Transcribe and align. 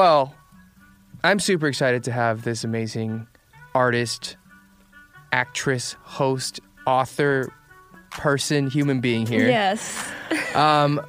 Well, 0.00 0.34
I'm 1.22 1.38
super 1.38 1.66
excited 1.66 2.04
to 2.04 2.12
have 2.12 2.42
this 2.42 2.64
amazing 2.64 3.26
artist, 3.74 4.38
actress, 5.30 5.94
host, 6.04 6.58
author, 6.86 7.52
person, 8.10 8.70
human 8.70 9.02
being 9.02 9.26
here. 9.26 9.46
Yes. 9.46 10.10
Um, 10.54 11.00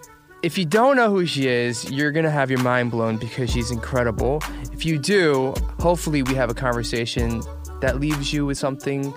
if 0.44 0.58
you 0.58 0.66
don't 0.66 0.98
know 0.98 1.10
who 1.10 1.26
she 1.26 1.48
is, 1.48 1.90
you're 1.90 2.12
gonna 2.12 2.30
have 2.30 2.52
your 2.52 2.60
mind 2.60 2.92
blown 2.92 3.16
because 3.16 3.50
she's 3.50 3.72
incredible. 3.72 4.44
If 4.74 4.86
you 4.86 4.98
do, 5.00 5.54
hopefully 5.80 6.22
we 6.22 6.36
have 6.36 6.50
a 6.50 6.54
conversation 6.54 7.42
that 7.80 8.00
leaves 8.02 8.34
you 8.34 8.46
with 8.46 8.58
something 8.58 9.14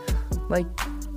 like 0.49 0.67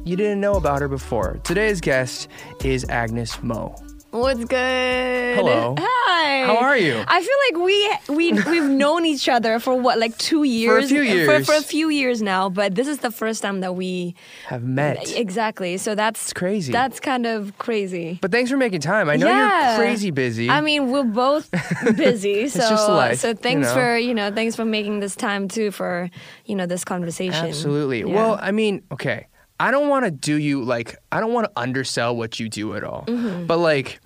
you 0.04 0.16
didn't 0.16 0.42
know 0.42 0.56
about 0.56 0.82
her 0.82 0.88
before. 0.88 1.40
Today's 1.44 1.80
guest 1.80 2.28
is 2.64 2.86
Agnez 2.86 3.42
Mo. 3.44 3.76
What's 4.18 4.44
good? 4.46 5.36
Hello. 5.36 5.76
Hi. 5.78 6.46
How 6.46 6.58
are 6.58 6.76
you? 6.78 7.04
I 7.08 7.22
feel 7.22 7.38
like 7.52 7.66
we 8.08 8.16
we 8.16 8.34
we've 8.50 8.70
known 8.84 9.06
each 9.06 9.30
other 9.30 9.60
for 9.60 9.76
what 9.80 10.00
like 10.00 10.18
two 10.18 10.44
years 10.44 10.90
For 10.90 10.96
a 10.96 11.06
few 11.06 11.26
For, 11.26 11.32
years. 11.34 11.46
for 11.46 11.54
a 11.56 11.62
few 11.62 11.90
years 11.90 12.22
now, 12.22 12.50
but 12.50 12.74
this 12.74 12.88
is 12.88 13.00
the 13.00 13.12
first 13.12 13.42
time 13.44 13.60
that 13.62 13.76
we 13.76 14.16
Have 14.48 14.64
met. 14.64 15.16
exactly. 15.16 15.78
So 15.78 15.94
that's 15.94 16.34
crazy. 16.34 16.72
That's 16.72 17.00
kind 17.00 17.26
of 17.28 17.56
crazy. 17.60 18.18
But 18.22 18.32
thanks 18.32 18.50
for 18.50 18.58
making 18.58 18.82
time. 18.82 19.08
I 19.10 19.18
know 19.18 19.28
Yeah. 19.28 19.76
you're 19.78 19.86
crazy 19.86 20.10
busy. 20.10 20.50
I 20.50 20.62
mean, 20.62 20.90
we're 20.90 21.04
both 21.04 21.50
busy, 21.96 22.48
so 22.48 22.60
just 22.60 22.90
life, 22.90 23.20
so 23.20 23.30
you 23.30 23.34
thanks 23.36 23.68
know. 23.68 23.74
for 23.76 23.98
you 23.98 24.14
know 24.16 24.32
thanks 24.32 24.56
for 24.56 24.66
making 24.66 25.00
this 25.00 25.16
time 25.16 25.48
too 25.48 25.70
for 25.72 26.10
you 26.46 26.56
know 26.56 26.66
this 26.66 26.84
conversation. 26.84 27.46
Absolutely. 27.46 28.00
Yeah. 28.00 28.16
Well, 28.16 28.40
I 28.42 28.52
mean, 28.52 28.82
okay. 28.92 29.28
I 29.60 29.72
don't 29.72 29.90
want 29.90 30.06
to 30.06 30.12
do 30.12 30.36
you 30.36 30.64
like 30.64 30.98
I 31.12 31.20
don't 31.20 31.34
want 31.34 31.46
to 31.46 31.52
undersell 31.60 32.16
what 32.16 32.40
you 32.40 32.48
do 32.50 32.76
at 32.76 32.84
all. 32.84 33.06
Mm-hmm. 33.08 33.46
But 33.48 33.58
like 33.58 34.00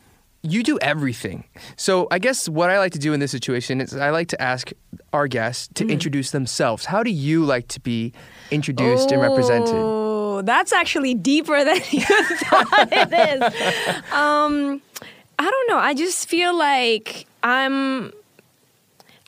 you 0.44 0.64
do 0.64 0.80
everything. 0.82 1.44
So 1.76 2.08
I 2.10 2.18
guess 2.20 2.50
what 2.50 2.70
I 2.70 2.80
like 2.80 2.94
to 2.94 3.00
do 3.00 3.14
in 3.14 3.20
this 3.20 3.32
situation 3.32 3.80
is 3.82 3.96
I 3.96 4.10
like 4.10 4.28
to 4.30 4.42
ask 4.42 4.72
our 5.14 5.28
guests 5.28 5.68
to 5.76 5.84
Mm-hmm. 5.84 5.92
introduce 5.92 6.32
themselves. 6.32 6.86
How 6.86 7.04
do 7.04 7.12
you 7.12 7.44
like 7.46 7.68
to 7.70 7.80
be 7.80 8.12
introduced 8.50 9.12
and 9.12 9.22
represented? 9.22 9.74
Oh, 9.76 10.42
that's 10.42 10.74
actually 10.74 11.14
deeper 11.14 11.64
than 11.64 11.76
you 11.92 12.02
thought 12.02 12.90
it 12.92 13.14
is. 13.14 14.12
Um, 14.12 14.82
I 15.38 15.50
don't 15.50 15.70
know. 15.70 15.78
I 15.78 15.94
just 15.94 16.28
feel 16.28 16.56
like 16.58 17.28
I'm. 17.44 18.12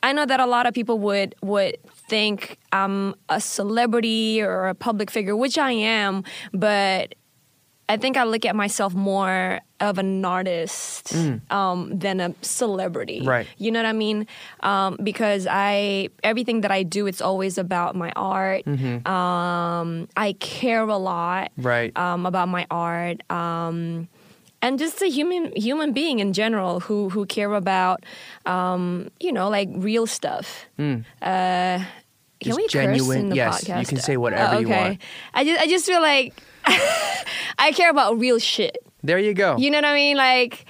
I 0.01 0.11
know 0.13 0.25
that 0.25 0.39
a 0.39 0.45
lot 0.45 0.65
of 0.65 0.73
people 0.73 0.99
would 0.99 1.35
would 1.41 1.77
think 2.09 2.57
I'm 2.71 3.15
a 3.29 3.39
celebrity 3.39 4.41
or 4.41 4.67
a 4.67 4.75
public 4.75 5.09
figure, 5.11 5.35
which 5.35 5.57
I 5.57 5.71
am, 5.71 6.23
but 6.53 7.15
I 7.87 7.97
think 7.97 8.17
I 8.17 8.23
look 8.23 8.45
at 8.45 8.55
myself 8.55 8.93
more 8.93 9.59
of 9.83 9.97
an 9.99 10.23
artist 10.23 11.13
um, 11.51 11.91
than 11.99 12.19
a 12.19 12.33
celebrity. 12.41 13.21
Right. 13.23 13.45
You 13.57 13.71
know 13.71 13.79
what 13.83 13.85
I 13.89 13.93
mean? 13.93 14.27
Um, 14.61 14.97
because 15.03 15.45
I 15.49 16.09
everything 16.23 16.61
that 16.61 16.71
I 16.71 16.83
do, 16.83 17.05
it's 17.07 17.21
always 17.21 17.57
about 17.57 17.95
my 17.95 18.11
art. 18.15 18.63
Um, 19.05 20.07
I 20.15 20.33
care 20.39 20.81
a 20.87 20.97
lot 20.97 21.51
Right. 21.57 21.91
um, 21.97 22.25
about 22.25 22.47
my 22.47 22.65
art. 22.71 23.19
Um, 23.29 24.07
and 24.61 24.79
just 24.79 25.01
a 25.03 25.07
human 25.11 25.51
human 25.59 25.91
being 25.91 26.19
in 26.19 26.31
general 26.31 26.79
who 26.79 27.09
who 27.09 27.25
care 27.27 27.51
about 27.53 28.05
um, 28.45 29.11
you 29.19 29.31
know 29.35 29.49
like 29.51 29.67
real 29.75 30.07
stuff. 30.07 30.65
Uh, 30.79 30.95
can. 31.21 31.85
Just 32.39 32.57
we 32.57 32.63
curse 32.63 32.71
genuine- 32.71 33.19
in 33.19 33.29
the 33.29 33.35
yes, 33.35 33.67
you 33.67 33.85
can 33.85 33.99
say 33.99 34.15
whatever 34.15 34.55
Oh, 34.55 34.59
you 34.59 34.69
want. 34.69 34.99
I 35.33 35.43
just 35.43 35.59
I 35.61 35.67
just 35.67 35.85
feel 35.85 36.01
like 36.01 36.31
I 37.59 37.71
care 37.75 37.89
about 37.91 38.19
real 38.19 38.39
shit. 38.39 38.77
There 39.03 39.19
you 39.19 39.33
go. 39.33 39.57
You 39.57 39.69
know 39.71 39.77
what 39.77 39.85
I 39.85 39.93
mean? 39.93 40.17
Like, 40.17 40.65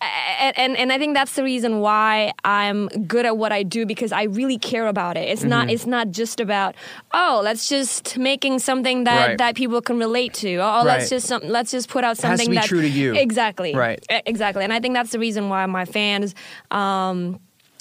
and, 0.00 0.56
and 0.56 0.76
and 0.76 0.92
I 0.92 0.98
think 0.98 1.14
that's 1.14 1.34
the 1.34 1.42
reason 1.42 1.80
why 1.80 2.32
I'm 2.44 2.86
good 2.86 3.26
at 3.26 3.36
what 3.36 3.50
I 3.50 3.64
do 3.64 3.84
because 3.84 4.12
I 4.12 4.24
really 4.24 4.56
care 4.58 4.86
about 4.86 5.16
it. 5.16 5.28
It's 5.28 5.40
Mm-hmm. 5.40 5.50
not 5.50 5.70
it's 5.70 5.86
not 5.86 6.10
just 6.12 6.38
about 6.38 6.76
oh 7.12 7.40
let's 7.42 7.68
just 7.68 8.16
making 8.16 8.60
something 8.60 9.02
that 9.04 9.26
Right. 9.30 9.38
that 9.38 9.56
people 9.56 9.82
can 9.82 9.98
relate 9.98 10.34
to. 10.34 10.56
Oh 10.58 10.84
Right. 10.84 10.84
let's 10.98 11.10
just 11.10 11.26
some, 11.26 11.42
let's 11.42 11.72
just 11.72 11.88
put 11.88 12.04
out 12.04 12.16
something 12.16 12.48
be 12.48 12.54
that 12.56 12.66
true 12.66 12.80
to 12.82 12.88
you. 12.88 13.14
Exactly. 13.14 13.74
Right. 13.74 13.98
Exactly. 14.24 14.62
And 14.62 14.72
I 14.72 14.78
think 14.78 14.94
that's 14.94 15.10
the 15.10 15.18
reason 15.18 15.48
why 15.48 15.66
my 15.66 15.84
fans. 15.84 16.34
Um, 16.70 17.40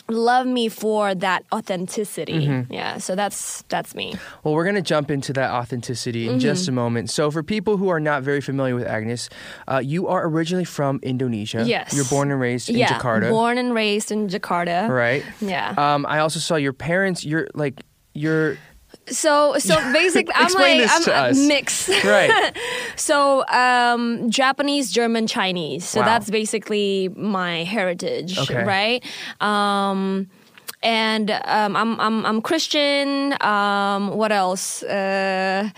love 0.10 0.48
me 0.48 0.70
for 0.70 1.14
that 1.16 1.44
authenticity 1.54 2.48
Mm-hmm. 2.48 2.72
yeah 2.74 2.98
so 2.98 3.16
that's 3.16 3.64
that's 3.68 3.94
me 3.96 4.16
Well, 4.44 4.54
we're 4.54 4.64
going 4.64 4.76
to 4.76 4.82
jump 4.82 5.12
into 5.12 5.34
that 5.34 5.52
authenticity 5.52 6.26
in 6.28 6.38
Mm-hmm. 6.38 6.40
just 6.40 6.68
a 6.68 6.72
moment. 6.72 7.10
So, 7.10 7.32
for 7.32 7.44
people 7.44 7.78
who 7.78 7.90
are 7.90 8.00
not 8.00 8.24
very 8.24 8.42
familiar 8.42 8.76
with 8.76 8.86
Agnez, 8.88 9.30
uh, 9.68 9.80
you 9.84 10.08
are 10.08 10.26
originally 10.28 10.66
from 10.66 11.00
Indonesia. 11.04 11.64
Yes. 11.66 11.94
You're 11.94 12.06
born 12.06 12.32
and 12.32 12.40
raised 12.40 12.70
in 12.70 12.78
yeah 12.78 13.00
Jakarta. 13.00 13.30
born 13.30 13.58
and 13.58 13.74
raised 13.74 14.12
in 14.12 14.28
jakarta 14.30 14.88
right? 14.90 15.24
yeah 15.42 15.74
Um, 15.78 16.06
I 16.06 16.20
also 16.20 16.40
saw 16.40 16.56
your 16.56 16.74
parents. 16.74 17.26
You're 17.26 17.48
like 17.54 17.76
you're 18.14 18.58
So 19.10 19.58
so 19.58 19.76
basically, 19.94 20.34
I'm 20.36 20.54
like 20.54 20.90
I'm 20.90 21.04
to 21.04 21.30
a 21.30 21.34
mix. 21.48 21.90
right. 22.04 22.56
So 22.96 23.46
um, 23.48 24.30
Japanese, 24.30 24.92
German, 24.92 25.28
Chinese. 25.28 25.86
So 25.88 26.00
Wow. 26.02 26.06
that's 26.06 26.30
basically 26.30 27.10
my 27.16 27.64
heritage, 27.64 28.38
Okay. 28.40 28.64
right? 28.64 29.04
Um, 29.40 30.28
and 30.84 31.32
um, 31.32 31.76
I'm 31.76 32.00
I'm 32.00 32.26
I'm 32.26 32.42
Christian. 32.42 33.34
Um, 33.42 34.16
what 34.18 34.32
else? 34.32 34.84
Uh, 34.84 35.70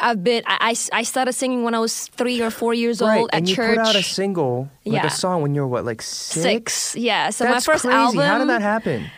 I've 0.00 0.22
been 0.22 0.42
I, 0.46 0.74
I 0.92 0.98
I 1.00 1.02
started 1.04 1.32
singing 1.32 1.62
when 1.64 1.74
I 1.74 1.78
was 1.80 2.08
three 2.08 2.40
or 2.42 2.50
four 2.50 2.74
years 2.74 3.00
right. 3.00 3.18
old 3.18 3.30
at 3.32 3.38
church. 3.38 3.38
and 3.40 3.48
you 3.48 3.54
church. 3.56 3.76
put 3.78 3.86
out 3.86 3.96
a 3.96 4.02
single, 4.02 4.68
like 4.84 5.02
Yeah. 5.02 5.06
a 5.06 5.10
song, 5.10 5.42
when 5.42 5.54
you 5.54 5.62
were 5.62 5.68
what, 5.68 5.84
like 5.84 6.02
six? 6.02 6.42
Six, 6.74 6.96
yeah. 6.96 7.30
So 7.30 7.44
That's 7.44 7.66
my 7.66 7.72
first 7.72 7.84
crazy. 7.84 7.96
album. 7.96 8.20
How 8.22 8.38
did 8.38 8.48
that 8.48 8.62
happen? 8.62 9.10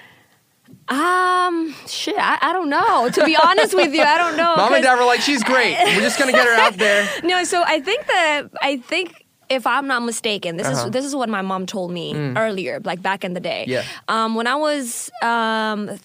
Um, 0.90 1.74
shit, 1.86 2.16
I, 2.18 2.38
I 2.42 2.52
don't 2.52 2.68
know. 2.68 3.08
To 3.10 3.24
be 3.24 3.36
honest 3.36 3.74
with 3.74 3.94
you, 3.94 4.02
I 4.02 4.18
don't 4.18 4.36
know. 4.36 4.56
Mom 4.56 4.74
and 4.74 4.82
dad 4.82 4.98
were 4.98 5.04
like, 5.04 5.20
"She's 5.20 5.42
great. 5.44 5.76
We're 5.78 6.00
just 6.00 6.18
gonna 6.18 6.32
get 6.32 6.44
her 6.46 6.54
out 6.54 6.74
there." 6.76 7.08
No, 7.22 7.44
so 7.44 7.62
I 7.64 7.80
think 7.80 8.06
that 8.06 8.42
I 8.60 8.78
think 8.78 9.24
if 9.48 9.66
I'm 9.66 9.86
not 9.86 10.00
mistaken, 10.02 10.56
this 10.56 10.66
Uh-huh. 10.66 10.86
is 10.86 10.90
this 10.90 11.04
is 11.04 11.14
what 11.14 11.28
my 11.28 11.42
mom 11.42 11.66
told 11.66 11.90
me 11.92 12.14
earlier, 12.36 12.80
like 12.84 13.02
back 13.02 13.24
in 13.24 13.34
the 13.34 13.40
day. 13.40 13.64
Yeah. 13.68 13.84
Um, 14.08 14.34
when 14.34 14.46
I 14.48 14.56
was 14.56 15.10
um, 15.22 15.86
th- 15.88 16.00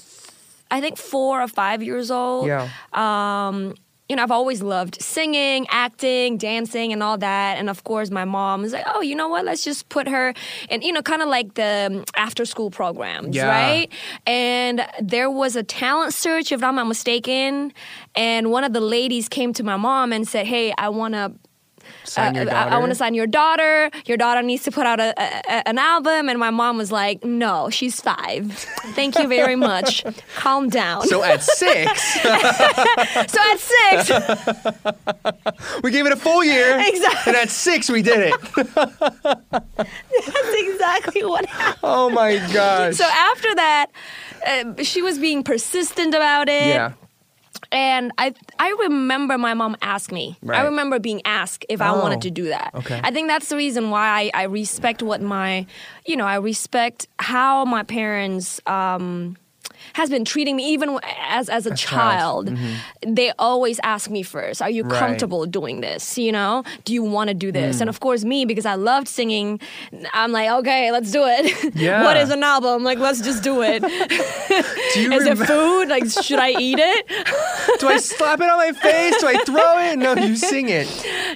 I 0.71 0.81
think 0.81 0.97
four 0.97 1.41
or 1.41 1.47
five 1.47 1.81
years 1.81 2.11
old. 2.11 2.47
Yeah. 2.47 2.69
Um, 2.93 3.75
you 4.07 4.15
know, 4.15 4.21
I've 4.23 4.31
always 4.31 4.61
loved 4.61 5.01
singing, 5.01 5.65
acting, 5.69 6.37
dancing, 6.37 6.93
and 6.93 7.01
all 7.01 7.17
that. 7.17 7.57
And 7.57 7.69
of 7.69 7.83
course, 7.83 8.11
my 8.11 8.23
mom 8.25 8.61
was 8.61 8.73
like, 8.73 8.85
"Oh, 8.93 9.01
you 9.01 9.15
know 9.15 9.27
what? 9.29 9.45
Let's 9.45 9.63
just 9.63 9.89
put 9.89 10.07
her 10.07 10.33
in, 10.69 10.81
you 10.83 10.91
know, 10.93 11.01
kind 11.01 11.21
of 11.23 11.27
like 11.27 11.55
the 11.55 11.87
um, 11.91 12.03
after-school 12.15 12.69
programs, 12.69 13.35
Yeah. 13.35 13.47
right?" 13.47 13.89
And 14.27 14.85
there 15.01 15.31
was 15.31 15.55
a 15.55 15.63
talent 15.63 16.13
search, 16.13 16.51
if 16.51 16.61
I'm 16.63 16.75
not 16.75 16.87
mistaken. 16.87 17.73
And 18.15 18.51
one 18.51 18.63
of 18.63 18.73
the 18.73 18.79
ladies 18.81 19.27
came 19.27 19.53
to 19.53 19.63
my 19.63 19.77
mom 19.77 20.13
and 20.13 20.27
said, 20.27 20.45
"Hey, 20.45 20.73
I 20.77 20.89
want 20.89 21.15
to." 21.15 21.31
Sign 22.05 22.37
Uh, 22.37 22.41
I, 22.41 22.45
daughter. 22.45 22.79
want 22.79 22.91
to 22.91 22.95
sign 22.95 23.13
your 23.13 23.27
daughter. 23.27 23.89
Your 24.05 24.17
daughter 24.17 24.41
needs 24.41 24.63
to 24.63 24.71
put 24.71 24.85
out 24.85 24.99
a, 24.99 25.13
a- 25.17 25.67
an 25.67 25.77
album. 25.77 26.29
And 26.29 26.39
my 26.39 26.49
mom 26.51 26.77
was 26.77 26.91
like, 26.91 27.23
no, 27.23 27.69
she's 27.69 27.99
five. 27.99 28.51
Thank 28.95 29.17
you 29.19 29.27
very 29.27 29.55
much. 29.55 30.03
Calm 30.35 30.69
down. 30.69 31.07
So 31.07 31.23
at 31.23 31.43
six, 31.43 32.13
So 32.23 33.39
at 33.41 33.59
six, 33.59 34.09
we 35.83 35.91
gave 35.91 36.05
it 36.05 36.11
a 36.11 36.15
full 36.17 36.43
year, 36.43 36.77
Exactly. 36.79 37.33
and 37.33 37.35
at 37.37 37.49
six, 37.49 37.89
we 37.89 38.01
did 38.01 38.31
it. 38.33 38.35
that's 38.55 40.53
exactly 40.53 41.23
what 41.23 41.45
happened. 41.45 41.79
Oh 41.83 42.09
my 42.09 42.37
gosh! 42.53 42.95
So 42.95 43.05
after 43.05 43.55
that, 43.55 43.87
uh, 44.45 44.83
she 44.83 45.01
was 45.01 45.17
being 45.19 45.43
persistent 45.43 46.13
about 46.13 46.47
it. 46.49 46.67
yeah, 46.67 46.93
And 47.75 48.11
I 48.17 48.33
I 48.57 48.73
remember 48.87 49.37
my 49.37 49.53
mom 49.53 49.75
asked 49.81 50.11
me. 50.11 50.37
Right. 50.41 50.59
I 50.61 50.63
remember 50.63 50.97
being 50.97 51.21
asked 51.25 51.65
if 51.67 51.81
I 51.81 51.89
Oh, 51.89 51.99
wanted 52.01 52.21
to 52.21 52.31
do 52.31 52.45
that. 52.47 52.71
okay. 52.73 53.01
I 53.03 53.11
think 53.11 53.27
that's 53.27 53.49
the 53.49 53.57
reason 53.57 53.89
why 53.89 54.31
I, 54.33 54.41
I 54.41 54.43
respect 54.43 55.03
what 55.03 55.21
my, 55.21 55.65
you 56.05 56.15
know, 56.15 56.25
I 56.25 56.35
respect 56.37 57.07
how 57.19 57.65
my 57.65 57.83
parents 57.83 58.61
um, 58.65 59.35
has 59.95 60.09
been 60.09 60.25
treating 60.25 60.55
me 60.59 60.63
even 60.73 60.99
as 61.39 61.47
as 61.49 61.65
a 61.65 61.73
child. 61.75 62.47
child. 62.47 62.59
They 63.19 63.31
always 63.39 63.79
ask 63.83 64.09
me 64.09 64.23
first, 64.23 64.61
"Are 64.61 64.69
you 64.77 64.83
Right. 64.83 64.99
comfortable 64.99 65.45
doing 65.45 65.79
this? 65.81 66.17
You 66.17 66.31
know, 66.37 66.63
do 66.83 66.91
you 66.93 67.03
want 67.15 67.29
to 67.29 67.33
do 67.33 67.49
this?" 67.51 67.77
Mm. 67.77 67.81
And 67.81 67.89
of 67.89 67.99
course, 67.99 68.23
me 68.25 68.43
because 68.45 68.65
I 68.65 68.75
loved 68.75 69.07
singing, 69.07 69.59
I'm 70.13 70.31
like, 70.33 70.49
"Okay, 70.59 70.91
let's 70.91 71.11
do 71.11 71.23
it. 71.25 71.75
Yeah. 71.75 72.03
what 72.07 72.17
is 72.17 72.29
an 72.29 72.43
album? 72.43 72.83
Like, 72.83 72.99
let's 72.99 73.21
just 73.21 73.41
do 73.43 73.61
it. 73.63 73.81
do 74.93 75.01
you 75.01 75.11
is 75.17 75.25
it 75.25 75.37
food? 75.37 75.87
Like, 75.87 76.05
should 76.11 76.39
I 76.39 76.51
eat 76.51 76.79
it?" 76.79 77.01
Do 77.79 77.87
I 77.87 77.97
slap 77.97 78.39
it 78.41 78.49
on 78.49 78.57
my 78.57 78.71
face? 78.73 79.15
Do 79.21 79.27
I 79.27 79.37
throw 79.45 79.71
it? 79.87 79.95
No, 79.97 80.13
you 80.15 80.35
sing 80.35 80.67
it. 80.69 80.87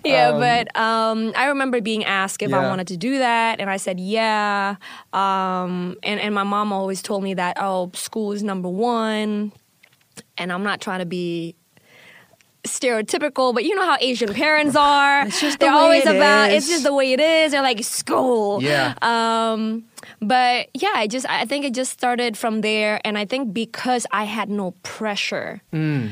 Yeah, 0.03 0.29
Um, 0.29 0.39
but 0.39 0.65
um, 0.77 1.33
I 1.35 1.45
remember 1.47 1.81
being 1.81 2.03
asked 2.05 2.41
if 2.41 2.53
I 2.53 2.67
wanted 2.67 2.87
to 2.87 2.97
do 2.97 3.19
that, 3.19 3.59
and 3.61 3.69
I 3.69 3.77
said 3.77 3.99
yeah. 3.99 4.75
Um, 5.13 5.95
and 6.03 6.19
and 6.19 6.33
my 6.35 6.43
mom 6.43 6.71
always 6.73 7.01
told 7.01 7.23
me 7.23 7.33
that 7.35 7.57
oh, 7.59 7.91
school 7.93 8.31
is 8.31 8.43
number 8.49 8.67
one, 8.69 9.53
and 10.37 10.51
I'm 10.51 10.63
not 10.63 10.81
trying 10.81 10.99
to 10.99 11.05
be 11.05 11.55
stereotypical, 12.63 13.53
but 13.53 13.63
you 13.63 13.73
know 13.75 13.85
how 13.85 13.97
Asian 14.01 14.33
parents 14.33 14.75
are. 14.75 15.25
It's 15.25 15.39
just 15.39 15.59
the 15.59 15.65
They're 15.67 15.75
way 15.75 15.81
always 15.81 16.05
it 16.05 16.15
about 16.15 16.51
is. 16.51 16.63
it's 16.63 16.67
just 16.69 16.83
the 16.83 16.93
way 16.93 17.13
it 17.13 17.19
is. 17.19 17.51
They're 17.51 17.61
like 17.61 17.83
school. 17.83 18.61
Yeah. 18.61 18.95
Um, 19.01 19.85
but 20.21 20.67
yeah, 20.73 20.91
I 20.95 21.07
just 21.07 21.25
I 21.29 21.45
think 21.45 21.63
it 21.65 21.73
just 21.73 21.91
started 21.91 22.37
from 22.37 22.61
there, 22.61 22.99
and 23.05 23.17
I 23.17 23.25
think 23.25 23.53
because 23.53 24.05
I 24.11 24.25
had 24.25 24.49
no 24.49 24.71
pressure. 24.83 25.61
Mm. 25.71 26.11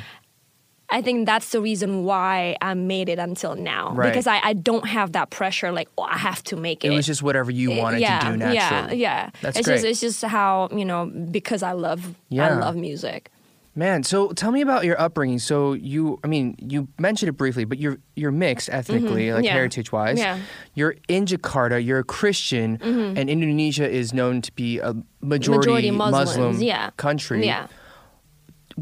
I 0.90 1.02
think 1.02 1.26
that's 1.26 1.52
the 1.52 1.60
reason 1.60 2.06
why 2.06 2.56
I 2.62 2.74
made 2.74 3.10
it 3.10 3.20
until 3.20 3.56
now 3.56 3.92
Right. 3.94 4.08
because 4.10 4.26
I, 4.26 4.40
I 4.42 4.54
don't 4.54 4.88
have 4.88 5.12
that 5.12 5.30
pressure 5.32 5.72
like 5.72 5.90
oh 5.98 6.04
I 6.04 6.18
have 6.18 6.42
to 6.46 6.56
make 6.56 6.86
it. 6.86 6.92
It 6.92 6.96
was 6.96 7.06
just 7.06 7.22
whatever 7.22 7.52
you 7.52 7.72
wanted 7.72 8.00
yeah, 8.00 8.20
to 8.20 8.32
do 8.32 8.38
naturally. 8.38 8.98
yeah. 8.98 9.26
yeah. 9.26 9.30
That's 9.42 9.58
it's 9.60 9.68
great. 9.68 9.76
just 9.76 9.86
it's 9.86 10.00
just 10.00 10.24
how 10.24 10.70
you 10.72 10.86
know 10.86 11.08
because 11.08 11.62
I 11.62 11.74
love 11.74 12.16
Yeah. 12.30 12.48
I 12.48 12.54
love 12.60 12.76
music. 12.76 13.30
Man, 13.76 14.02
so 14.02 14.32
tell 14.32 14.52
me 14.52 14.62
about 14.62 14.86
your 14.86 15.00
upbringing. 15.00 15.38
So 15.38 15.74
you, 15.74 16.20
I 16.24 16.28
mean, 16.28 16.56
you 16.58 16.88
mentioned 16.98 17.30
it 17.30 17.34
briefly, 17.34 17.64
but 17.64 17.78
you're 17.78 18.00
you're 18.16 18.32
mixed 18.32 18.70
ethnically, 18.72 19.32
like 19.32 19.38
Mm-hmm. 19.40 19.46
Yeah. 19.46 19.54
heritage 19.54 19.92
wise. 19.92 20.18
Yeah. 20.18 20.34
Mm-hmm. 20.34 20.44
You're 20.74 20.96
in 21.08 21.26
Jakarta. 21.28 21.86
You're 21.86 22.00
a 22.00 22.04
Christian, 22.04 22.80
and 22.82 23.30
Indonesia 23.30 23.88
is 23.88 24.14
known 24.16 24.42
to 24.42 24.52
be 24.54 24.80
a 24.80 24.96
majority, 25.22 25.68
Majority 25.70 25.92
Muslims, 25.92 26.30
Muslim 26.38 26.62
yeah. 26.64 26.90
country. 26.98 27.46
Yeah. 27.46 27.68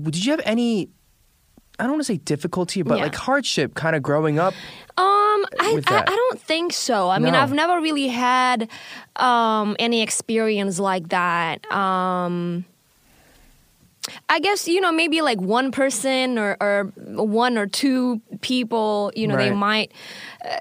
Did 0.01 0.23
you 0.25 0.31
have 0.31 0.41
any? 0.45 0.89
I 1.79 1.83
don't 1.83 1.93
want 1.93 2.01
to 2.01 2.05
say 2.13 2.17
difficulty, 2.17 2.81
but 2.81 2.97
Yeah. 2.97 3.03
like 3.03 3.15
hardship, 3.15 3.73
kind 3.75 3.95
of 3.95 4.03
growing 4.03 4.39
up. 4.39 4.53
Um, 4.97 5.45
I, 5.59 5.81
I? 5.87 6.03
I 6.07 6.15
don't 6.15 6.39
think 6.41 6.71
so. 6.71 7.09
I 7.09 7.19
mean, 7.19 7.35
I've 7.35 7.51
never 7.53 7.81
really 7.81 8.07
had 8.07 8.69
um 9.17 9.75
any 9.79 10.01
experience 10.01 10.79
like 10.79 11.09
that. 11.09 11.69
Um. 11.71 12.65
I 14.29 14.39
guess 14.39 14.67
you 14.67 14.81
know 14.81 14.91
maybe 14.91 15.21
like 15.23 15.41
one 15.41 15.71
person 15.71 16.37
or, 16.37 16.55
or 16.61 16.83
one 16.95 17.57
or 17.57 17.65
two 17.65 18.21
people 18.41 19.11
you 19.15 19.27
know 19.27 19.35
they 19.35 19.49
might 19.49 19.91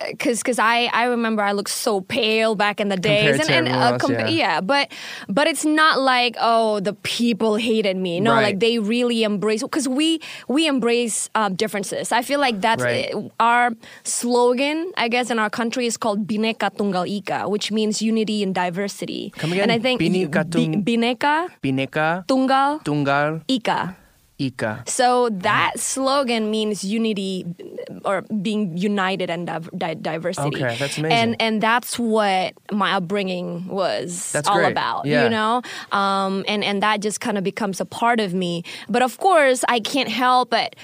because 0.09 0.39
because 0.39 0.59
I 0.59 0.87
I 0.93 1.05
remember 1.05 1.43
I 1.43 1.53
looked 1.53 1.71
so 1.71 2.01
pale 2.01 2.55
back 2.55 2.81
in 2.81 2.89
the 2.89 2.97
days 2.97 3.37
Compared 3.37 3.47
to 3.49 3.55
everyone 3.55 3.83
else, 3.83 4.03
compa- 4.03 4.31
yeah. 4.31 4.57
yeah 4.57 4.61
but 4.61 4.91
but 5.29 5.47
it's 5.47 5.65
not 5.65 6.01
like 6.01 6.37
oh 6.41 6.81
the 6.81 6.93
people 7.03 7.57
hated 7.57 7.97
me 7.97 8.21
no 8.21 8.33
Right. 8.33 8.43
like 8.55 8.59
they 8.61 8.79
really 8.79 9.23
embrace 9.25 9.63
because 9.63 9.89
we 9.89 10.21
we 10.49 10.67
embrace 10.67 11.29
um, 11.35 11.55
differences 11.55 12.13
I 12.13 12.23
feel 12.23 12.41
like 12.41 12.61
that's 12.61 12.83
Right. 12.83 13.13
uh, 13.15 13.29
our 13.41 13.71
slogan 14.05 14.93
I 14.97 15.09
guess 15.09 15.31
in 15.31 15.39
our 15.39 15.51
country 15.51 15.87
is 15.87 15.97
called 15.97 16.27
Bhinneka 16.27 16.71
Tunggal 16.77 17.05
Ika 17.09 17.49
which 17.49 17.71
means 17.73 18.01
unity 18.01 18.43
and 18.43 18.55
diversity 18.55 19.33
Come 19.37 19.53
again? 19.53 19.69
and 19.69 19.73
I 19.73 19.79
think 19.79 20.01
Bhinneka 20.01 20.51
Tung- 20.51 20.83
Bi- 20.83 20.93
Bhinneka 20.93 21.49
Bhinneka 21.63 22.27
Tunggal 22.27 22.85
Tunggal 22.85 23.43
Ika 23.49 23.97
Ika. 24.39 24.83
so 24.87 25.29
that 25.31 25.79
slogan 25.79 26.51
means 26.51 26.83
unity 26.83 27.47
or 28.05 28.23
being 28.43 28.77
united 28.77 29.31
and 29.31 29.47
di- 29.79 29.95
diversity. 29.95 30.57
Okay, 30.65 30.77
that's 30.77 30.99
amazing. 30.99 31.13
And 31.19 31.37
and 31.41 31.63
that's 31.63 31.99
what 31.99 32.55
my 32.73 32.95
upbringing 32.95 33.69
was 33.69 34.33
That's 34.33 34.49
all 34.49 34.57
great. 34.59 34.73
about. 34.73 35.07
Yeah. 35.07 35.25
You 35.25 35.31
know, 35.31 35.63
um, 35.93 36.45
and 36.49 36.65
and 36.65 36.83
that 36.83 37.01
just 37.01 37.21
kind 37.21 37.39
of 37.39 37.45
becomes 37.45 37.81
a 37.81 37.85
part 37.87 38.19
of 38.19 38.35
me. 38.35 38.65
But 38.89 39.03
of 39.03 39.19
course, 39.19 39.65
I 39.69 39.79
can't 39.81 40.09
help 40.09 40.51
but 40.51 40.75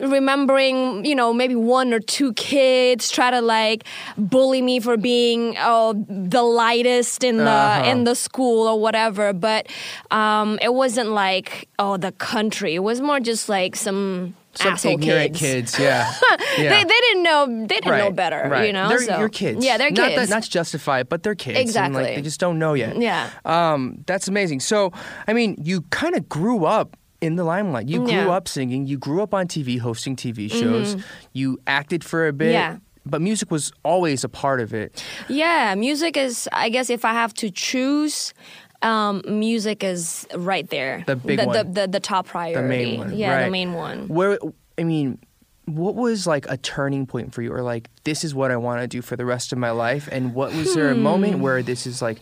remembering, 0.00 1.04
you 1.04 1.14
know, 1.14 1.32
maybe 1.32 1.54
one 1.54 1.92
or 1.92 2.00
two 2.00 2.32
kids 2.34 3.10
try 3.10 3.30
to 3.30 3.40
like 3.40 3.84
bully 4.16 4.62
me 4.62 4.80
for 4.80 4.96
being 4.96 5.56
oh 5.58 5.94
the 6.08 6.42
lightest 6.42 7.24
in 7.24 7.36
the 7.38 7.50
Uh-huh. 7.50 7.90
in 7.90 8.04
the 8.04 8.14
school 8.14 8.66
or 8.66 8.80
whatever. 8.80 9.32
But 9.32 9.66
um, 10.10 10.58
it 10.62 10.72
wasn't 10.74 11.10
like 11.10 11.68
oh 11.78 11.96
the 11.96 12.12
country. 12.12 12.74
It 12.74 12.82
was 12.82 13.00
more 13.00 13.20
just 13.20 13.48
like 13.48 13.76
some. 13.76 14.34
Some 14.52 14.72
asshole 14.72 14.94
ignorant 14.94 15.36
kids. 15.36 15.76
kids, 15.76 15.78
yeah. 15.78 16.12
yeah. 16.58 16.70
They, 16.70 16.82
they 16.82 17.00
didn't 17.06 17.22
know 17.22 17.46
they 17.46 17.66
didn't 17.80 17.98
know 17.98 18.10
better, 18.10 18.48
right. 18.50 18.66
you 18.66 18.72
know. 18.72 18.88
They're 18.88 18.98
so, 18.98 19.18
your 19.20 19.28
kids. 19.28 19.64
Yeah, 19.64 19.78
they're 19.78 19.92
not 19.92 20.08
kids. 20.08 20.28
That, 20.28 20.34
not 20.34 20.42
to 20.42 20.50
justify 20.50 20.98
it, 21.00 21.08
but 21.08 21.22
they're 21.22 21.36
kids. 21.36 21.60
Exactly. 21.60 22.02
like, 22.02 22.16
they 22.16 22.20
just 22.20 22.40
don't 22.40 22.58
know 22.58 22.74
yet. 22.74 23.00
Yeah. 23.00 23.30
Um, 23.44 24.02
that's 24.06 24.26
amazing. 24.26 24.58
So, 24.58 24.92
I 25.28 25.34
mean, 25.34 25.54
you 25.62 25.82
kind 25.90 26.16
of 26.16 26.28
grew 26.28 26.64
up 26.64 26.96
in 27.20 27.36
the 27.36 27.44
limelight. 27.44 27.88
You 27.88 27.98
grew 28.00 28.08
Yeah. 28.10 28.20
Mm-hmm. 28.22 28.30
up 28.30 28.48
singing. 28.48 28.86
You 28.86 28.98
grew 28.98 29.22
up 29.22 29.34
on 29.34 29.46
TV, 29.46 29.78
hosting 29.78 30.16
TV 30.16 30.50
shows. 30.50 30.96
You 31.32 31.58
acted 31.66 32.02
for 32.04 32.26
a 32.26 32.32
bit. 32.32 32.52
Yeah. 32.52 32.76
But 33.06 33.22
music 33.22 33.50
was 33.50 33.72
always 33.82 34.24
a 34.24 34.28
part 34.28 34.60
of 34.60 34.74
it. 34.74 35.02
Yeah, 35.28 35.74
music 35.74 36.16
is. 36.16 36.48
I 36.52 36.68
guess 36.68 36.90
if 36.90 37.04
I 37.04 37.12
have 37.14 37.32
to 37.34 37.50
choose, 37.50 38.34
um, 38.82 39.22
music 39.26 39.82
is 39.82 40.26
right 40.34 40.68
there. 40.68 41.02
The 41.06 41.16
big 41.16 41.38
the, 41.40 41.46
one. 41.46 41.56
The, 41.72 41.80
the, 41.82 41.88
the 41.88 42.00
top 42.00 42.26
priority. 42.26 42.60
The 42.60 42.68
main 42.68 42.98
one. 42.98 43.16
Yeah, 43.16 43.34
right. 43.36 43.44
the 43.46 43.50
main 43.50 43.72
one. 43.72 44.06
Where, 44.08 44.38
I 44.78 44.84
mean, 44.84 45.18
what 45.64 45.94
was 45.94 46.26
like 46.26 46.46
a 46.50 46.56
turning 46.58 47.06
point 47.06 47.32
for 47.34 47.40
you, 47.42 47.52
or 47.52 47.62
like 47.62 47.88
this 48.04 48.22
is 48.22 48.34
what 48.34 48.50
I 48.50 48.56
want 48.56 48.82
to 48.82 48.86
do 48.86 49.00
for 49.02 49.16
the 49.16 49.24
rest 49.24 49.52
of 49.52 49.58
my 49.58 49.70
life? 49.70 50.08
And 50.12 50.34
what 50.34 50.52
was 50.54 50.74
there 50.74 50.90
a 50.90 50.94
Hmm. 50.94 51.02
moment 51.02 51.38
where 51.38 51.62
this 51.62 51.86
is 51.86 52.02
like 52.02 52.20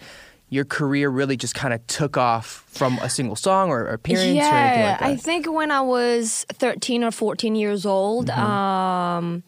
your 0.51 0.65
career 0.65 1.11
really 1.11 1.37
just 1.37 1.55
kind 1.55 1.75
of 1.75 1.87
took 1.89 2.17
off 2.17 2.65
from 2.69 2.99
a 2.99 3.11
single 3.11 3.37
song 3.37 3.69
or 3.71 3.87
appearance 3.87 4.25
or 4.25 4.31
anything 4.31 4.81
yeah, 4.81 4.91
like 4.91 5.01
that? 5.01 5.07
I 5.07 5.17
think 5.17 5.51
when 5.53 5.71
I 5.71 5.81
was 5.83 6.47
13 6.55 7.05
or 7.05 7.11
14 7.11 7.55
years 7.55 7.85
old, 7.85 8.29
Mm-hmm. 8.29 8.41
um, 8.41 9.43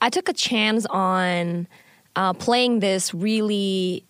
I 0.00 0.08
took 0.10 0.28
a 0.28 0.32
chance 0.32 0.86
on 0.86 1.66
uh, 2.16 2.32
playing 2.34 2.80
this 2.80 3.12
really 3.12 4.04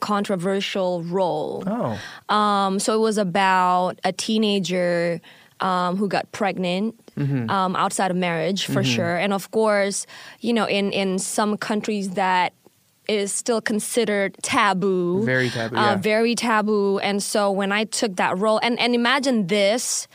controversial 0.00 1.02
role. 1.04 1.62
oh, 1.66 2.34
Um, 2.34 2.78
so 2.78 2.94
it 2.94 3.00
was 3.00 3.18
about 3.18 3.98
a 4.04 4.12
teenager 4.12 5.20
um, 5.60 5.96
who 5.96 6.08
got 6.08 6.30
pregnant 6.32 6.94
Mm-hmm. 7.16 7.48
um, 7.48 7.76
outside 7.76 8.10
of 8.10 8.16
marriage, 8.16 8.66
for 8.66 8.82
sure. 8.82 9.16
And 9.16 9.32
of 9.32 9.48
course, 9.52 10.04
you 10.40 10.52
know, 10.52 10.64
in, 10.66 10.90
in 10.92 11.20
some 11.20 11.56
countries 11.56 12.10
that 12.14 12.52
is 13.08 13.32
still 13.32 13.60
considered 13.60 14.36
taboo. 14.42 15.24
Very 15.24 15.50
taboo, 15.50 15.76
Uh, 15.76 15.80
yeah. 15.80 15.96
Very 15.96 16.34
taboo. 16.34 16.98
And 17.00 17.22
so 17.22 17.50
when 17.50 17.72
I 17.72 17.84
took 17.84 18.16
that 18.16 18.38
role, 18.38 18.58
and, 18.62 18.78
and 18.80 18.94
imagine 18.94 19.46
this, 19.48 20.08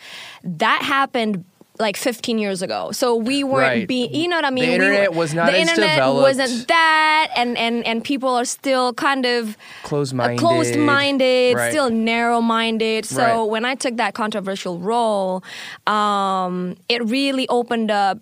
that 0.44 0.82
happened 0.82 1.46
like 1.82 1.96
15 1.96 2.40
years 2.40 2.62
ago. 2.62 2.92
So 2.92 3.16
we 3.16 3.42
weren't 3.42 3.62
Right. 3.80 3.88
being, 3.88 4.14
you 4.14 4.28
know 4.28 4.36
what 4.36 4.44
I 4.44 4.50
mean? 4.50 4.66
The 4.66 4.70
We 4.72 4.76
internet 4.76 5.12
were- 5.14 5.18
was 5.20 5.34
not 5.34 5.46
the 5.46 5.54
as 5.60 5.70
internet 5.70 5.92
developed. 5.96 6.22
wasn't 6.38 6.68
that, 6.68 7.30
and, 7.38 7.58
and, 7.58 7.86
and 7.88 8.04
people 8.04 8.36
are 8.36 8.44
still 8.44 8.92
kind 8.94 9.26
of 9.26 9.56
Closed-minded. 9.84 10.40
closed 10.40 10.76
minded, 10.78 11.56
Right. 11.56 11.72
still 11.72 11.90
narrow 11.90 12.42
minded. 12.42 13.06
So 13.06 13.22
Right. 13.44 13.50
when 13.50 13.64
I 13.64 13.76
took 13.76 13.96
that 13.96 14.14
controversial 14.14 14.78
role, 14.78 15.42
um, 15.88 16.76
it 16.90 17.02
really 17.06 17.48
opened 17.48 17.92
up 17.92 18.20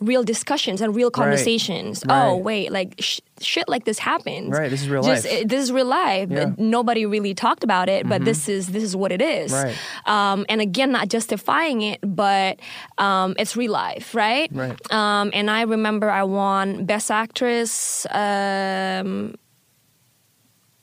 real 0.00 0.22
discussions 0.24 0.80
and 0.80 0.94
real 0.96 1.10
conversations. 1.10 2.02
Right. 2.06 2.26
Oh, 2.28 2.36
wait, 2.36 2.72
like 2.72 2.94
sh- 2.98 3.20
shit 3.40 3.68
like 3.68 3.84
this 3.84 3.98
happens. 3.98 4.50
Right, 4.50 4.70
this 4.70 4.82
is 4.82 4.88
real 4.88 5.02
Just, 5.02 5.24
life. 5.26 5.34
it- 5.34 5.48
this 5.48 5.62
is 5.62 5.70
real 5.72 5.86
life. 5.86 6.30
Yeah. 6.30 6.44
Mm-hmm. 6.46 6.70
Nobody 6.70 7.06
really 7.06 7.34
talked 7.34 7.64
about 7.64 7.88
it, 7.88 8.08
but 8.08 8.24
this 8.24 8.48
is 8.48 8.68
this 8.68 8.82
is 8.82 8.96
what 8.96 9.12
it 9.12 9.20
is. 9.22 9.52
Right. 9.52 9.76
Um, 10.06 10.46
and 10.48 10.60
again, 10.60 10.90
not 10.92 11.08
justifying 11.08 11.82
it, 11.82 12.00
but 12.02 12.58
um, 12.98 13.34
it's 13.38 13.56
real 13.56 13.72
life, 13.72 14.14
right? 14.14 14.48
Right. 14.52 14.78
Um, 14.92 15.30
and 15.34 15.50
I 15.50 15.62
remember 15.62 16.10
I 16.10 16.22
won 16.24 16.84
Best 16.86 17.10
Actress 17.10 18.06
um, 18.10 19.34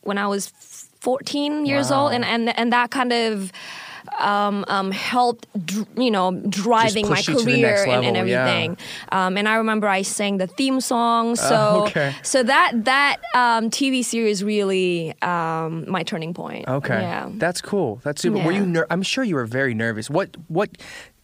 when 0.01 0.17
I 0.17 0.27
was 0.27 0.47
14 1.01 1.65
years 1.65 1.89
Wow. 1.91 2.03
old, 2.05 2.13
and, 2.13 2.23
and 2.25 2.49
and 2.57 2.71
that 2.73 2.91
kind 2.91 3.13
of 3.13 3.51
um, 4.19 4.65
um, 4.67 4.91
helped, 4.91 5.47
dr- 5.65 5.87
you 5.97 6.11
know, 6.11 6.31
driving 6.49 7.07
my 7.09 7.15
push 7.17 7.27
you 7.27 7.39
to 7.39 7.45
the 7.45 7.51
career 7.51 7.67
next 7.67 7.81
and, 7.87 8.05
and 8.05 8.15
level, 8.15 8.29
yeah. 8.29 8.41
everything. 8.47 8.77
Um, 9.11 9.37
and 9.37 9.47
I 9.47 9.55
remember 9.55 9.87
I 9.87 10.01
sang 10.01 10.37
the 10.37 10.47
theme 10.47 10.81
song. 10.81 11.35
So 11.35 11.55
Oh, 11.55 11.83
okay. 11.87 12.13
so 12.23 12.43
that 12.43 12.71
that 12.85 13.17
um, 13.35 13.69
TV 13.69 14.03
series 14.03 14.43
really 14.43 15.13
um, 15.21 15.89
my 15.89 16.03
turning 16.03 16.33
point. 16.33 16.67
okay, 16.67 17.01
Yeah. 17.01 17.29
that's 17.33 17.61
cool. 17.61 17.99
That's 18.03 18.21
super. 18.21 18.39
Were 18.43 18.51
you? 18.51 18.65
Ner- 18.65 18.87
I'm 18.89 19.03
sure 19.03 19.23
you 19.23 19.35
were 19.35 19.45
very 19.45 19.73
nervous. 19.73 20.09
What? 20.09 20.35
What? 20.47 20.69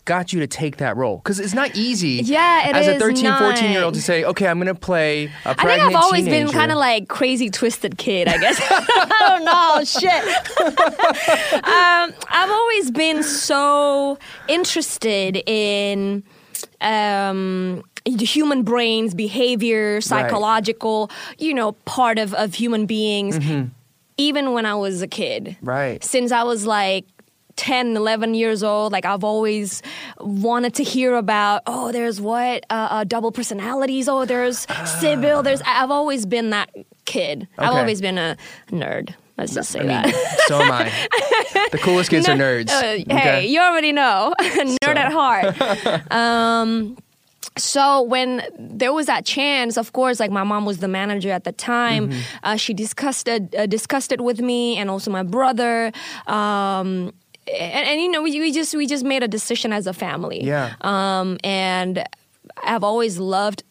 Got 0.05 0.33
you 0.33 0.41
to 0.41 0.47
take 0.47 0.77
that 0.77 0.97
role 0.97 1.17
because 1.17 1.39
it's 1.39 1.53
not 1.53 1.77
easy. 1.77 2.21
Yeah, 2.23 2.67
it 2.67 2.75
as 2.75 2.87
a 2.87 2.95
is 2.95 3.01
13, 3.01 3.37
14 3.37 3.71
year 3.71 3.83
old 3.83 3.93
to 3.93 4.01
say, 4.01 4.25
okay, 4.25 4.47
I'm 4.47 4.57
going 4.57 4.67
to 4.67 4.75
play 4.75 5.31
a 5.45 5.55
pregnant 5.55 5.59
I 5.59 5.77
think 5.77 5.95
I've 5.95 6.03
always 6.03 6.25
been 6.25 6.49
kind 6.49 6.73
of 6.73 6.77
like 6.77 7.07
crazy 7.07 7.49
twisted 7.49 7.97
kid, 7.97 8.27
I 8.27 8.37
guess. 8.37 8.59
I 8.61 9.17
don't 9.19 9.45
know, 9.45 9.83
shit. 9.85 11.53
um, 11.63 12.13
I've 12.29 12.49
always 12.49 12.91
been 12.91 13.23
so 13.23 14.19
interested 14.49 15.37
in 15.47 16.23
um, 16.81 17.81
the 18.05 18.25
human 18.25 18.63
brains, 18.63 19.13
behavior, 19.13 20.01
psychological, 20.01 21.11
you 21.37 21.53
know, 21.53 21.71
part 21.85 22.19
of, 22.19 22.33
of 22.33 22.53
human 22.53 22.85
beings, 22.85 23.39
even 24.17 24.51
when 24.51 24.65
I 24.65 24.75
was 24.75 25.01
a 25.01 25.07
kid. 25.07 25.45
Mm-hmm. 25.45 25.65
Right. 25.65 26.03
Since 26.03 26.33
I 26.33 26.43
was 26.43 26.65
like 26.65 27.05
10 27.55 27.95
11 27.95 28.33
years 28.33 28.63
old 28.63 28.91
like 28.91 29.05
i've 29.05 29.23
always 29.23 29.81
wanted 30.19 30.73
to 30.73 30.83
hear 30.83 31.15
about 31.15 31.61
oh 31.67 31.91
there's 31.91 32.19
what 32.19 32.65
uh, 32.69 32.87
uh, 32.91 33.03
double 33.03 33.31
personalities 33.31 34.07
oh 34.09 34.25
there's 34.25 34.65
Sybil 34.99 35.43
there's 35.43 35.61
i've 35.65 35.91
always 35.91 36.25
been 36.25 36.49
that 36.49 36.69
kid 37.05 37.47
i've 37.57 37.75
always 37.75 38.01
been 38.01 38.17
a 38.17 38.35
nerd 38.71 39.13
let's 39.37 39.53
just 39.53 39.69
say 39.71 39.79
I 39.79 39.83
mean, 39.83 39.89
that 39.89 40.43
so 40.47 40.61
am 40.61 40.71
I. 40.71 40.91
The 41.71 41.77
coolest 41.79 42.09
kids 42.09 42.27
are 42.29 42.35
nerds. 42.47 42.69
Uh, 42.71 43.01
okay? 43.01 43.17
hey 43.17 43.47
you 43.47 43.59
already 43.61 43.91
know 43.91 44.33
nerd 44.39 44.77
So- 44.83 44.91
at 44.91 45.11
heart 45.11 46.11
um 46.11 46.97
so 47.55 48.01
when 48.01 48.41
there 48.57 48.93
was 48.93 49.05
that 49.05 49.25
chance, 49.25 49.77
of 49.77 49.93
course, 49.93 50.19
like 50.19 50.31
my 50.31 50.43
mom 50.43 50.65
was 50.65 50.79
the 50.79 50.87
manager 50.87 51.29
at 51.29 51.43
the 51.43 51.51
time, 51.51 52.09
Mm-hmm. 52.09 52.19
uh, 52.43 52.55
she 52.55 52.73
discussed 52.73 53.27
it, 53.27 53.53
uh, 53.53 53.67
discussed 53.67 54.11
it 54.11 54.21
with 54.21 54.39
me 54.39 54.75
and 54.77 54.89
also 54.89 55.11
my 55.11 55.21
brother. 55.21 55.91
Um, 56.25 57.13
and, 57.47 57.87
and 57.87 58.01
you 58.01 58.09
know, 58.09 58.21
we, 58.21 58.39
we 58.39 58.51
just 58.51 58.75
we 58.75 58.85
just 58.87 59.03
made 59.03 59.23
a 59.23 59.27
decision 59.27 59.73
as 59.73 59.87
a 59.87 59.93
family. 59.93 60.43
Yeah. 60.43 60.73
Um, 60.81 61.37
and 61.43 62.03
I've 62.63 62.83
always 62.83 63.17
loved 63.19 63.63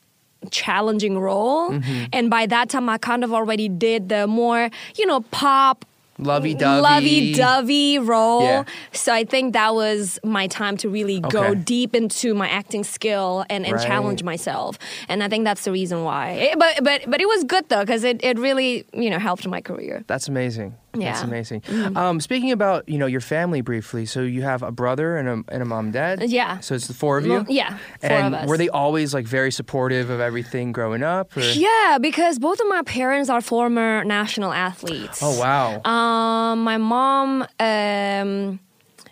challenging 0.51 1.19
role, 1.19 1.71
Mm-hmm. 1.71 2.05
and 2.13 2.29
by 2.29 2.47
that 2.47 2.69
time, 2.69 2.89
I 2.89 2.99
kind 2.99 3.23
of 3.25 3.33
already 3.33 3.69
did 3.69 4.09
the 4.09 4.27
more 4.27 4.71
you 4.97 5.07
know 5.07 5.21
pop 5.31 5.85
Lovey-dovey. 6.19 6.83
lovey-dovey 6.83 7.99
role. 7.99 8.43
Yeah. 8.43 8.65
So 8.93 9.13
I 9.13 9.25
think 9.25 9.55
that 9.55 9.75
was 9.75 10.19
my 10.23 10.47
time 10.47 10.77
to 10.79 10.89
really 10.89 11.21
go 11.21 11.55
deep 11.55 11.97
into 11.97 12.35
my 12.35 12.49
acting 12.49 12.85
skill 12.85 13.45
and, 13.49 13.65
and 13.65 13.75
Right. 13.75 13.87
challenge 13.87 14.23
myself. 14.23 14.79
And 15.09 15.23
I 15.25 15.29
think 15.29 15.45
that's 15.45 15.65
the 15.65 15.73
reason 15.73 16.05
why. 16.05 16.31
It- 16.33 16.59
but 16.59 16.85
but 16.85 17.03
but 17.11 17.21
it 17.21 17.27
was 17.27 17.45
good 17.45 17.69
though 17.71 17.81
because 17.81 18.05
it, 18.05 18.23
it 18.23 18.39
really 18.39 18.85
you 18.93 19.11
know 19.11 19.19
helped 19.19 19.47
my 19.49 19.61
career. 19.61 20.05
That's 20.07 20.29
amazing. 20.29 20.75
That's 20.93 21.03
Yeah. 21.03 21.15
Mm-hmm. 21.15 21.29
amazing. 21.29 21.97
Um, 21.97 22.21
speaking 22.21 22.53
about 22.53 22.89
you 22.89 22.99
know 22.99 23.07
your 23.07 23.21
family 23.23 23.61
briefly, 23.63 24.05
so 24.07 24.21
you 24.21 24.43
have 24.43 24.63
a 24.63 24.71
brother 24.71 25.17
and 25.17 25.29
a 25.29 25.53
and 25.53 25.63
a 25.63 25.65
mom 25.65 25.87
and 25.87 25.93
dad. 25.93 26.23
Yeah. 26.31 26.61
So 26.61 26.75
it's 26.75 26.87
the 26.87 26.95
four 26.95 27.19
of 27.19 27.25
you. 27.25 27.33
Well, 27.33 27.47
yeah, 27.49 27.79
four 28.01 28.11
and 28.11 28.35
of 28.35 28.43
us. 28.43 28.49
were 28.49 28.59
they 28.59 28.69
always 28.69 29.15
like 29.15 29.27
very 29.27 29.51
supportive 29.51 30.11
of 30.11 30.21
everything 30.21 30.73
growing 30.73 31.03
up? 31.03 31.37
Or? 31.37 31.41
Yeah, 31.41 31.99
because 32.01 32.39
both 32.39 32.61
of 32.61 32.69
my 32.69 32.83
parents 32.83 33.31
are 33.31 33.41
former 33.41 34.05
national 34.05 34.53
athletes. 34.53 35.21
Oh 35.23 35.39
wow. 35.41 35.81
Um, 35.85 36.63
my 36.63 36.77
mom 36.77 37.47
um, 37.59 38.61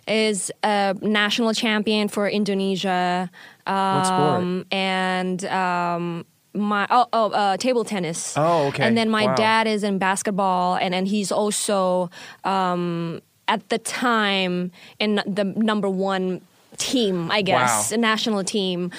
is 0.06 0.50
a 0.62 0.94
national 1.00 1.54
champion 1.54 2.08
for 2.08 2.28
Indonesia. 2.28 3.30
Um, 3.66 3.96
What 3.96 4.06
sport? 4.06 4.66
And 4.72 5.44
um, 5.46 6.26
my 6.54 6.87
oh 6.90 7.07
oh 7.12 7.30
uh, 7.30 7.57
table 7.57 7.85
tennis. 7.85 8.35
Oh, 8.37 8.69
okay. 8.69 8.83
And 8.85 8.97
then 8.97 9.09
my 9.11 9.26
Wow. 9.26 9.35
dad 9.35 9.66
is 9.66 9.85
in 9.85 9.99
basketball, 9.99 10.76
and 10.76 10.95
and 10.95 11.07
he's 11.09 11.30
also 11.33 12.11
um, 12.45 13.21
at 13.49 13.69
the 13.69 13.78
time 13.78 14.71
in 14.99 15.16
the 15.26 15.45
number 15.57 15.88
one 15.88 16.40
team, 16.76 17.30
I 17.30 17.42
guess, 17.42 17.90
Wow. 17.92 17.99
national 17.99 18.45
team. 18.45 18.90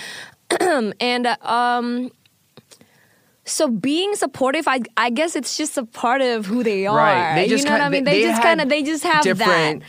and 0.59 1.27
uh, 1.27 1.35
um, 1.41 2.11
so 3.45 3.67
being 3.67 4.15
supportive, 4.15 4.67
I, 4.67 4.81
I 4.97 5.09
guess 5.09 5.35
it's 5.35 5.57
just 5.57 5.77
a 5.77 5.85
part 5.85 6.21
of 6.21 6.45
who 6.45 6.63
they 6.63 6.85
are. 6.85 6.95
Right. 6.97 7.35
They 7.35 7.47
just 7.47 7.63
you 7.63 7.69
know 7.69 7.75
what 7.75 7.81
I 7.81 7.83
kind- 7.85 7.91
mean? 7.93 8.03
they- 8.05 8.21
They, 8.21 8.27
just 8.29 8.41
kind 8.41 8.61
of 8.61 8.69
they 8.69 8.83
just 8.83 9.03
have 9.03 9.23
that 9.39 9.79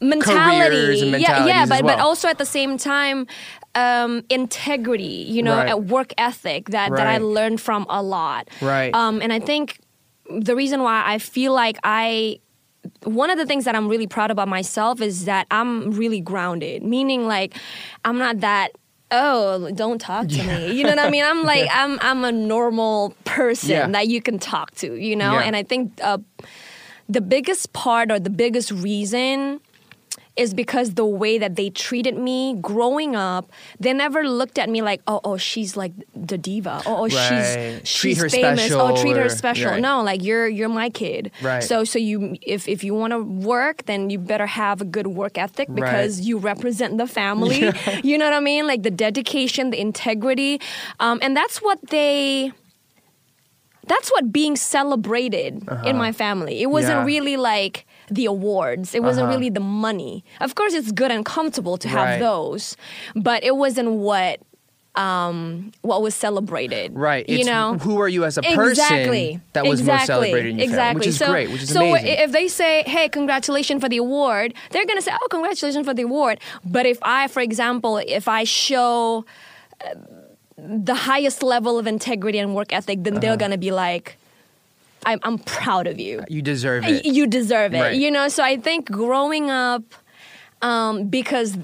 mentality. 0.00 1.06
yeah, 1.20 1.46
yeah, 1.46 1.66
but 1.66 1.82
but 1.82 1.96
well. 1.98 2.08
also 2.08 2.28
at 2.28 2.38
the 2.38 2.46
same 2.46 2.76
time, 2.78 3.26
um, 3.74 4.22
integrity. 4.28 5.24
You 5.28 5.42
know, 5.42 5.56
Right. 5.56 5.70
a 5.72 5.76
work 5.76 6.12
ethic 6.18 6.70
that 6.70 6.90
that 6.90 7.06
I 7.06 7.18
learned 7.18 7.60
from 7.60 7.86
a 7.88 8.02
lot. 8.02 8.48
Right. 8.60 8.94
Um, 8.94 9.20
and 9.22 9.32
I 9.32 9.40
think 9.40 9.80
the 10.30 10.54
reason 10.56 10.82
why 10.82 11.02
I 11.06 11.18
feel 11.18 11.52
like 11.52 11.78
I 11.84 12.38
one 13.04 13.30
of 13.30 13.38
the 13.38 13.46
things 13.46 13.64
that 13.64 13.74
I'm 13.76 13.88
really 13.88 14.06
proud 14.08 14.30
about 14.30 14.48
myself 14.48 15.00
is 15.00 15.24
that 15.26 15.46
I'm 15.50 15.92
really 15.92 16.20
grounded, 16.20 16.82
meaning 16.82 17.26
like 17.26 17.54
I'm 18.04 18.18
not 18.18 18.40
that 18.40 18.72
oh 19.14 19.70
don't 19.74 20.00
talk 20.00 20.26
to 20.26 20.42
me 20.42 20.72
you 20.72 20.82
know 20.84 20.88
what 20.88 20.98
i 20.98 21.10
mean 21.10 21.22
i'm 21.22 21.42
like 21.52 21.68
i'm 21.70 21.98
i'm 22.00 22.24
a 22.24 22.32
normal 22.32 23.14
person 23.26 23.68
Yeah. 23.70 23.86
that 23.88 24.08
you 24.08 24.22
can 24.22 24.38
talk 24.38 24.70
to 24.76 24.94
you 24.96 25.14
know 25.16 25.32
Yeah. 25.34 25.40
and 25.42 25.54
i 25.54 25.62
think 25.62 25.92
uh, 26.02 26.16
the 27.10 27.20
biggest 27.20 27.74
part 27.74 28.10
or 28.10 28.18
the 28.18 28.30
biggest 28.30 28.70
reason 28.72 29.60
is 30.34 30.54
because 30.54 30.94
the 30.94 31.04
way 31.04 31.36
that 31.36 31.56
they 31.56 31.68
treated 31.68 32.16
me 32.16 32.54
growing 32.60 33.14
up, 33.14 33.50
they 33.78 33.92
never 33.92 34.26
looked 34.26 34.58
at 34.58 34.70
me 34.70 34.80
like, 34.80 35.02
oh, 35.06 35.20
oh, 35.24 35.36
she's 35.36 35.76
like 35.76 35.92
the 36.16 36.38
diva. 36.38 36.80
Oh, 36.86 36.96
oh 37.04 37.08
Right. 37.08 37.80
she's 37.82 37.88
she's 37.88 38.00
Treat 38.00 38.16
her 38.18 38.28
famous. 38.30 38.60
special 38.60 38.80
oh, 38.80 38.96
treat 38.96 39.16
her 39.16 39.26
or- 39.26 39.28
special. 39.28 39.70
right. 39.72 39.80
No, 39.80 40.02
like 40.02 40.22
you're 40.22 40.48
you're 40.48 40.70
my 40.70 40.88
kid. 40.88 41.30
Right. 41.42 41.62
So 41.62 41.84
so 41.84 41.98
you 41.98 42.36
if 42.40 42.66
if 42.66 42.82
you 42.82 42.94
want 42.94 43.12
to 43.12 43.20
work, 43.22 43.84
then 43.84 44.08
you 44.08 44.18
better 44.18 44.46
have 44.46 44.80
a 44.80 44.86
good 44.86 45.08
work 45.08 45.36
ethic 45.36 45.68
because 45.74 46.20
you 46.20 46.38
represent 46.38 46.96
the 46.98 47.06
family. 47.06 47.70
You 48.02 48.16
know 48.18 48.24
what 48.24 48.34
I 48.34 48.40
mean? 48.40 48.66
Like 48.66 48.82
the 48.84 48.90
dedication, 48.90 49.68
the 49.70 49.80
integrity, 49.80 50.60
um, 50.98 51.18
and 51.22 51.36
that's 51.36 51.60
what 51.60 51.78
they. 51.90 52.52
That's 53.86 54.10
what 54.12 54.30
being 54.32 54.54
celebrated 54.54 55.68
in 55.84 55.96
my 55.96 56.12
family. 56.12 56.62
It 56.62 56.66
wasn't 56.70 56.92
Uh-huh. 56.98 57.00
Yeah. 57.08 57.14
really 57.20 57.36
like 57.36 57.84
the 58.10 58.26
awards. 58.26 58.94
It 58.94 59.02
wasn't 59.02 59.24
Uh-huh. 59.26 59.36
really 59.36 59.50
the 59.50 59.60
money. 59.60 60.24
Of 60.40 60.54
course, 60.54 60.74
it's 60.74 60.92
good 60.92 61.10
and 61.10 61.24
comfortable 61.24 61.76
to 61.78 61.88
have 61.88 62.06
Right. 62.06 62.20
those, 62.20 62.76
but 63.14 63.42
it 63.44 63.56
wasn't 63.56 63.90
what 63.90 64.40
um, 64.94 65.72
what 65.80 66.02
was 66.02 66.14
celebrated. 66.14 66.92
Right. 66.94 67.26
You 67.26 67.38
It's 67.38 67.46
know 67.46 67.78
who 67.78 67.98
are 68.02 68.08
you 68.08 68.26
as 68.26 68.36
a 68.36 68.42
person 68.42 68.68
exactly. 68.72 69.40
that 69.54 69.64
was 69.64 69.80
exactly. 69.80 69.96
most 70.00 70.06
celebrated 70.06 70.50
in 70.50 70.58
your 70.58 70.64
exactly. 70.68 70.98
which 70.98 71.06
is 71.08 71.16
so, 71.16 71.28
great, 71.30 71.48
which 71.50 71.62
is 71.62 71.72
so 71.72 71.80
amazing. 71.80 72.08
if 72.18 72.30
they 72.32 72.46
say, 72.46 72.82
"Hey, 72.82 73.08
congratulations 73.08 73.80
for 73.80 73.88
the 73.88 73.96
award," 73.96 74.52
they're 74.70 74.84
gonna 74.84 75.00
say, 75.00 75.12
"Oh, 75.18 75.28
congratulations 75.30 75.86
for 75.86 75.94
the 75.94 76.02
award." 76.02 76.40
But 76.62 76.84
if 76.84 76.98
I, 77.00 77.28
for 77.28 77.40
example, 77.40 77.96
if 78.06 78.28
I 78.28 78.44
show 78.44 79.24
uh, 79.82 79.94
the 80.58 80.94
highest 80.94 81.42
level 81.42 81.78
of 81.78 81.86
integrity 81.86 82.38
and 82.38 82.54
work 82.54 82.70
ethic, 82.74 83.02
then 83.02 83.14
Uh-huh. 83.14 83.20
they're 83.22 83.36
gonna 83.38 83.56
be 83.56 83.70
like, 83.70 84.18
"I'm, 85.06 85.18
I'm 85.22 85.38
proud 85.38 85.86
of 85.86 85.98
you." 86.00 86.24
you 86.28 86.42
deserve 86.42 86.84
it. 86.84 87.04
you 87.04 87.26
deserve 87.26 87.74
it 87.74 87.80
Right. 87.80 87.96
you 87.96 88.10
know 88.10 88.28
so 88.28 88.42
i 88.42 88.56
think 88.56 88.90
growing 88.90 89.50
up 89.50 89.82
um, 90.62 91.08
because 91.08 91.56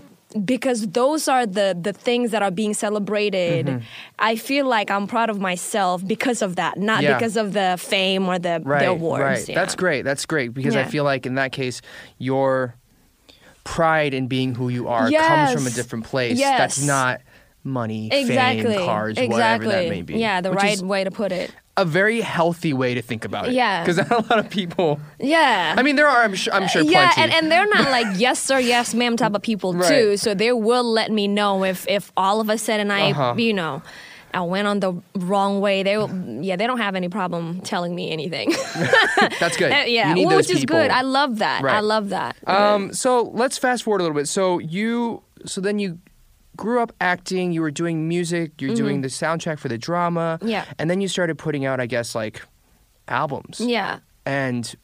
because 0.44 0.86
those 0.88 1.26
are 1.28 1.46
the 1.46 1.76
the 1.80 1.92
things 1.92 2.32
that 2.32 2.42
are 2.42 2.50
being 2.50 2.74
celebrated 2.74 3.82
i 4.18 4.36
feel 4.36 4.66
like 4.66 4.90
i'm 4.90 5.06
proud 5.06 5.30
of 5.30 5.40
myself 5.40 6.06
because 6.06 6.42
of 6.42 6.56
that 6.56 6.76
not 6.78 6.96
Mm-hmm. 6.98 7.04
Yeah. 7.04 7.18
because 7.18 7.36
of 7.36 7.52
the 7.54 7.76
fame 7.78 8.28
or 8.28 8.38
the, 8.38 8.60
right, 8.64 8.80
the 8.80 8.88
awards 8.90 9.22
Right. 9.22 9.48
yeah. 9.48 9.54
That's 9.54 9.74
great. 9.74 10.02
That's 10.02 10.26
great 10.26 10.52
because 10.52 10.76
I 10.76 10.84
feel 10.84 11.04
like 11.04 11.24
in 11.26 11.36
that 11.36 11.52
case, 11.52 11.80
your 12.18 12.74
pride 13.64 14.14
in 14.14 14.26
being 14.28 14.54
who 14.54 14.68
you 14.68 14.88
are 14.88 15.10
comes 15.10 15.52
from 15.52 15.66
a 15.66 15.70
different 15.70 16.04
place. 16.06 16.38
Yes. 16.38 16.58
That's 16.58 16.82
not 16.86 17.20
money, 17.64 18.08
exactly 18.12 18.64
fame, 18.74 18.84
cars, 18.86 19.18
exactly 19.18 19.66
whatever 19.68 19.84
that 19.84 19.88
may 19.90 20.00
be. 20.02 20.14
yeah 20.18 20.40
the 20.40 20.50
right 20.52 20.72
is 20.74 20.82
way 20.82 21.04
to 21.04 21.10
put 21.10 21.32
it 21.32 21.50
a 21.78 21.84
very 21.84 22.20
healthy 22.20 22.72
way 22.72 22.94
to 22.94 23.02
think 23.02 23.24
about 23.24 23.46
it. 23.48 23.52
Yeah. 23.54 23.82
Because 23.84 23.98
a 24.10 24.14
lot 24.28 24.38
of 24.38 24.50
people. 24.50 24.98
yeah 25.20 25.74
I 25.78 25.82
mean, 25.82 25.96
there 25.96 26.08
are. 26.08 26.22
I'm 26.24 26.34
sure. 26.34 26.52
I'm 26.52 26.68
sure. 26.68 26.82
yeah, 26.82 27.12
plenty. 27.12 27.22
and, 27.22 27.44
and 27.44 27.52
they're 27.52 27.68
not 27.68 27.90
like 27.90 28.06
yes 28.20 28.42
sir, 28.42 28.58
yes 28.58 28.94
ma'am 28.94 29.16
type 29.16 29.34
of 29.34 29.42
people 29.42 29.72
Right. 29.74 29.88
too. 29.88 30.16
So 30.16 30.34
they 30.34 30.52
will 30.52 30.84
let 31.00 31.10
me 31.10 31.28
know 31.28 31.64
if 31.64 31.86
if 31.88 32.12
all 32.16 32.40
of 32.40 32.48
a 32.50 32.58
sudden 32.58 32.90
I, 32.90 33.10
Uh-huh. 33.12 33.34
you 33.38 33.52
know, 33.54 33.82
I 34.34 34.42
went 34.42 34.66
on 34.68 34.80
the 34.80 34.92
wrong 35.14 35.60
way. 35.60 35.82
They 35.82 35.96
will, 35.96 36.10
yeah, 36.42 36.56
they 36.56 36.66
don't 36.66 36.80
have 36.80 36.94
any 36.96 37.08
problem 37.08 37.60
telling 37.62 37.94
me 37.94 38.10
anything. 38.10 38.52
That's 39.40 39.56
good. 39.56 39.72
Uh, 39.72 39.84
yeah, 39.86 40.14
which 40.14 40.50
is 40.50 40.60
people. 40.60 40.76
good. 40.76 40.90
I 40.90 41.00
love 41.02 41.38
that. 41.38 41.64
I 41.64 41.80
love 41.80 42.10
that. 42.10 42.36
Um, 42.46 42.92
so 42.92 43.22
let's 43.32 43.56
fast 43.56 43.82
forward 43.84 44.00
a 44.00 44.04
little 44.04 44.16
bit. 44.20 44.28
So 44.28 44.58
you, 44.58 45.22
so 45.46 45.60
then 45.62 45.78
you 45.78 45.98
grew 46.58 46.82
up 46.82 46.92
acting. 47.00 47.52
You 47.52 47.62
were 47.62 47.70
doing 47.70 48.06
music. 48.06 48.60
You're 48.60 48.74
doing 48.74 49.00
the 49.00 49.08
soundtrack 49.08 49.58
for 49.58 49.68
the 49.68 49.78
drama. 49.78 50.36
Mm-hmm. 50.42 50.48
Yeah. 50.50 50.64
And 50.78 50.90
then 50.90 51.00
you 51.00 51.08
started 51.08 51.38
putting 51.38 51.64
out, 51.64 51.80
I 51.80 51.86
guess, 51.86 52.14
like 52.14 52.42
albums. 53.06 53.58
yeah. 53.60 54.00
And 54.26 54.74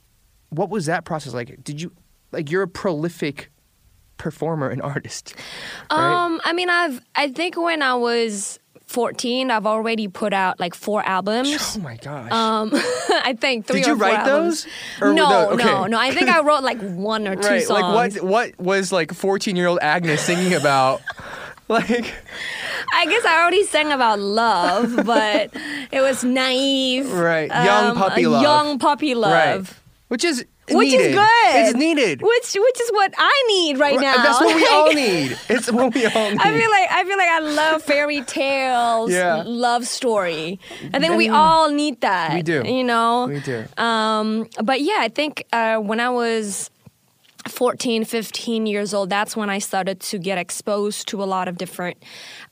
what 0.49 0.71
was 0.71 0.87
that 0.87 1.04
process 1.04 1.35
like? 1.35 1.62
Did 1.62 1.83
you, 1.83 1.93
like, 2.33 2.50
you're 2.50 2.62
a 2.62 2.69
prolific 2.69 3.50
performer 4.16 4.71
and 4.71 4.81
artist, 4.95 5.35
right? 5.90 6.25
Um, 6.25 6.40
I 6.45 6.54
mean, 6.54 6.71
I've 6.71 7.00
I 7.14 7.28
think 7.28 7.57
when 7.61 7.83
I 7.83 7.95
was 7.97 8.59
14, 8.87 9.50
I've 9.50 9.66
already 9.66 10.09
put 10.09 10.33
out 10.33 10.61
like 10.61 10.75
four 10.75 11.02
albums. 11.04 11.76
oh 11.76 11.81
my 11.81 11.97
gosh. 11.97 12.31
Um, 12.31 12.71
I 12.75 13.37
think 13.38 13.66
three 13.66 13.81
Did 13.81 13.88
you 13.88 13.95
write 13.95 14.21
albums. 14.21 14.64
those? 14.64 14.73
Or 15.02 15.12
no, 15.12 15.28
those- 15.28 15.54
okay. 15.61 15.64
no, 15.64 15.87
no. 15.87 15.99
I 15.99 16.12
think 16.12 16.28
I 16.28 16.40
wrote 16.43 16.62
like 16.62 16.81
one 16.81 17.26
or 17.26 17.35
two 17.43 17.49
right. 17.49 17.62
songs. 17.62 18.14
Like, 18.14 18.23
what, 18.23 18.54
what 18.59 18.59
was 18.61 18.93
like 18.93 19.12
14 19.12 19.57
year 19.57 19.66
old 19.66 19.81
Agnez 19.81 20.19
singing 20.19 20.54
about? 20.54 21.02
like, 21.68 22.12
I 22.92 23.06
guess 23.06 23.25
I 23.25 23.40
already 23.40 23.64
sang 23.64 23.90
about 23.92 24.18
love, 24.18 24.94
but 25.06 25.50
it 25.90 26.00
was 26.00 26.23
naive. 26.25 27.11
Right. 27.12 27.49
Young 27.49 27.90
um, 27.92 27.97
puppy 27.97 28.26
love. 28.26 28.42
Young 28.42 28.78
puppy 28.78 29.14
love. 29.14 29.33
right. 29.33 29.78
Which 30.09 30.23
is 30.25 30.44
Which 30.71 30.90
needed. 30.90 31.00
is 31.11 31.14
good. 31.16 31.56
It's 31.56 31.75
needed. 31.76 32.23
Which 32.23 32.54
which 32.54 32.80
is 32.80 32.90
what 32.92 33.14
I 33.16 33.44
need 33.49 33.78
right, 33.78 33.97
Right, 33.97 34.00
now. 34.02 34.16
That's 34.23 34.40
what 34.40 34.54
we 34.54 34.66
all 34.66 34.92
need. 35.04 35.37
It's 35.49 35.73
what 35.73 35.94
we 35.94 36.04
all 36.06 36.30
need. 36.30 36.38
I 36.40 36.59
feel 36.59 36.71
like 36.71 36.88
I 36.90 37.04
feel 37.04 37.18
like 37.18 37.28
I 37.28 37.38
love 37.40 37.83
fairy 37.83 38.21
tales, 38.23 39.11
Yeah. 39.11 39.42
love 39.47 39.87
story. 39.87 40.61
I 40.92 40.99
think 41.00 41.16
we 41.16 41.28
all 41.28 41.71
need 41.71 42.00
that. 42.02 42.35
We 42.35 42.42
do. 42.42 42.62
You 42.64 42.85
know. 42.85 43.26
we 43.26 43.40
do. 43.40 43.64
Um, 43.78 44.47
but 44.62 44.83
yeah, 44.83 44.99
I 45.00 45.09
think 45.09 45.47
uh, 45.52 45.78
when 45.78 45.99
I 46.00 46.11
was 46.11 46.71
14, 47.48 48.04
15 48.04 48.66
years 48.66 48.94
old, 48.94 49.10
that's 49.10 49.36
when 49.36 49.50
I 49.50 49.58
started 49.58 50.00
to 50.00 50.18
get 50.18 50.38
exposed 50.38 51.08
to 51.08 51.22
a 51.22 51.26
lot 51.26 51.46
of 51.48 51.58
different, 51.58 51.96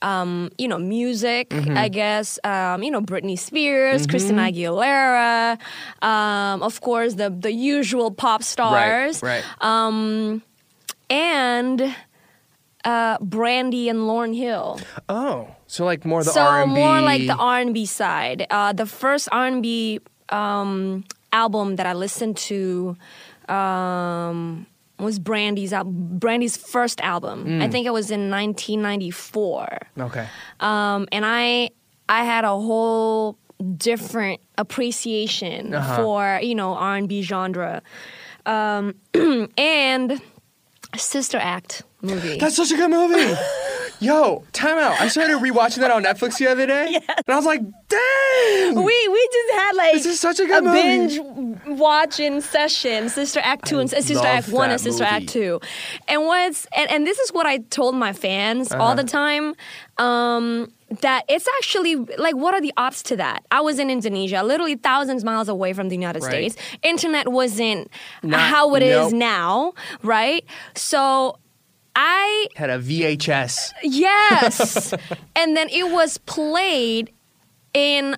um, 0.01 0.51
you 0.57 0.67
know, 0.67 0.77
music, 0.79 1.49
Mm-hmm. 1.49 1.77
I 1.77 1.87
guess. 1.89 2.39
Um, 2.43 2.83
you 2.83 2.91
know, 2.91 3.01
Britney 3.01 3.37
Spears, 3.37 4.05
Christina 4.07 4.43
Aguilera, 4.43 5.57
um, 6.01 6.61
of 6.63 6.81
course, 6.81 7.15
the, 7.15 7.29
the 7.29 7.51
usual 7.51 8.11
pop 8.11 8.43
stars. 8.43 9.21
Right. 9.23 9.43
Right. 9.43 9.63
Um, 9.65 10.41
and 11.09 11.95
uh, 12.85 13.17
Brandy 13.21 13.89
and 13.89 13.99
Lauryn 13.99 14.35
Hill. 14.35 14.79
Oh, 15.09 15.47
so 15.67 15.85
like 15.85 16.05
more 16.05 16.23
the 16.23 16.31
so 16.31 16.41
R 16.41 16.63
and 16.63 16.73
B. 16.73 16.79
more 16.81 17.01
like 17.01 17.25
the 17.27 17.35
R 17.35 17.59
and 17.59 17.73
B 17.73 17.85
side. 17.85 18.45
Uh, 18.49 18.73
the 18.73 18.85
first 18.85 19.29
R 19.31 19.47
and 19.47 19.61
B 19.63 19.99
um, 20.29 21.03
album 21.31 21.75
that 21.77 21.85
I 21.85 21.93
listened 21.93 22.37
to 22.37 22.97
um, 23.47 24.65
was 24.99 25.19
Brandy's 25.19 25.73
al- 25.73 25.83
Brandy's 25.85 26.55
first 26.57 27.01
album. 27.01 27.45
Mm. 27.45 27.61
I 27.63 27.67
think 27.69 27.85
it 27.87 27.93
was 27.93 28.11
in 28.11 28.29
1994, 28.29 29.77
Okay. 29.99 30.27
um, 30.59 31.07
and 31.11 31.25
I 31.25 31.69
I 32.09 32.23
had 32.25 32.43
a 32.45 32.49
whole 32.49 33.37
different 33.77 34.41
appreciation 34.57 35.73
Uh-huh. 35.73 35.95
for 35.95 36.39
you 36.43 36.55
know 36.55 36.73
R 36.75 36.95
and 36.97 37.07
B 37.09 37.21
genre, 37.21 37.81
um, 38.45 38.95
and 39.57 40.21
Sister 40.97 41.37
Act 41.37 41.83
movie. 42.01 42.37
That's 42.37 42.55
such 42.55 42.71
a 42.71 42.75
good 42.75 42.89
movie. 42.91 43.33
Yo, 43.99 44.43
time 44.51 44.77
out. 44.77 44.99
I 44.99 45.07
started 45.07 45.37
rewatching 45.37 45.77
that 45.77 45.89
on 45.91 46.03
Netflix 46.03 46.37
the 46.37 46.47
other 46.47 46.65
day, 46.65 46.95
and 47.07 47.23
I 47.29 47.35
was 47.37 47.45
like, 47.45 47.61
dang. 47.87 48.75
we 48.75 49.07
we 49.07 49.29
just 49.31 49.53
had 49.53 49.75
like 49.75 49.93
This 49.93 50.05
is 50.05 50.19
such 50.19 50.39
a 50.41 50.45
good 50.45 50.63
movie. 50.65 50.81
binge 50.81 51.19
watching 51.67 52.41
session, 52.41 53.07
Sister 53.07 53.39
Act 53.41 53.65
two 53.65 53.79
and 53.79 53.93
uh, 53.93 54.01
Sister 54.01 54.27
Act 54.27 54.49
one 54.49 54.71
and 54.71 54.81
Sister 54.81 55.03
movie. 55.03 55.15
Act 55.15 55.29
two, 55.29 55.61
and 56.09 56.23
what's 56.23 56.67
and, 56.75 56.91
and 56.91 57.07
this 57.07 57.17
is 57.19 57.31
what 57.31 57.45
I 57.45 57.59
told 57.59 57.95
my 57.95 58.11
fans 58.11 58.71
Uh-huh. 58.73 58.83
all 58.83 58.95
the 58.95 59.03
time. 59.05 59.55
Um, 59.97 60.71
that 61.01 61.23
it's 61.27 61.47
actually 61.59 61.95
like 61.95 62.35
what 62.35 62.53
are 62.53 62.61
the 62.61 62.73
odds 62.77 63.03
to 63.03 63.15
that? 63.17 63.45
I 63.51 63.61
was 63.61 63.79
in 63.79 63.89
Indonesia, 63.89 64.43
literally 64.43 64.75
thousands 64.75 65.23
miles 65.23 65.49
away 65.49 65.73
from 65.73 65.89
the 65.89 65.95
United 65.95 66.21
Right. 66.23 66.51
States. 66.51 66.55
Internet 66.83 67.29
wasn't 67.29 67.89
Not- 68.21 68.39
how 68.39 68.75
it 68.75 68.83
is 68.83 69.11
nope. 69.11 69.19
now, 69.19 69.73
right? 70.03 70.43
So 70.75 71.37
I 71.95 72.47
Had 72.55 72.69
a 72.69 72.79
VHS. 72.79 73.71
Yes. 73.83 74.93
and 75.35 75.55
then 75.55 75.69
it 75.69 75.91
was 75.91 76.17
played 76.19 77.11
in, 77.73 78.15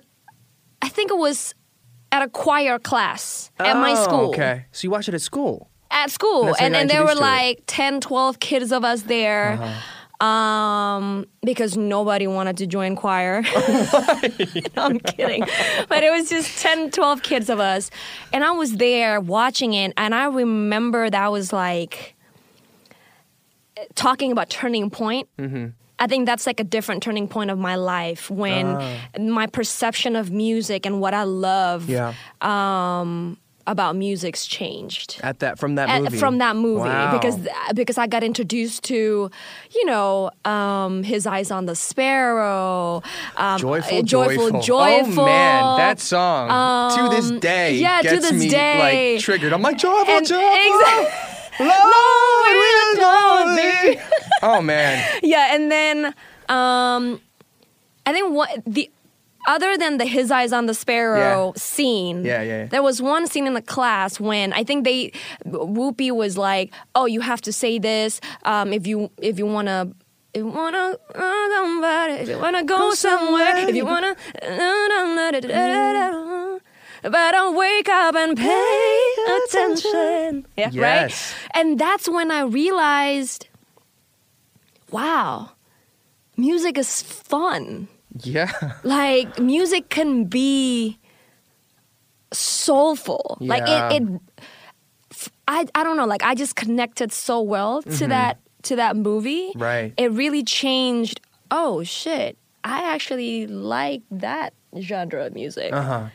I 0.82 0.88
think 0.88 1.10
it 1.10 1.18
was 1.18 1.54
at 2.12 2.22
a 2.22 2.28
choir 2.28 2.78
class 2.78 3.50
at 3.58 3.76
my 3.76 3.92
Oh, 3.92 4.04
school. 4.04 4.28
Okay, 4.30 4.64
so 4.72 4.84
you 4.86 4.90
watch 4.90 5.08
it 5.08 5.14
at 5.14 5.20
school. 5.20 5.68
At 5.90 6.10
school. 6.10 6.44
That's 6.46 6.58
how 6.58 6.64
you 6.64 6.66
And, 6.66 6.72
got 6.74 6.80
and 6.80 6.90
there 6.90 7.02
were 7.02 7.12
to 7.12 7.18
it. 7.18 7.20
like 7.20 7.62
10, 7.66 8.00
12 8.00 8.40
kids 8.40 8.72
of 8.72 8.84
us 8.84 9.02
there. 9.02 9.52
Uh-huh. 9.60 9.80
Um, 10.20 11.26
because 11.42 11.76
nobody 11.76 12.26
wanted 12.26 12.56
to 12.58 12.66
join 12.66 12.96
choir. 12.96 13.42
I'm 14.76 14.98
kidding. 14.98 15.44
But 15.88 16.02
it 16.02 16.10
was 16.10 16.30
just 16.30 16.58
10, 16.62 16.90
12 16.90 17.22
kids 17.22 17.50
of 17.50 17.60
us. 17.60 17.90
And 18.32 18.42
I 18.42 18.52
was 18.52 18.76
there 18.76 19.20
watching 19.20 19.74
it. 19.74 19.92
And 19.96 20.14
I 20.14 20.26
remember 20.26 21.10
that 21.10 21.30
was 21.30 21.52
like 21.52 22.14
talking 23.94 24.32
about 24.32 24.48
turning 24.48 24.88
point. 24.90 25.28
Mm-hmm. 25.38 25.66
I 25.98 26.06
think 26.06 26.26
that's 26.26 26.46
like 26.46 26.60
a 26.60 26.64
different 26.64 27.02
turning 27.02 27.26
point 27.28 27.50
of 27.50 27.58
my 27.58 27.76
life 27.76 28.30
when 28.30 28.66
Ah. 28.66 28.96
my 29.18 29.46
perception 29.46 30.14
of 30.16 30.30
music 30.30 30.84
and 30.86 31.00
what 31.00 31.14
I 31.14 31.22
love 31.24 31.88
Yeah. 31.88 32.12
um, 32.42 33.38
about 33.66 33.96
music's 33.96 34.46
changed. 34.46 35.18
At 35.22 35.40
that 35.40 35.58
from 35.58 35.74
that 35.74 35.88
At- 35.88 36.02
movie. 36.02 36.18
from 36.18 36.38
that 36.38 36.54
movie 36.56 36.80
Wow. 36.88 37.12
because 37.18 37.36
because 37.74 37.98
I 37.98 38.06
got 38.06 38.22
introduced 38.22 38.84
to, 38.84 39.30
you 39.74 39.84
know, 39.86 40.30
um, 40.44 41.02
his 41.02 41.26
eyes 41.26 41.50
on 41.50 41.66
the 41.66 41.74
sparrow, 41.74 43.02
um, 43.36 43.58
Joyful, 43.58 43.98
uh, 43.98 44.02
joyful, 44.02 44.44
joyful. 44.50 44.60
joyful. 44.62 45.22
Oh 45.24 45.26
man, 45.26 45.76
that 45.78 45.98
song 46.00 46.48
to 46.96 47.16
this 47.16 47.30
Um, 47.30 47.40
day 47.40 47.74
yeah, 47.74 48.02
to 48.02 48.08
gets 48.08 48.30
this 48.30 48.40
me 48.40 48.48
day. 48.48 49.14
like 49.14 49.22
triggered. 49.22 49.52
I'm 49.52 49.62
like 49.62 49.78
joyful, 49.78 50.14
And- 50.14 50.26
joyful. 50.26 50.80
exact- 50.80 51.32
Lord, 51.58 52.56
we 52.60 52.92
adore 52.92 53.40
adore 53.42 53.56
thee. 53.56 53.94
thee. 53.94 54.00
Oh 54.42 54.60
man, 54.60 55.02
yeah, 55.22 55.54
and 55.54 55.72
then 55.72 56.06
um, 56.48 57.20
I 58.06 58.12
think 58.12 58.32
what 58.34 58.50
the 58.66 58.90
other 59.46 59.76
than 59.78 59.98
the 59.98 60.04
his 60.06 60.30
eyes 60.30 60.52
on 60.52 60.66
the 60.66 60.74
sparrow 60.74 61.52
Yeah. 61.54 61.60
scene, 61.60 62.24
Yeah, 62.24 62.42
yeah, 62.42 62.56
yeah. 62.62 62.66
there 62.66 62.82
was 62.82 63.00
one 63.00 63.26
scene 63.26 63.46
in 63.46 63.54
the 63.54 63.62
class 63.62 64.18
when 64.20 64.52
I 64.52 64.64
think 64.64 64.84
they 64.84 65.12
Whoopi 65.46 66.10
was 66.10 66.36
like, 66.36 66.72
"Oh, 66.94 67.06
you 67.06 67.20
have 67.20 67.40
to 67.42 67.52
say 67.52 67.78
this 67.78 68.20
um, 68.44 68.72
if 68.72 68.86
you 68.86 69.10
if 69.22 69.38
you 69.38 69.46
wanna." 69.46 69.88
If 70.34 70.40
you 70.44 70.48
wanna 70.52 70.98
uh, 71.14 71.48
somebody, 71.56 72.12
if 72.24 72.28
you 72.28 72.38
wanna 72.38 72.62
go, 72.62 72.76
Go 72.76 72.94
somewhere, 72.94 73.46
somewhere. 73.56 73.68
if 73.70 73.74
you 73.74 73.86
wanna, 73.86 74.12
but 77.02 77.30
don't 77.32 77.56
wake 77.56 77.88
up 77.88 78.14
and 78.14 78.36
pay 78.36 79.14
attention. 79.44 80.46
Yeah, 80.56 80.68
Yes. 80.72 80.76
right. 80.76 81.14
And 81.54 81.78
that's 81.78 82.06
when 82.06 82.30
I 82.30 82.40
realized, 82.42 83.46
wow, 84.90 85.52
music 86.36 86.76
is 86.78 87.00
fun. 87.02 87.88
Yeah, 88.22 88.52
Like 88.84 89.38
music 89.38 89.88
can 89.88 90.24
be 90.24 90.98
soulful. 92.32 93.38
Yeah. 93.40 93.48
Like 93.48 93.62
it, 93.68 94.02
it 94.02 94.20
I 95.48 95.66
I 95.74 95.84
don't 95.84 95.96
know, 95.96 96.06
like 96.06 96.22
I 96.22 96.34
just 96.34 96.56
connected 96.56 97.12
so 97.12 97.40
well 97.40 97.82
to 97.82 98.06
that 98.08 98.38
to 98.62 98.76
that 98.76 98.96
movie. 98.96 99.48
Mm-hmm. 99.50 99.62
Right. 99.62 99.94
It 99.96 100.10
really 100.12 100.42
changed, 100.42 101.20
oh 101.50 101.82
shit. 101.84 102.36
I 102.64 102.92
actually 102.94 103.46
like 103.46 104.02
that 104.10 104.52
genre 104.80 105.26
of 105.26 105.34
music. 105.34 105.72
uh 105.72 105.82
huh. 105.82 106.06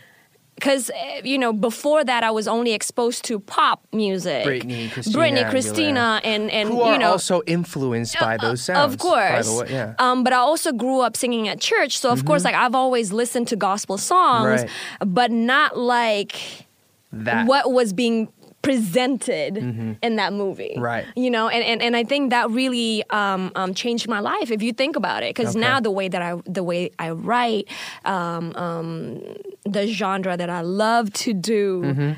Because, 0.61 0.91
eh, 0.93 1.21
you 1.23 1.39
know, 1.39 1.53
before 1.53 2.03
that, 2.03 2.23
I 2.23 2.29
was 2.29 2.47
only 2.47 2.73
exposed 2.73 3.25
to 3.25 3.39
pop 3.39 3.83
music. 3.91 4.45
Britney, 4.45 4.91
Christina 4.91 5.17
Britney, 5.17 5.49
Christina, 5.49 6.21
and, 6.23 6.51
and 6.51 6.69
Who 6.69 6.81
are 6.81 6.93
you 6.93 6.99
know. 6.99 7.13
also 7.13 7.41
influenced 7.47 8.15
uh, 8.21 8.25
by 8.25 8.37
those 8.37 8.61
sounds. 8.61 8.93
Of 8.93 8.99
course. 8.99 9.31
by 9.31 9.41
the 9.41 9.55
way, 9.55 9.73
yeah. 9.73 9.95
Um, 9.97 10.23
but 10.23 10.33
I 10.33 10.37
also 10.37 10.71
grew 10.71 10.99
up 10.99 11.17
singing 11.17 11.47
at 11.47 11.59
church. 11.59 11.97
So, 11.97 12.11
of 12.11 12.19
mm-hmm. 12.19 12.27
course, 12.27 12.43
like 12.43 12.53
I've 12.53 12.75
always 12.75 13.11
listened 13.11 13.47
to 13.47 13.55
gospel 13.55 13.97
songs, 13.97 14.61
Right. 14.61 14.69
but 14.99 15.31
not 15.31 15.79
like 15.79 16.67
that 17.11 17.47
what 17.47 17.71
was 17.71 17.91
being 17.91 18.31
presented 18.61 19.57
in 20.01 20.15
that 20.17 20.33
movie. 20.33 20.71
Mm-hmm. 20.75 20.81
Right. 20.81 21.05
You 21.15 21.29
know, 21.31 21.47
and, 21.49 21.63
and, 21.63 21.81
and 21.81 21.95
I 21.95 22.03
think 22.03 22.29
that 22.29 22.49
really 22.51 23.03
um, 23.09 23.51
um, 23.55 23.73
changed 23.73 24.07
my 24.07 24.19
life 24.19 24.51
if 24.51 24.61
you 24.61 24.71
think 24.73 24.95
about 24.95 25.23
it. 25.23 25.33
Because 25.35 25.55
Okay. 25.55 25.59
now 25.59 25.79
the 25.79 25.91
way 25.91 26.07
that 26.07 26.21
I 26.21 26.39
the 26.45 26.63
way 26.63 26.91
I 26.99 27.11
write, 27.11 27.67
um, 28.05 28.55
um, 28.55 29.21
the 29.65 29.87
genre 29.87 30.37
that 30.37 30.49
I 30.49 30.61
love 30.61 31.11
to 31.13 31.33
do, 31.33 32.15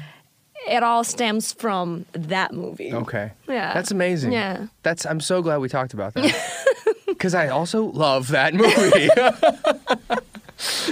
it 0.68 0.84
all 0.84 1.04
stems 1.04 1.54
from 1.54 2.06
that 2.14 2.54
movie. 2.54 2.90
Mm-hmm. 2.90 3.04
Okay. 3.04 3.32
Yeah. 3.48 3.74
That's 3.74 3.92
amazing. 3.92 4.32
Yeah. 4.34 4.68
That's 4.84 5.06
I'm 5.06 5.20
so 5.22 5.42
glad 5.42 5.58
we 5.58 5.70
talked 5.70 5.94
about 5.94 6.14
that. 6.16 6.34
Cuz 7.20 7.34
I 7.34 7.48
also 7.50 7.86
love 7.86 8.30
that 8.30 8.54
movie. 8.54 9.10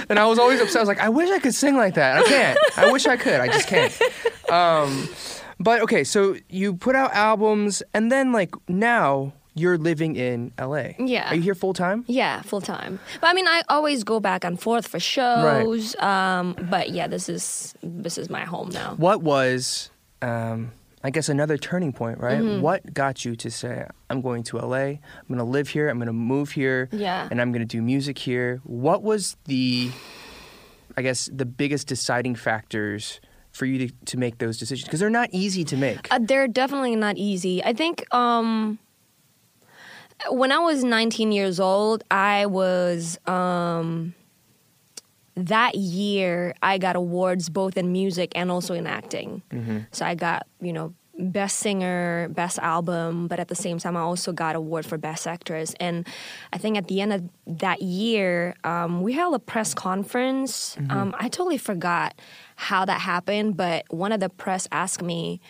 and 0.08 0.18
I 0.18 0.26
was 0.26 0.38
always 0.38 0.60
upset. 0.60 0.76
I 0.76 0.80
was 0.80 0.88
like, 0.88 1.00
I 1.00 1.08
wish 1.08 1.30
I 1.30 1.38
could 1.38 1.54
sing 1.54 1.76
like 1.76 1.94
that. 1.94 2.18
I 2.18 2.22
can't. 2.28 2.58
I 2.76 2.90
wish 2.92 3.06
I 3.06 3.16
could. 3.16 3.40
I 3.40 3.46
just 3.48 3.66
can't. 3.68 3.92
Um 4.50 5.08
but 5.62 5.80
okay, 5.82 6.04
so 6.04 6.36
you 6.48 6.74
put 6.74 6.94
out 6.96 7.12
albums 7.14 7.82
and 7.94 8.10
then 8.10 8.32
like 8.32 8.54
now 8.68 9.32
you're 9.54 9.76
living 9.78 10.16
in 10.16 10.50
LA. 10.58 10.92
Yeah. 10.98 11.30
Are 11.30 11.34
you 11.34 11.42
here 11.42 11.54
full 11.54 11.74
time? 11.74 12.04
Yeah, 12.08 12.40
full 12.42 12.60
time. 12.62 12.98
But 13.20 13.28
I 13.30 13.34
mean, 13.34 13.46
I 13.46 13.62
always 13.68 14.02
go 14.02 14.18
back 14.18 14.44
and 14.44 14.58
forth 14.60 14.88
for 14.88 14.98
shows. 14.98 15.94
Um, 15.96 16.56
but 16.70 16.90
yeah, 16.90 17.06
this 17.06 17.28
is 17.28 17.74
this 17.82 18.16
is 18.18 18.30
my 18.30 18.44
home 18.44 18.70
now. 18.70 18.94
What 18.96 19.22
was 19.22 19.90
um 20.22 20.72
I 21.04 21.10
guess 21.10 21.28
another 21.28 21.58
turning 21.58 21.92
point, 21.92 22.18
right? 22.20 22.38
Mm-hmm. 22.40 22.60
What 22.62 22.94
got 22.94 23.24
you 23.24 23.34
to 23.34 23.50
say, 23.50 23.86
I'm 24.08 24.20
going 24.22 24.44
to 24.44 24.58
LA, 24.58 24.76
I'm 24.76 25.00
going 25.26 25.38
to 25.38 25.44
live 25.44 25.66
here, 25.68 25.88
I'm 25.88 25.98
going 25.98 26.06
to 26.06 26.12
move 26.12 26.52
here, 26.52 26.88
Yeah. 26.92 27.26
and 27.28 27.40
I'm 27.40 27.50
going 27.50 27.60
to 27.60 27.66
do 27.66 27.82
music 27.82 28.18
here? 28.18 28.60
What 28.62 29.02
was 29.02 29.36
the, 29.46 29.90
I 30.96 31.02
guess, 31.02 31.28
the 31.32 31.44
biggest 31.44 31.88
deciding 31.88 32.36
factors 32.36 33.20
for 33.52 33.66
you 33.66 33.86
to, 33.86 33.94
to 34.06 34.16
make 34.16 34.38
those 34.38 34.58
decisions? 34.58 34.84
Because 34.84 35.00
they're 35.00 35.10
not 35.10 35.28
easy 35.32 35.64
to 35.64 35.76
make. 35.76 36.12
Uh, 36.12 36.18
they're 36.20 36.48
definitely 36.48 36.96
not 36.96 37.16
easy. 37.16 37.62
I 37.64 37.72
think 37.72 38.12
um, 38.14 38.78
when 40.30 40.52
I 40.52 40.58
was 40.58 40.84
19 40.84 41.32
years 41.32 41.60
old, 41.60 42.04
I 42.10 42.46
was 42.46 43.18
um, 43.26 44.14
that 45.36 45.74
year 45.74 46.54
I 46.62 46.78
got 46.78 46.96
awards 46.96 47.48
both 47.48 47.76
in 47.76 47.92
music 47.92 48.32
and 48.34 48.50
also 48.50 48.74
in 48.74 48.86
acting. 48.86 49.42
So 49.92 50.04
I 50.04 50.14
got 50.14 50.46
you 50.60 50.72
know 50.72 50.94
best 51.18 51.58
singer, 51.58 52.28
best 52.30 52.58
album, 52.58 53.28
but 53.28 53.38
at 53.38 53.48
the 53.48 53.54
same 53.54 53.78
time 53.78 53.96
I 53.96 54.00
also 54.00 54.32
got 54.32 54.56
award 54.56 54.86
for 54.86 54.96
best 54.98 55.26
actress. 55.26 55.74
And 55.78 56.06
I 56.52 56.58
think 56.58 56.76
at 56.76 56.88
the 56.88 57.00
end 57.00 57.12
of 57.12 57.28
that 57.46 57.82
year, 57.82 58.54
um, 58.64 59.02
we 59.02 59.12
held 59.12 59.34
a 59.34 59.38
press 59.38 59.74
conference. 59.74 60.76
Um, 60.90 61.14
I 61.18 61.28
totally 61.28 61.58
forgot 61.58 62.14
how 62.62 62.84
that 62.84 63.00
happened, 63.00 63.56
but 63.56 63.84
one 63.90 64.12
of 64.12 64.20
the 64.20 64.28
press 64.28 64.66
asked 64.70 65.02
me, 65.02 65.40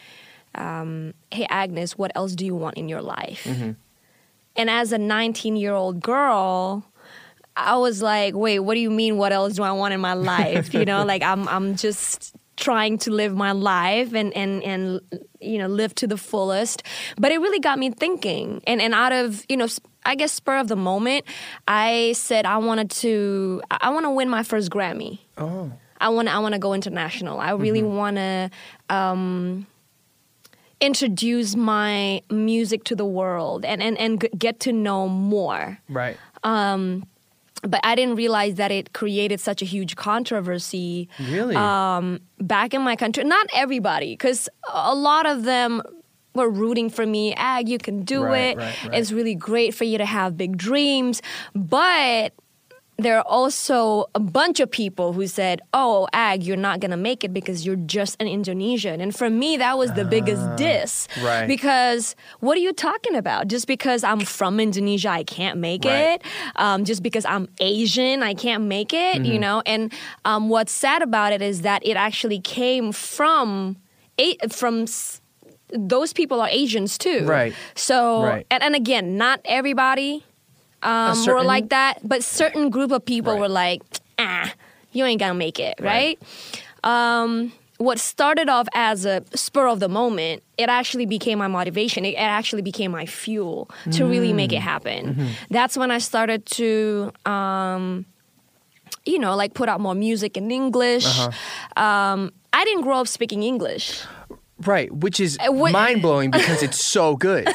um, 0.55 1.14
"Hey 1.31 1.46
Agnez, 1.51 1.92
what 1.92 2.11
else 2.14 2.35
do 2.35 2.44
you 2.44 2.57
want 2.57 2.77
in 2.77 2.88
your 2.88 3.03
life?" 3.03 3.46
And 4.57 4.68
as 4.68 4.92
a 4.92 4.98
19 4.98 5.57
year 5.57 5.72
old 5.75 6.01
girl, 6.01 6.85
I 7.57 7.77
was 7.77 8.03
like, 8.03 8.35
wait, 8.35 8.61
what 8.61 8.75
do 8.75 8.81
you 8.81 8.90
mean? 8.90 9.16
What 9.18 9.33
else 9.33 9.55
do 9.55 9.62
I 9.62 9.72
want 9.72 9.94
in 9.94 10.01
my 10.01 10.14
life? 10.14 10.72
You 10.75 10.85
know, 10.85 11.05
like 11.12 11.22
I'm, 11.22 11.48
I'm 11.48 11.77
just 11.77 12.35
trying 12.57 12.98
to 12.98 13.11
live 13.11 13.35
my 13.35 13.53
life 13.53 14.12
and 14.14 14.33
and 14.37 14.62
and 14.62 15.01
you 15.40 15.59
know 15.59 15.66
live 15.66 15.94
to 15.96 16.07
the 16.07 16.16
fullest. 16.16 16.83
But 17.18 17.33
it 17.33 17.38
really 17.38 17.61
got 17.61 17.79
me 17.79 17.90
thinking, 17.90 18.62
and 18.66 18.81
and 18.81 18.94
out 18.94 19.12
of 19.12 19.44
you 19.48 19.57
know. 19.57 19.68
I 20.05 20.16
guess 20.16 20.33
spur 20.33 20.59
of 20.59 20.66
the 20.66 20.75
moment, 20.75 21.25
I 21.68 22.14
said 22.16 22.44
I 22.44 22.59
wanted 22.59 22.90
to. 23.03 23.62
I 23.70 23.90
want 23.90 24.05
to 24.05 24.11
win 24.11 24.29
my 24.29 24.42
first 24.42 24.68
Grammy. 24.68 25.20
Oh. 25.38 25.70
I 26.03 26.09
want 26.11 26.29
I 26.29 26.38
want 26.45 26.53
to 26.55 26.59
go 26.59 26.75
international. 26.75 27.38
I 27.41 27.53
really 27.53 27.83
Mm-hmm. 27.83 27.97
want 28.03 28.17
to 28.17 28.51
um, 28.91 29.67
introduce 30.81 31.55
my 31.57 32.21
music 32.31 32.85
to 32.85 32.97
the 32.97 33.05
world 33.07 33.65
and 33.65 33.83
and 33.83 33.97
and 33.99 34.21
g- 34.21 34.29
get 34.37 34.61
to 34.61 34.73
know 34.73 35.09
more. 35.09 35.79
Right. 35.88 36.17
But 37.65 37.81
I 37.85 37.95
didn't 37.95 38.17
realize 38.17 38.57
that 38.57 38.73
it 38.73 38.93
created 38.93 39.38
such 39.38 39.62
a 39.62 39.65
huge 39.65 39.95
controversy 39.95 41.09
Really? 41.31 41.55
um, 41.55 42.19
back 42.41 42.75
in 42.75 42.83
my 42.83 42.97
country. 42.97 43.23
Not 43.23 43.47
everybody, 43.55 44.15
because 44.15 44.49
a 44.73 44.97
lot 44.97 45.27
of 45.27 45.45
them 45.45 45.81
were 46.35 46.51
rooting 46.51 46.91
for 46.91 47.07
me. 47.07 47.35
Ag, 47.37 47.69
you 47.69 47.79
can 47.79 48.03
do 48.03 48.25
Right, 48.25 48.57
it. 48.57 48.57
right, 48.59 48.85
right. 48.85 48.95
It's 48.99 49.12
really 49.12 49.37
great 49.37 49.75
for 49.75 49.85
you 49.85 49.97
to 49.99 50.05
have 50.05 50.37
big 50.37 50.57
dreams. 50.57 51.23
But 51.55 52.33
there 52.98 53.16
are 53.18 53.24
also 53.26 54.07
a 54.14 54.20
bunch 54.20 54.61
of 54.61 54.70
people 54.70 55.12
who 55.12 55.26
said, 55.26 55.61
"Oh, 55.72 56.07
Ag, 56.12 56.42
you're 56.44 56.57
not 56.57 56.78
gonna 56.81 56.96
make 56.96 57.24
it 57.24 57.33
because 57.33 57.64
you're 57.66 57.76
just 57.98 58.16
an 58.20 58.28
Indonesian." 58.28 59.00
And 59.00 59.14
for 59.16 59.28
me, 59.31 59.57
that 59.57 59.76
was 59.78 59.92
the 59.94 60.05
biggest 60.05 60.44
diss. 60.57 61.09
Ah, 61.18 61.24
right. 61.24 61.46
Because 61.48 62.14
what 62.40 62.57
are 62.57 62.61
you 62.61 62.72
talking 62.72 63.16
about? 63.16 63.48
Just 63.48 63.66
because 63.66 64.05
I'm 64.05 64.20
from 64.20 64.61
Indonesia, 64.61 65.09
I 65.09 65.24
can't 65.24 65.59
make 65.59 65.85
Right. 65.85 66.20
it. 66.20 66.22
Um, 66.57 66.85
just 66.85 67.02
because 67.02 67.24
I'm 67.24 67.48
Asian, 67.61 68.22
I 68.22 68.35
can't 68.35 68.64
make 68.64 68.92
it. 68.92 69.16
Mm-hmm. 69.16 69.24
You 69.33 69.38
know. 69.38 69.62
And 69.66 69.92
um, 70.24 70.48
what's 70.48 70.72
sad 70.72 71.02
about 71.02 71.33
it 71.33 71.42
is 71.42 71.62
that 71.62 71.85
it 71.85 71.96
actually 71.96 72.40
came 72.40 72.92
from 72.92 73.76
a- 74.18 74.37
from. 74.48 74.83
s- 74.83 75.18
Those 75.74 76.12
people 76.12 76.38
are 76.44 76.50
Asians 76.52 76.98
too, 76.98 77.24
Right. 77.24 77.55
So, 77.74 78.22
Right. 78.24 78.46
and, 78.52 78.62
and 78.62 78.74
again, 78.76 79.16
not 79.16 79.40
everybody 79.46 80.22
um, 80.83 81.27
were 81.27 81.42
like 81.45 81.68
that, 81.71 81.99
but 82.07 82.23
certain 82.25 82.71
group 82.71 82.90
of 82.92 83.05
people 83.05 83.33
Right. 83.33 83.40
were 83.40 83.49
like, 83.49 83.83
ah, 84.18 84.53
you 84.92 85.05
ain't 85.05 85.21
gonna 85.21 85.35
make 85.35 85.59
it, 85.61 85.75
right? 85.81 86.18
Um, 86.85 87.53
what 87.79 87.99
started 87.99 88.49
off 88.49 88.68
as 88.75 89.05
a 89.05 89.23
spur 89.35 89.66
of 89.66 89.81
the 89.81 89.88
moment, 89.88 90.42
it 90.57 90.68
actually 90.68 91.07
became 91.07 91.38
my 91.38 91.49
motivation. 91.49 92.05
It, 92.05 92.11
it 92.14 92.18
actually 92.18 92.62
became 92.62 92.90
my 92.92 93.07
fuel 93.07 93.68
to 93.92 94.05
really 94.07 94.33
make 94.33 94.53
it 94.53 94.57
Mm. 94.61 94.73
happen. 94.73 95.07
Mm-hmm. 95.14 95.27
That's 95.51 95.77
when 95.77 95.90
I 95.90 95.99
started 95.99 96.47
to. 96.59 97.12
Um, 97.27 98.07
you 99.05 99.18
know, 99.18 99.35
like 99.35 99.53
put 99.55 99.68
out 99.68 99.81
more 99.81 99.97
music 99.97 100.37
in 100.37 100.49
English. 100.53 101.05
Uh-huh. 101.07 101.83
Um, 101.83 102.33
I 102.53 102.64
didn't 102.64 102.83
grow 102.83 103.01
up 103.01 103.09
speaking 103.09 103.42
English. 103.42 104.05
Right. 104.66 104.90
Which 104.92 105.20
is 105.20 105.38
Uh, 105.40 105.53
mind 105.53 106.03
blowing 106.03 106.31
because 106.31 106.62
it's 106.62 106.83
so 106.96 107.16
good. 107.16 107.48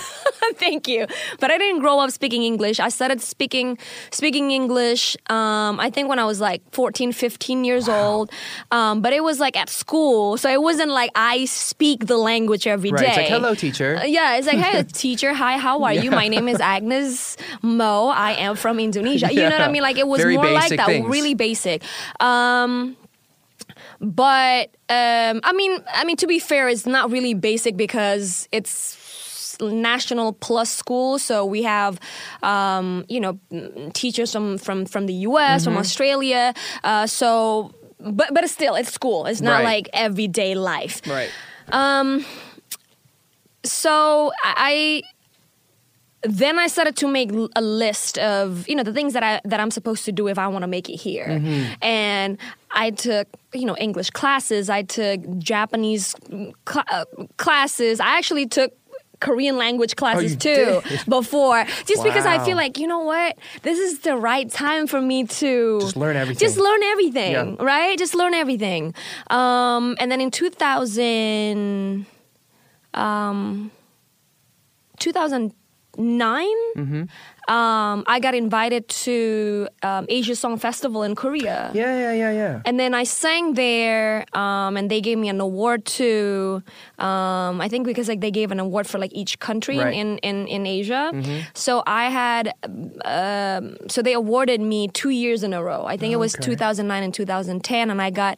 Thank 0.56 0.88
you. 0.88 1.06
But 1.40 1.52
I 1.52 1.58
didn't 1.58 1.82
grow 1.82 2.00
up 2.00 2.10
speaking 2.12 2.44
English. 2.44 2.80
I 2.80 2.90
started 2.90 3.22
speaking 3.22 3.78
speaking 4.12 4.52
English 4.52 5.16
um, 5.30 5.80
I 5.80 5.90
think 5.90 6.10
when 6.10 6.20
I 6.20 6.26
was 6.26 6.40
like 6.40 6.62
14, 6.72 7.12
15 7.12 7.64
years 7.64 7.88
old. 7.90 8.32
Um, 8.72 9.02
but 9.02 9.14
it 9.14 9.24
was 9.24 9.40
like 9.40 9.56
at 9.58 9.70
school. 9.70 10.38
So 10.38 10.50
it 10.50 10.62
wasn't 10.62 10.92
like 10.92 11.12
I 11.16 11.46
speak 11.46 12.08
the 12.08 12.18
language 12.18 12.66
every 12.66 12.92
day. 12.92 12.96
Right. 12.96 13.08
It's 13.10 13.18
like, 13.18 13.28
hello, 13.28 13.56
teacher. 13.56 13.98
Uh, 13.98 14.06
yeah, 14.06 14.38
it's 14.38 14.48
like, 14.48 14.58
hey, 14.58 14.84
teacher, 14.94 15.34
hi, 15.34 15.58
how 15.58 15.84
are 15.84 15.94
you? 15.94 16.10
My 16.12 16.28
name 16.28 16.48
is 16.48 16.58
Agnez 16.60 17.38
Mo. 17.62 18.08
I 18.08 18.32
am 18.34 18.56
from 18.56 18.80
Indonesia. 18.80 19.28
You 19.32 19.42
know 19.44 19.50
what 19.58 19.62
I 19.62 19.72
mean? 19.72 19.84
Like 19.84 19.98
it 19.98 20.08
was 20.08 20.22
Very 20.22 20.36
more 20.36 20.50
like 20.50 20.76
that, 20.76 20.86
things. 20.88 21.08
really 21.08 21.34
basic. 21.36 21.84
Um, 22.20 22.96
but 24.00 24.70
um, 24.90 25.42
I 25.44 25.54
mean, 25.54 25.78
I 25.94 26.04
mean 26.06 26.18
to 26.18 26.28
be 26.28 26.40
fair, 26.40 26.68
it's 26.70 26.86
not 26.86 27.12
really 27.12 27.34
basic 27.34 27.76
because 27.78 28.48
it's 28.52 29.58
national 29.60 30.34
plus 30.34 30.70
school. 30.70 31.18
So 31.18 31.44
we 31.46 31.64
have, 31.64 32.00
um, 32.44 33.06
you 33.10 33.20
know, 33.20 33.40
teachers 33.94 34.32
from 34.32 34.58
from 34.60 34.86
from 34.86 35.08
the 35.08 35.14
U.S. 35.30 35.62
Mm-hmm. 35.62 35.72
from 35.74 35.78
Australia. 35.80 36.54
Uh, 36.84 37.08
so, 37.08 37.72
but 38.00 38.34
but 38.34 38.44
it's 38.44 38.54
still 38.54 38.76
it's 38.76 38.92
school. 38.94 39.26
It's 39.26 39.42
not 39.42 39.58
Right. 39.64 39.64
like 39.64 39.90
everyday 39.94 40.54
life. 40.56 41.02
Right. 41.08 41.32
um 41.72 42.24
So 43.64 44.32
I 44.44 45.02
then 46.24 46.58
I 46.60 46.68
started 46.68 46.96
to 46.98 47.08
make 47.08 47.32
a 47.56 47.62
list 47.62 48.18
of 48.18 48.68
you 48.68 48.76
know 48.76 48.84
the 48.84 48.94
things 48.94 49.14
that 49.14 49.24
I 49.24 49.40
that 49.46 49.60
I'm 49.60 49.72
supposed 49.72 50.04
to 50.06 50.12
do 50.12 50.28
if 50.28 50.38
I 50.38 50.48
want 50.48 50.64
to 50.64 50.68
make 50.68 50.90
it 50.90 50.98
here, 50.98 51.28
and 51.82 52.38
I 52.72 52.90
took 52.92 53.28
you 53.54 53.66
know 53.66 53.78
English 53.78 54.10
classes, 54.12 54.70
I 54.70 54.82
took 54.84 55.22
Japanese 55.38 56.16
cl- 56.68 56.86
uh, 56.92 57.06
classes, 57.38 58.00
I 58.00 58.18
actually 58.18 58.48
took. 58.48 58.74
Korean 59.20 59.58
language 59.58 59.96
classes 59.96 60.34
you 60.34 60.38
too 60.38 60.82
did? 60.88 61.06
before 61.10 61.66
just 61.88 62.04
because 62.04 62.28
I 62.28 62.38
feel 62.46 62.56
like 62.56 62.78
you 62.78 62.86
know 62.86 63.00
what 63.00 63.36
this 63.64 63.80
is 63.80 64.02
the 64.02 64.16
right 64.16 64.48
time 64.48 64.86
for 64.86 65.02
me 65.02 65.24
to 65.42 65.80
Just 65.82 65.98
learn 65.98 66.16
everything. 66.16 66.40
just 66.40 66.58
learn 66.60 66.84
everything 66.84 67.32
Yeah. 67.32 67.56
right 67.58 67.98
just 67.98 68.14
learn 68.14 68.36
everything 68.36 68.94
um, 69.32 69.98
and 70.00 70.12
then 70.12 70.22
in 70.22 70.30
2000 70.30 72.06
um, 72.94 73.72
2009, 75.98 76.48
Mm-hmm. 76.78 77.54
um, 77.54 78.04
I 78.08 78.20
got 78.20 78.36
invited 78.36 78.88
to 79.06 79.68
um, 79.82 80.06
Asia 80.10 80.36
Song 80.36 80.58
Festival 80.58 81.02
in 81.04 81.16
Korea. 81.16 81.72
Yeah, 81.74 81.98
yeah, 81.98 82.14
yeah, 82.14 82.32
yeah. 82.32 82.62
And 82.66 82.80
then 82.80 82.94
I 82.94 83.04
sang 83.04 83.54
there, 83.56 84.26
um, 84.34 84.78
and 84.78 84.90
they 84.92 85.02
gave 85.02 85.18
me 85.18 85.30
an 85.30 85.40
award 85.42 85.86
too. 85.86 86.62
Um, 87.00 87.60
I 87.62 87.68
think 87.70 87.86
because 87.86 88.08
like 88.08 88.22
they 88.22 88.32
gave 88.32 88.52
an 88.52 88.60
award 88.60 88.86
for 88.88 89.00
like 89.00 89.12
each 89.14 89.40
country 89.40 89.78
Right. 89.80 89.94
in, 89.94 90.18
in 90.20 90.48
in 90.48 90.66
Asia. 90.68 91.12
So 91.54 91.84
I 91.88 92.10
had, 92.10 92.54
um, 93.06 93.78
so 93.90 94.02
they 94.02 94.14
awarded 94.14 94.62
me 94.62 94.88
two 94.90 95.10
years 95.10 95.44
in 95.44 95.54
a 95.54 95.62
row. 95.64 95.86
I 95.86 95.98
think 95.98 96.14
it 96.14 96.20
was 96.20 96.36
Okay. 96.36 96.44
2009 96.46 97.04
and 97.04 97.14
2010, 97.14 97.90
and 97.90 98.02
I 98.02 98.10
got 98.12 98.38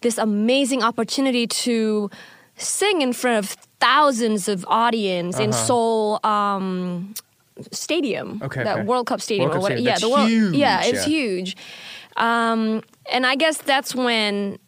this 0.00 0.18
amazing 0.18 0.82
opportunity 0.82 1.46
to 1.46 2.10
sing 2.56 3.02
in 3.02 3.12
front 3.12 3.38
of 3.44 3.50
thousands 3.80 4.48
of 4.48 4.64
audience 4.68 5.38
in 5.38 5.50
Uh-huh. 5.50 5.66
Seoul. 5.66 6.20
Um, 6.24 7.14
stadium 7.70 8.40
Okay, 8.42 8.64
that 8.64 8.78
okay. 8.78 8.84
World 8.84 9.06
Cup 9.06 9.20
stadium 9.20 9.48
World 9.50 9.58
or 9.58 9.60
what 9.62 9.66
stadium. 9.68 9.86
yeah 9.86 9.92
That's 9.92 10.00
the 10.02 10.08
world 10.10 10.28
huge, 10.28 10.54
yeah 10.56 10.82
it's 10.82 11.06
yeah. 11.06 11.12
huge 11.14 11.56
um, 12.16 12.82
and 13.12 13.24
I 13.24 13.36
guess 13.36 13.58
that's 13.58 13.94
when 13.94 14.58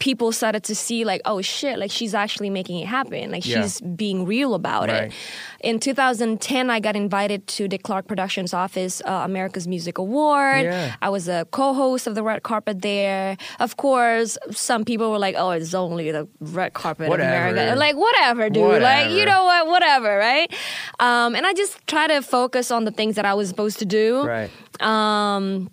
people 0.00 0.32
started 0.32 0.62
to 0.62 0.74
see 0.74 1.02
like 1.02 1.22
oh 1.24 1.40
shit 1.40 1.78
like 1.78 1.90
she's 1.90 2.14
actually 2.14 2.50
making 2.50 2.78
it 2.80 2.86
happen 2.86 3.30
like 3.30 3.46
Yeah. 3.46 3.62
she's 3.62 3.80
being 3.80 4.26
real 4.26 4.52
about 4.52 4.88
Right. 4.90 5.04
it 5.04 5.12
in 5.60 5.80
2010 5.80 6.68
i 6.68 6.78
got 6.78 6.94
invited 6.94 7.46
to 7.56 7.68
the 7.68 7.78
clark 7.78 8.06
productions 8.06 8.52
office 8.52 9.00
uh, 9.06 9.22
america's 9.24 9.66
music 9.66 9.96
award 9.96 10.64
Yeah. 10.64 10.94
i 11.00 11.08
was 11.08 11.26
a 11.26 11.46
co-host 11.52 12.06
of 12.06 12.14
the 12.14 12.22
red 12.22 12.42
carpet 12.42 12.82
there 12.82 13.38
of 13.60 13.78
course 13.78 14.36
some 14.50 14.84
people 14.84 15.10
were 15.10 15.18
like 15.18 15.36
oh 15.38 15.50
it's 15.52 15.72
only 15.72 16.10
the 16.12 16.28
red 16.40 16.74
carpet 16.74 17.08
Whatever. 17.08 17.30
america 17.48 17.74
like 17.78 17.96
whatever 17.96 18.50
dude 18.50 18.82
like 18.82 19.10
you 19.10 19.24
know 19.24 19.44
what 19.44 19.66
whatever 19.68 20.18
right 20.18 20.52
um, 21.00 21.34
and 21.34 21.46
i 21.46 21.54
just 21.54 21.78
try 21.86 22.06
to 22.06 22.20
focus 22.20 22.70
on 22.70 22.84
the 22.84 22.90
things 22.90 23.16
that 23.16 23.24
i 23.24 23.32
was 23.32 23.48
supposed 23.48 23.78
to 23.78 23.86
do 23.86 24.22
Right. 24.26 24.50
um, 24.82 25.70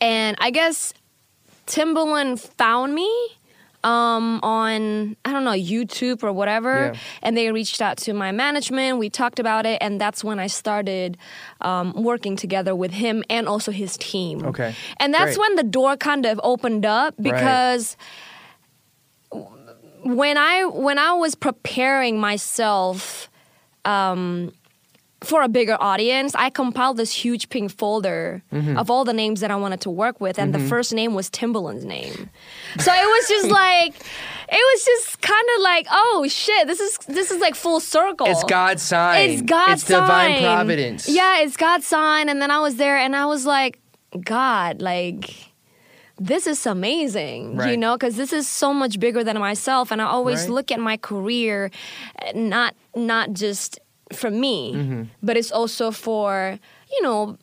and 0.00 0.36
I 0.40 0.50
guess 0.50 0.92
Timbaland 1.70 2.38
found 2.58 2.94
me 2.94 3.10
um, 3.82 4.40
on 4.42 5.16
I 5.24 5.32
don't 5.32 5.44
know 5.44 5.52
YouTube 5.52 6.22
or 6.22 6.32
whatever, 6.32 6.92
Yeah. 6.92 7.00
and 7.22 7.36
they 7.36 7.50
reached 7.50 7.80
out 7.80 7.96
to 7.98 8.12
my 8.12 8.30
management. 8.32 8.98
We 8.98 9.08
talked 9.08 9.38
about 9.38 9.64
it, 9.64 9.78
and 9.80 10.00
that's 10.00 10.22
when 10.22 10.38
I 10.38 10.48
started 10.48 11.16
um, 11.62 11.94
working 11.94 12.36
together 12.36 12.74
with 12.74 12.90
him 12.90 13.22
and 13.30 13.48
also 13.48 13.70
his 13.72 13.96
team. 13.96 14.44
Okay. 14.44 14.74
and 14.98 15.14
that's 15.14 15.36
Great. 15.36 15.38
when 15.38 15.56
the 15.56 15.62
door 15.78 15.96
kind 15.96 16.26
of 16.26 16.38
opened 16.42 16.84
up 16.84 17.14
because 17.20 17.96
when 20.02 20.36
I 20.36 20.64
when 20.64 20.98
I 20.98 21.12
was 21.12 21.34
preparing 21.34 22.18
myself 22.18 23.28
um, 23.84 24.52
for 25.22 25.42
a 25.42 25.48
bigger 25.48 25.76
audience, 25.80 26.34
I 26.34 26.48
compiled 26.50 26.96
this 26.96 27.12
huge 27.12 27.48
pink 27.50 27.70
folder 27.76 28.42
Mm-hmm. 28.52 28.78
of 28.78 28.90
all 28.90 29.04
the 29.04 29.12
names 29.12 29.40
that 29.40 29.50
I 29.50 29.56
wanted 29.56 29.80
to 29.82 29.90
work 29.90 30.20
with, 30.20 30.38
and 30.38 30.54
the 30.54 30.58
first 30.58 30.92
name 30.94 31.12
was 31.14 31.28
Timbaland's 31.30 31.84
name. 31.84 32.30
So 32.78 32.90
it 32.92 33.06
was 33.14 33.28
just 33.28 33.50
like, 33.64 33.94
it 34.48 34.64
was 34.74 34.84
just 34.84 35.20
kind 35.20 35.46
of 35.56 35.62
like, 35.62 35.86
oh 35.90 36.26
shit, 36.28 36.66
this 36.66 36.80
is 36.80 36.96
this 37.06 37.30
is 37.30 37.40
like 37.40 37.54
full 37.54 37.80
circle. 37.80 38.26
It's 38.26 38.44
God's 38.44 38.82
sign. 38.82 39.30
It's 39.30 39.42
God's 39.42 39.82
It's 39.82 39.84
divine 39.84 40.36
sign. 40.36 40.42
providence. 40.42 41.08
Yeah, 41.08 41.40
it's 41.42 41.56
God's 41.56 41.86
sign. 41.86 42.28
And 42.28 42.40
then 42.40 42.50
I 42.50 42.60
was 42.60 42.76
there, 42.76 42.96
and 42.96 43.14
I 43.14 43.26
was 43.26 43.44
like, 43.46 43.78
God, 44.24 44.80
like. 44.82 45.34
This 46.22 46.46
is 46.46 46.66
amazing, 46.66 47.58
you 47.66 47.78
know, 47.78 47.96
because 47.96 48.16
this 48.16 48.30
is 48.34 48.46
so 48.46 48.74
much 48.74 49.00
bigger 49.00 49.24
than 49.24 49.38
myself, 49.38 49.90
and 49.90 50.02
I 50.02 50.04
always 50.04 50.40
Right. 50.42 50.50
look 50.50 50.70
at 50.70 50.78
my 50.78 50.98
career, 50.98 51.70
uh, 52.20 52.32
not 52.34 52.74
not 52.94 53.32
just 53.32 53.78
for 54.12 54.30
me, 54.30 54.72
Mm-hmm. 54.74 55.02
but 55.22 55.36
it's 55.36 55.52
also 55.52 55.90
for 55.90 56.58
you 56.92 57.02
know 57.02 57.36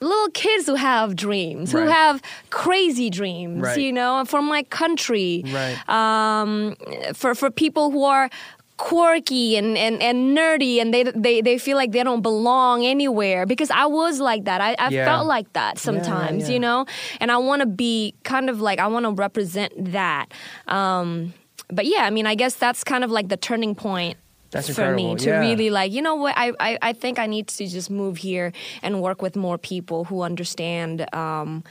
little 0.00 0.30
kids 0.34 0.66
who 0.66 0.74
have 0.74 1.16
dreams, 1.16 1.72
who 1.72 1.78
have 1.78 2.20
crazy 2.50 3.08
dreams, 3.08 3.62
Right. 3.62 3.78
you 3.80 3.90
know, 3.92 4.24
from 4.26 4.44
my 4.46 4.62
country. 4.64 5.42
Right. 5.46 5.76
Um, 5.88 6.76
for 7.14 7.34
for 7.34 7.50
people 7.50 7.90
who 7.90 8.04
are 8.04 8.28
quirky 8.76 9.56
and, 9.56 9.78
and, 9.78 10.02
and 10.02 10.36
nerdy 10.36 10.80
and 10.80 10.92
they, 10.92 11.04
they 11.04 11.40
they 11.40 11.58
feel 11.58 11.76
like 11.76 11.92
they 11.92 12.02
don't 12.02 12.22
belong 12.22 12.84
anywhere 12.84 13.46
because 13.46 13.70
I 13.70 13.86
was 13.86 14.18
like 14.20 14.44
that. 14.44 14.60
I, 14.60 14.74
I 14.78 14.88
Yeah. 14.90 15.04
felt 15.04 15.26
like 15.28 15.52
that 15.52 15.76
yeah, 15.76 15.80
sometimes, 15.80 16.48
yeah. 16.48 16.54
you 16.54 16.60
know? 16.60 16.84
And 17.20 17.30
I 17.30 17.36
want 17.38 17.60
to 17.60 17.66
be 17.66 18.14
kind 18.24 18.50
of 18.50 18.60
like 18.60 18.80
I 18.80 18.88
want 18.88 19.06
to 19.06 19.12
represent 19.12 19.72
that. 19.92 20.26
Um, 20.66 21.32
but 21.68 21.86
yeah, 21.86 22.02
I 22.02 22.10
mean, 22.10 22.26
I 22.26 22.34
guess 22.34 22.56
that's 22.56 22.82
kind 22.84 23.04
of 23.04 23.10
like 23.12 23.28
the 23.28 23.36
turning 23.38 23.74
point 23.76 24.18
That's 24.54 24.70
for 24.74 24.94
me 24.94 25.16
to 25.16 25.28
yeah. 25.28 25.40
really 25.46 25.68
like 25.78 25.90
you 25.96 26.00
know 26.00 26.14
what 26.24 26.34
I, 26.36 26.52
I 26.68 26.70
i 26.90 26.92
think 27.02 27.18
i 27.18 27.26
need 27.26 27.46
to 27.58 27.66
just 27.76 27.90
move 27.90 28.16
here 28.28 28.52
and 28.84 28.92
work 29.02 29.20
with 29.20 29.34
more 29.36 29.58
people 29.58 30.04
who 30.08 30.22
understand 30.22 30.94
um 31.12 31.62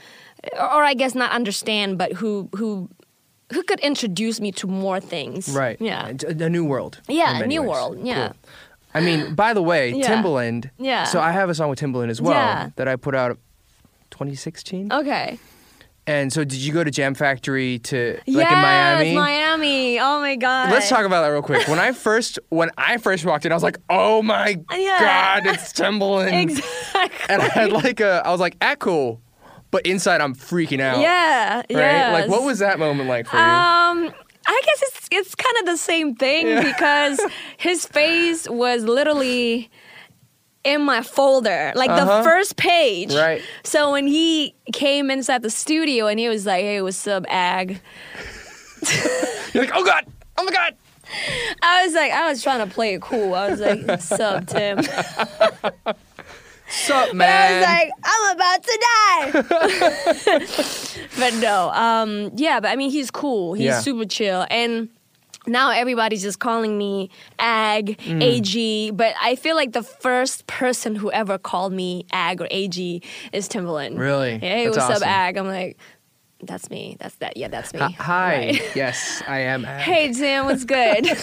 or, 0.52 0.68
or 0.76 0.82
i 0.84 0.94
guess 0.94 1.14
not 1.14 1.30
understand 1.32 1.96
but 1.98 2.12
who 2.20 2.48
who 2.58 2.88
who 3.54 3.62
could 3.68 3.80
introduce 3.80 4.36
me 4.44 4.50
to 4.60 4.66
more 4.66 5.00
things 5.00 5.48
Right. 5.48 5.76
yeah 5.80 6.12
A, 6.28 6.44
a 6.44 6.50
new 6.50 6.64
world. 6.72 7.00
Yeah, 7.08 7.42
a 7.42 7.46
new 7.46 7.62
ways. 7.62 7.70
world, 7.70 7.98
yeah. 8.02 8.28
Cool. 8.28 8.36
I 8.96 9.00
mean, 9.00 9.34
by 9.34 9.52
the 9.54 9.62
way, 9.70 9.82
Yeah. 9.92 10.06
Timbaland. 10.08 10.70
Yeah. 10.78 11.04
So 11.12 11.18
I 11.20 11.30
have 11.32 11.50
a 11.50 11.54
song 11.54 11.68
with 11.70 11.80
Timbaland 11.80 12.10
as 12.10 12.20
well 12.22 12.34
Yeah. 12.34 12.70
that 12.76 12.86
I 12.88 12.96
put 12.96 13.14
out 13.14 13.38
2016. 14.10 14.92
okay 14.92 15.38
And 16.06 16.30
so 16.32 16.44
did 16.44 16.58
you 16.58 16.72
go 16.72 16.84
to 16.84 16.90
Jam 16.90 17.14
Factory 17.14 17.78
to 17.80 18.18
like 18.26 18.26
yes, 18.26 18.52
in 18.52 18.58
Miami? 18.60 19.14
miami 19.14 19.98
oh 20.00 20.20
my 20.20 20.36
god 20.36 20.70
Let's 20.70 20.88
talk 20.90 21.06
about 21.06 21.22
that 21.22 21.28
real 21.28 21.40
quick. 21.42 21.66
When 21.66 21.78
I 21.78 21.92
first 21.92 22.38
when 22.50 22.70
I 22.76 22.98
first 22.98 23.24
walked 23.24 23.46
in, 23.46 23.52
I 23.52 23.54
was 23.54 23.62
like, 23.62 23.78
"Oh 23.88 24.20
my 24.22 24.58
Yeah. 24.70 24.98
god, 25.40 25.46
it's 25.46 25.72
Timbaland!" 25.72 26.42
exactly 26.42 27.26
And 27.30 27.40
I 27.40 27.46
had 27.48 27.72
like 27.72 28.00
a, 28.00 28.22
I 28.24 28.30
was 28.30 28.40
like, 28.40 28.56
"Ah, 28.60 28.74
cool," 28.78 29.22
but 29.70 29.86
inside 29.86 30.20
I'm 30.20 30.34
freaking 30.34 30.80
out. 30.80 31.00
yeah 31.00 31.56
Right? 31.56 31.66
yes. 31.70 32.12
Like, 32.12 32.30
what 32.30 32.42
was 32.44 32.58
that 32.58 32.78
moment 32.78 33.08
like 33.08 33.26
for 33.26 33.36
you? 33.36 33.42
Um, 33.42 34.12
I 34.46 34.60
guess 34.66 34.82
it's 34.82 35.08
it's 35.10 35.34
kind 35.34 35.56
of 35.60 35.66
the 35.66 35.78
same 35.78 36.14
thing 36.16 36.46
Yeah. 36.48 36.60
because 36.70 37.18
his 37.56 37.86
face 37.86 38.46
was 38.46 38.84
literally 38.84 39.70
in 40.64 40.80
my 40.82 41.02
folder, 41.02 41.72
like 41.74 41.90
Uh-huh. 41.90 42.18
the 42.18 42.24
first 42.24 42.56
page. 42.56 43.14
Right. 43.14 43.42
So 43.62 43.92
when 43.92 44.06
he 44.06 44.54
came 44.72 45.10
inside 45.10 45.42
the 45.42 45.50
studio 45.50 46.06
and 46.06 46.18
he 46.18 46.28
was 46.28 46.46
like, 46.46 46.62
"Hey, 46.62 46.80
what's 46.82 47.06
up, 47.06 47.24
Ag?" 47.28 47.80
You're 49.52 49.64
like, 49.64 49.72
"Oh 49.74 49.84
god, 49.84 50.06
oh 50.38 50.44
my 50.44 50.52
god." 50.52 50.74
I 51.62 51.84
was 51.84 51.94
like, 51.94 52.10
I 52.12 52.28
was 52.28 52.42
trying 52.42 52.66
to 52.66 52.74
play 52.74 52.94
it 52.94 53.02
cool. 53.02 53.34
I 53.34 53.50
was 53.50 53.60
like, 53.60 53.82
"What's 53.86 54.10
up, 54.12 54.46
Tim?" 54.54 54.82
Sup, 56.66 57.08
But 57.08 57.14
man? 57.16 57.30
I 57.30 57.54
was 57.54 57.66
like, 57.68 57.90
I'm 58.04 58.36
about 58.36 58.62
to 58.64 58.78
die. 60.40 61.08
but 61.18 61.34
no, 61.34 61.70
um, 61.70 62.30
yeah, 62.34 62.58
but 62.58 62.68
I 62.70 62.76
mean, 62.76 62.90
he's 62.90 63.10
cool. 63.10 63.52
He's 63.54 63.66
Yeah. 63.66 63.80
super 63.80 64.06
chill. 64.06 64.46
And 64.50 64.88
now 65.46 65.70
everybody's 65.70 66.22
just 66.22 66.38
calling 66.38 66.76
me 66.78 67.10
Ag, 67.38 67.98
Mm. 67.98 68.22
AG. 68.22 68.90
But 68.92 69.14
I 69.20 69.36
feel 69.36 69.56
like 69.56 69.72
the 69.72 69.82
first 69.82 70.46
person 70.46 70.94
who 70.96 71.10
ever 71.12 71.38
called 71.38 71.72
me 71.72 72.06
Ag 72.12 72.40
or 72.40 72.48
AG 72.50 73.02
is 73.32 73.48
Timbaland. 73.48 73.98
Really? 73.98 74.38
Hey, 74.38 74.64
That's 74.66 74.76
what's 74.76 74.90
awesome. 74.90 75.02
up, 75.08 75.08
Ag? 75.08 75.36
I'm 75.36 75.46
like, 75.46 75.76
that's 76.42 76.68
me. 76.70 76.96
That's 77.00 77.14
that. 77.16 77.36
Yeah, 77.36 77.48
that's 77.48 77.72
me. 77.72 77.80
Hi- 77.80 77.88
Hi. 77.98 78.36
Right. 78.36 78.62
Yes, 78.76 79.22
I 79.26 79.40
am. 79.40 79.64
Ag. 79.64 79.80
Hey, 79.82 80.12
Tim, 80.12 80.44
what's 80.46 80.64
good? 80.64 81.06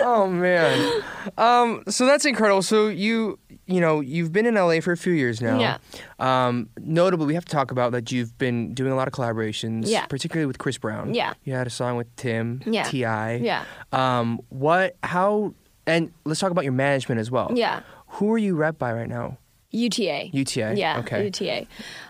Oh 0.00 0.26
man. 0.28 1.02
Um. 1.38 1.82
So 1.88 2.06
that's 2.06 2.24
incredible. 2.24 2.62
So 2.62 2.88
you, 2.88 3.38
you 3.66 3.80
know, 3.80 4.00
you've 4.00 4.32
been 4.32 4.46
in 4.46 4.54
LA 4.54 4.80
for 4.80 4.92
a 4.92 4.96
few 4.96 5.12
years 5.12 5.40
now. 5.40 5.58
Yeah. 5.58 5.78
Um. 6.18 6.68
Notably, 6.80 7.26
we 7.26 7.34
have 7.34 7.44
to 7.44 7.52
talk 7.52 7.70
about 7.70 7.92
that 7.92 8.12
you've 8.12 8.36
been 8.38 8.74
doing 8.74 8.92
a 8.92 8.96
lot 8.96 9.08
of 9.08 9.14
collaborations. 9.14 9.84
Yeah. 9.86 10.06
Particularly 10.06 10.46
with 10.46 10.58
Chris 10.58 10.78
Brown. 10.78 11.14
Yeah. 11.14 11.34
You 11.44 11.54
had 11.54 11.66
a 11.66 11.70
song 11.70 11.96
with 11.96 12.14
Tim. 12.16 12.62
Yeah. 12.64 12.84
Ti. 12.84 12.98
Yeah. 13.00 13.64
Um. 13.92 14.40
What? 14.48 14.96
How? 15.02 15.54
And 15.86 16.12
let's 16.24 16.40
talk 16.40 16.50
about 16.50 16.64
your 16.64 16.72
management 16.72 17.20
as 17.20 17.30
well. 17.30 17.50
Yeah. 17.54 17.80
Who 18.08 18.32
are 18.32 18.38
you 18.38 18.56
rep 18.56 18.78
by 18.78 18.92
right 18.92 19.08
now? 19.08 19.38
UTA. 19.72 20.30
UTA. 20.32 20.74
Yeah, 20.76 20.98
Okay. 21.00 21.24
UTA. 21.26 21.66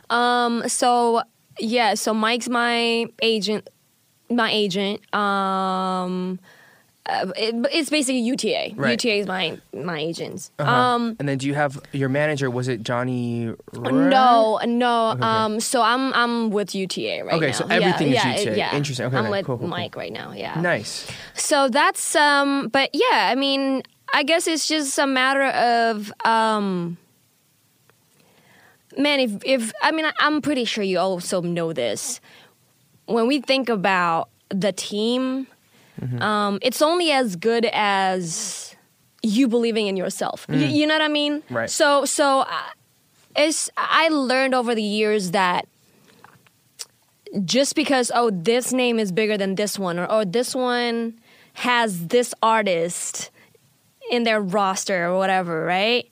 Um, 0.08 0.68
so 0.68 1.22
yeah, 1.58 1.94
so 1.94 2.14
Mike's 2.14 2.48
my 2.48 3.06
agent. 3.22 3.68
My 4.30 4.50
agent. 4.52 5.00
Um, 5.14 6.38
uh, 7.08 7.32
it, 7.36 7.54
it's 7.72 7.90
basically 7.90 8.20
UTA. 8.20 8.72
Right. 8.74 8.92
UTA 8.92 9.18
is 9.18 9.26
my 9.26 9.58
my 9.72 9.98
agent. 9.98 10.50
Uh-huh. 10.58 10.70
Um, 10.70 11.16
and 11.18 11.28
then 11.28 11.38
do 11.38 11.46
you 11.46 11.54
have 11.54 11.80
your 11.92 12.08
manager? 12.08 12.50
Was 12.50 12.68
it 12.68 12.82
Johnny? 12.82 13.54
No, 13.72 14.58
no. 14.64 15.10
Okay. 15.10 15.22
Um, 15.22 15.60
so 15.60 15.82
I'm 15.82 16.12
I'm 16.14 16.50
with 16.50 16.74
UTA 16.74 17.22
right 17.24 17.26
Okay, 17.26 17.28
now. 17.28 17.36
Okay, 17.36 17.52
so 17.52 17.66
everything 17.68 18.08
is 18.08 18.14
yeah, 18.14 18.28
yeah, 18.34 18.40
UTA. 18.40 18.56
Yeah. 18.56 18.76
Interesting. 18.76 19.06
Okay, 19.06 19.16
I'm 19.16 19.30
with 19.30 19.46
cool, 19.46 19.58
cool, 19.58 19.68
cool. 19.68 19.68
Mike 19.68 19.96
right 19.96 20.12
now. 20.12 20.32
Yeah. 20.32 20.60
Nice. 20.60 21.06
So 21.34 21.68
that's 21.68 22.16
um 22.16 22.68
but 22.68 22.90
yeah, 22.92 23.28
I 23.30 23.34
mean, 23.34 23.82
I 24.12 24.22
guess 24.22 24.46
it's 24.46 24.66
just 24.66 24.98
a 24.98 25.06
matter 25.06 25.44
of 25.44 26.12
um 26.24 26.96
man, 28.98 29.20
if 29.20 29.44
if 29.44 29.72
I 29.82 29.92
mean, 29.92 30.06
I'm 30.18 30.40
pretty 30.42 30.64
sure 30.64 30.82
you 30.82 30.98
also 30.98 31.40
know 31.40 31.72
this. 31.72 32.20
When 33.06 33.28
we 33.28 33.40
think 33.40 33.68
about 33.68 34.30
the 34.48 34.72
team, 34.72 35.46
Mm-hmm. 36.00 36.22
um, 36.22 36.58
it's 36.62 36.82
only 36.82 37.10
as 37.10 37.36
good 37.36 37.66
as 37.72 38.74
you 39.22 39.48
believing 39.48 39.86
in 39.86 39.96
yourself. 39.96 40.46
You, 40.48 40.58
you 40.58 40.86
know 40.86 40.94
what 40.94 41.02
I 41.02 41.08
mean? 41.08 41.42
Mm. 41.42 41.54
Right. 41.54 41.70
So 41.70 42.04
so 42.04 42.40
uh, 42.40 42.62
it's 43.34 43.70
I 43.76 44.08
learned 44.08 44.54
over 44.54 44.74
the 44.74 44.82
years 44.82 45.32
that 45.32 45.66
just 47.44 47.74
because 47.74 48.10
oh 48.14 48.30
this 48.30 48.72
name 48.72 48.98
is 48.98 49.12
bigger 49.12 49.36
than 49.36 49.56
this 49.56 49.78
one 49.78 49.98
or 49.98 50.06
oh 50.08 50.24
this 50.24 50.54
one 50.54 51.18
has 51.54 52.06
this 52.08 52.34
artist 52.42 53.30
in 54.10 54.22
their 54.22 54.40
roster 54.40 55.06
or 55.06 55.18
whatever, 55.18 55.64
right? 55.64 56.08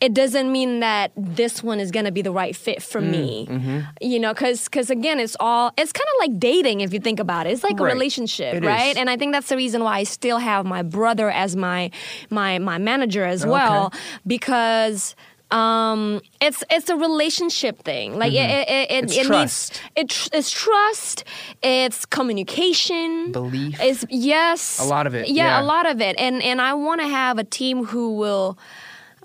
It 0.00 0.14
doesn't 0.14 0.52
mean 0.52 0.78
that 0.80 1.10
this 1.16 1.60
one 1.62 1.80
is 1.80 1.90
gonna 1.90 2.12
be 2.12 2.22
the 2.22 2.30
right 2.30 2.54
fit 2.54 2.80
for 2.82 3.00
Mm, 3.00 3.10
me, 3.10 3.46
mm-hmm. 3.50 3.78
you 4.00 4.20
know, 4.20 4.32
because 4.32 4.64
because 4.64 4.90
again, 4.90 5.18
it's 5.18 5.36
all 5.40 5.72
it's 5.76 5.92
kind 5.92 6.06
of 6.14 6.28
like 6.28 6.38
dating 6.38 6.82
if 6.82 6.92
you 6.94 7.00
think 7.00 7.18
about 7.18 7.46
it. 7.46 7.50
It's 7.52 7.64
like 7.64 7.80
Right. 7.80 7.90
a 7.90 7.94
relationship, 7.94 8.54
It 8.54 8.64
right? 8.64 8.90
is. 8.92 8.96
And 8.96 9.10
I 9.10 9.16
think 9.16 9.32
that's 9.32 9.48
the 9.48 9.56
reason 9.56 9.82
why 9.82 9.98
I 9.98 10.04
still 10.04 10.38
have 10.38 10.64
my 10.66 10.82
brother 10.82 11.30
as 11.30 11.56
my 11.56 11.90
my 12.30 12.58
my 12.60 12.78
manager 12.78 13.24
as 13.24 13.42
Okay. 13.42 13.50
well 13.50 13.92
because 14.26 15.16
um 15.50 16.20
it's 16.42 16.62
it's 16.70 16.90
a 16.90 16.96
relationship 16.96 17.82
thing 17.82 18.18
like 18.18 18.32
it 18.34 18.36
it, 18.36 18.68
it, 18.68 18.88
Mm-hmm. 18.90 19.04
It's 19.04 19.16
it 19.16 19.24
trust. 19.26 19.72
needs 19.72 19.80
it 19.96 20.28
it's 20.36 20.50
trust 20.50 21.24
it's 21.62 22.04
communication 22.52 23.32
Belief. 23.32 23.76
it's 23.80 24.04
yes 24.10 24.78
A 24.78 24.84
lot 24.84 25.06
of 25.06 25.14
it, 25.14 25.28
yeah, 25.28 25.44
yeah. 25.56 25.62
a 25.62 25.64
lot 25.64 25.86
of 25.90 26.00
it 26.00 26.16
and 26.18 26.42
and 26.42 26.60
i 26.60 26.74
want 26.74 27.00
to 27.00 27.08
have 27.08 27.38
a 27.38 27.44
team 27.44 27.84
who 27.86 28.14
will 28.16 28.58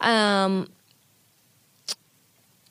um 0.04 0.68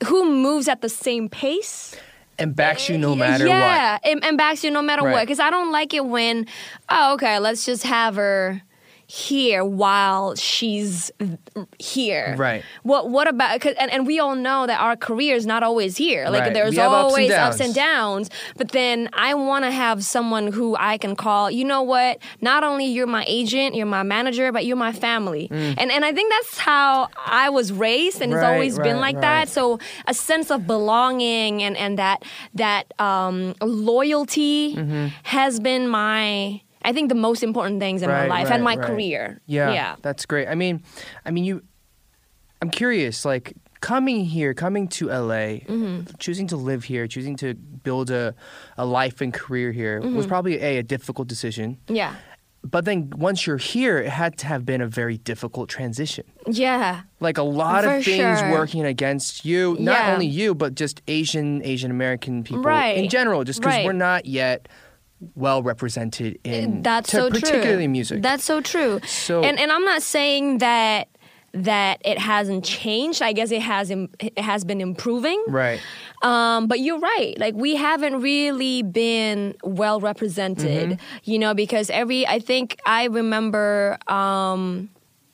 who 0.06 0.24
moves 0.30 0.68
at 0.68 0.80
the 0.80 0.88
same 0.88 1.28
pace 1.28 1.94
And 2.38 2.56
backs 2.56 2.88
you 2.88 2.98
no 2.98 3.14
matter 3.14 3.44
what. 3.44 3.50
yeah, 3.50 3.98
and, 4.04 4.24
and 4.24 4.36
backs 4.36 4.64
you 4.64 4.70
no 4.70 4.82
matter 4.82 5.04
what. 5.04 5.20
Because 5.22 5.38
I 5.38 5.50
don't 5.50 5.70
like 5.70 5.94
it 5.94 6.04
when, 6.06 6.46
oh, 6.88 7.14
okay, 7.14 7.38
let's 7.38 7.64
just 7.64 7.84
have 7.84 8.16
her 8.16 8.62
here 9.06 9.64
while 9.64 10.34
she's 10.36 11.10
here. 11.78 12.34
Right. 12.38 12.62
What 12.82 13.10
What 13.10 13.28
about? 13.28 13.60
Cause, 13.60 13.74
and 13.78 13.90
and 13.90 14.06
we 14.06 14.18
all 14.20 14.34
know 14.34 14.66
that 14.66 14.80
our 14.80 14.96
career 14.96 15.34
is 15.36 15.46
not 15.46 15.62
always 15.62 15.96
here. 15.96 16.26
Like 16.28 16.42
Right. 16.44 16.54
there's 16.54 16.76
have 16.76 16.92
ups 16.92 16.94
and 16.94 17.04
always 17.06 17.30
ups 17.32 17.60
and 17.60 17.74
downs. 17.74 18.30
But 18.56 18.70
then 18.72 19.08
I 19.12 19.34
want 19.34 19.64
to 19.64 19.70
have 19.70 20.04
someone 20.04 20.52
who 20.52 20.76
I 20.78 20.96
can 20.98 21.14
call. 21.16 21.50
You 21.50 21.64
know 21.64 21.82
what? 21.82 22.18
Not 22.40 22.64
only 22.64 22.86
you're 22.86 23.06
my 23.06 23.24
agent, 23.28 23.74
you're 23.74 23.86
my 23.86 24.02
manager, 24.02 24.50
but 24.52 24.64
you're 24.64 24.76
my 24.76 24.92
family. 24.92 25.48
And 25.50 25.90
and 25.90 26.04
I 26.04 26.12
think 26.12 26.32
that's 26.32 26.58
how 26.58 27.08
I 27.26 27.50
was 27.50 27.72
raised, 27.72 28.20
and 28.22 28.32
it's 28.32 28.38
Mm. 28.38 28.42
Right, 28.42 28.54
always 28.54 28.78
been 28.78 28.98
like 29.00 29.16
right. 29.16 29.46
that. 29.46 29.48
So 29.48 29.78
a 30.06 30.14
sense 30.14 30.50
of 30.50 30.66
belonging 30.66 31.62
and 31.62 31.76
and 31.76 31.98
that 31.98 32.22
that 32.54 32.92
um, 32.98 33.54
loyalty 33.60 34.74
Mm-hmm. 34.76 35.06
has 35.24 35.60
been 35.60 35.88
my. 35.88 36.60
I 36.84 36.92
think 36.92 37.08
the 37.08 37.14
most 37.14 37.42
important 37.42 37.80
things 37.80 38.02
in 38.02 38.08
Right, 38.08 38.28
my 38.28 38.36
life 38.40 38.48
right, 38.48 38.54
and 38.54 38.64
my 38.64 38.76
right. 38.76 38.86
career. 38.86 39.40
Yeah, 39.46 39.72
yeah. 39.72 39.96
that's 40.02 40.26
great. 40.26 40.48
I 40.48 40.54
mean, 40.54 40.82
I 41.24 41.30
mean, 41.30 41.44
you. 41.44 41.62
I'm 42.60 42.70
curious, 42.70 43.24
like 43.24 43.54
coming 43.80 44.24
here, 44.24 44.54
coming 44.54 44.86
to 44.88 45.06
LA, 45.08 45.66
Mm-hmm. 45.66 46.14
choosing 46.18 46.46
to 46.48 46.56
live 46.56 46.84
here, 46.84 47.06
choosing 47.08 47.36
to 47.38 47.54
build 47.54 48.10
a, 48.10 48.34
a 48.78 48.86
life 48.86 49.20
and 49.20 49.34
career 49.34 49.72
here 49.72 50.00
Mm-hmm. 50.00 50.16
was 50.16 50.26
probably 50.26 50.56
a 50.62 50.78
a 50.78 50.82
difficult 50.82 51.28
decision. 51.28 51.78
Yeah. 51.88 52.14
But 52.64 52.84
then 52.84 53.10
once 53.16 53.44
you're 53.44 53.56
here, 53.56 53.98
it 53.98 54.08
had 54.10 54.38
to 54.38 54.46
have 54.46 54.64
been 54.64 54.80
a 54.80 54.86
very 54.86 55.18
difficult 55.18 55.68
transition. 55.68 56.24
Yeah. 56.46 57.00
Like 57.18 57.36
a 57.36 57.42
lot 57.42 57.84
of 57.84 58.04
things 58.04 58.38
sure. 58.38 58.52
working 58.52 58.84
against 58.84 59.44
you, 59.44 59.76
not 59.80 59.98
Yeah. 59.98 60.12
only 60.14 60.26
you, 60.28 60.54
but 60.54 60.76
just 60.76 61.02
Asian 61.08 61.60
Asian 61.64 61.90
American 61.90 62.44
people 62.44 62.62
Right. 62.62 62.96
in 62.96 63.08
general, 63.08 63.42
just 63.42 63.58
because 63.60 63.74
Right. 63.74 63.84
we're 63.84 63.92
not 64.10 64.26
yet 64.26 64.68
well 65.34 65.62
represented 65.62 66.38
in 66.44 66.82
That's 66.82 67.10
so 67.10 67.30
true. 67.30 67.40
particularly 67.40 67.88
music. 67.88 68.22
That's 68.22 68.44
so 68.44 68.60
true. 68.60 69.00
So- 69.06 69.42
and 69.42 69.58
and 69.58 69.70
I'm 69.72 69.84
not 69.84 70.02
saying 70.02 70.58
that 70.58 71.08
that 71.54 72.00
it 72.02 72.18
hasn't 72.18 72.64
changed. 72.64 73.20
I 73.20 73.34
guess 73.34 73.50
it 73.50 73.60
has 73.60 73.90
Im- 73.90 74.08
it 74.20 74.38
has 74.38 74.64
been 74.64 74.80
improving. 74.80 75.42
Right. 75.48 75.80
Um, 76.22 76.66
but 76.66 76.80
you're 76.80 76.98
right. 76.98 77.34
Like 77.38 77.54
we 77.54 77.76
haven't 77.76 78.20
really 78.22 78.82
been 78.82 79.54
well 79.62 80.00
represented, 80.00 80.90
Mm-hmm. 80.90 81.30
you 81.30 81.38
know, 81.38 81.52
because 81.52 81.90
every 81.90 82.26
I 82.26 82.38
think 82.38 82.78
I 82.86 83.04
remember 83.04 83.98
um, 84.08 84.88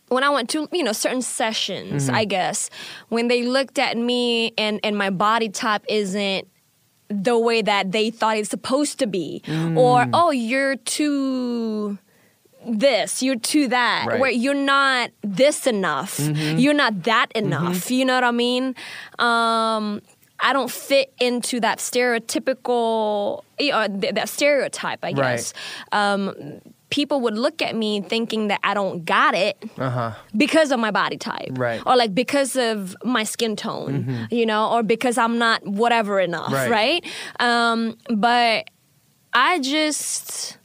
when 0.08 0.24
I 0.24 0.30
went 0.30 0.50
to 0.50 0.66
you 0.72 0.82
know 0.82 0.92
certain 0.92 1.22
sessions. 1.22 2.06
Mm-hmm. 2.06 2.16
I 2.16 2.24
guess 2.24 2.68
when 3.10 3.28
they 3.28 3.44
looked 3.44 3.78
at 3.78 3.96
me 3.96 4.52
and 4.58 4.80
and 4.82 4.98
my 4.98 5.10
body 5.10 5.48
type 5.50 5.84
isn't 5.88 6.48
the 7.08 7.38
way 7.38 7.62
that 7.62 7.92
they 7.92 8.10
thought 8.10 8.36
it's 8.36 8.50
supposed 8.50 8.98
to 8.98 9.06
be, 9.06 9.42
Mm. 9.46 9.76
or 9.78 10.06
oh 10.12 10.30
you're 10.30 10.76
too 10.76 11.98
this, 12.66 13.22
you're 13.22 13.36
to 13.36 13.68
that, 13.68 14.06
Right. 14.06 14.20
where 14.20 14.30
you're 14.30 14.52
not 14.54 15.10
this 15.22 15.66
enough, 15.66 16.18
Mm-hmm. 16.18 16.58
you're 16.58 16.74
not 16.74 17.04
that 17.04 17.32
enough. 17.32 17.90
You 17.90 18.04
know 18.04 18.14
what 18.14 18.24
I 18.24 18.30
mean? 18.32 18.74
Um, 19.18 20.02
I 20.40 20.52
don't 20.52 20.70
fit 20.70 21.12
into 21.18 21.60
that 21.60 21.78
stereotypical, 21.78 23.42
uh, 23.60 23.88
th- 23.88 24.14
that 24.14 24.28
stereotype. 24.28 25.00
I 25.02 25.08
Right. 25.08 25.14
guess 25.14 25.54
um, 25.92 26.34
people 26.90 27.20
would 27.20 27.36
look 27.36 27.60
at 27.60 27.74
me 27.76 28.00
thinking 28.00 28.48
that 28.48 28.60
I 28.62 28.72
don't 28.74 29.04
got 29.04 29.34
it 29.34 29.56
Uh 29.78 29.90
huh. 29.90 30.12
because 30.36 30.70
of 30.72 30.80
my 30.80 30.90
body 30.90 31.16
type, 31.18 31.50
Right. 31.52 31.82
Or 31.84 31.96
like 31.96 32.14
because 32.14 32.56
of 32.56 32.96
my 33.04 33.24
skin 33.24 33.56
tone, 33.56 34.26
you 34.30 34.46
know, 34.46 34.70
or 34.70 34.82
because 34.82 35.18
I'm 35.18 35.36
not 35.38 35.66
whatever 35.66 36.18
enough, 36.20 36.52
Right. 36.52 36.70
right? 36.70 37.06
Um, 37.40 37.96
but 38.08 38.70
I 39.34 39.58
just 39.60 40.56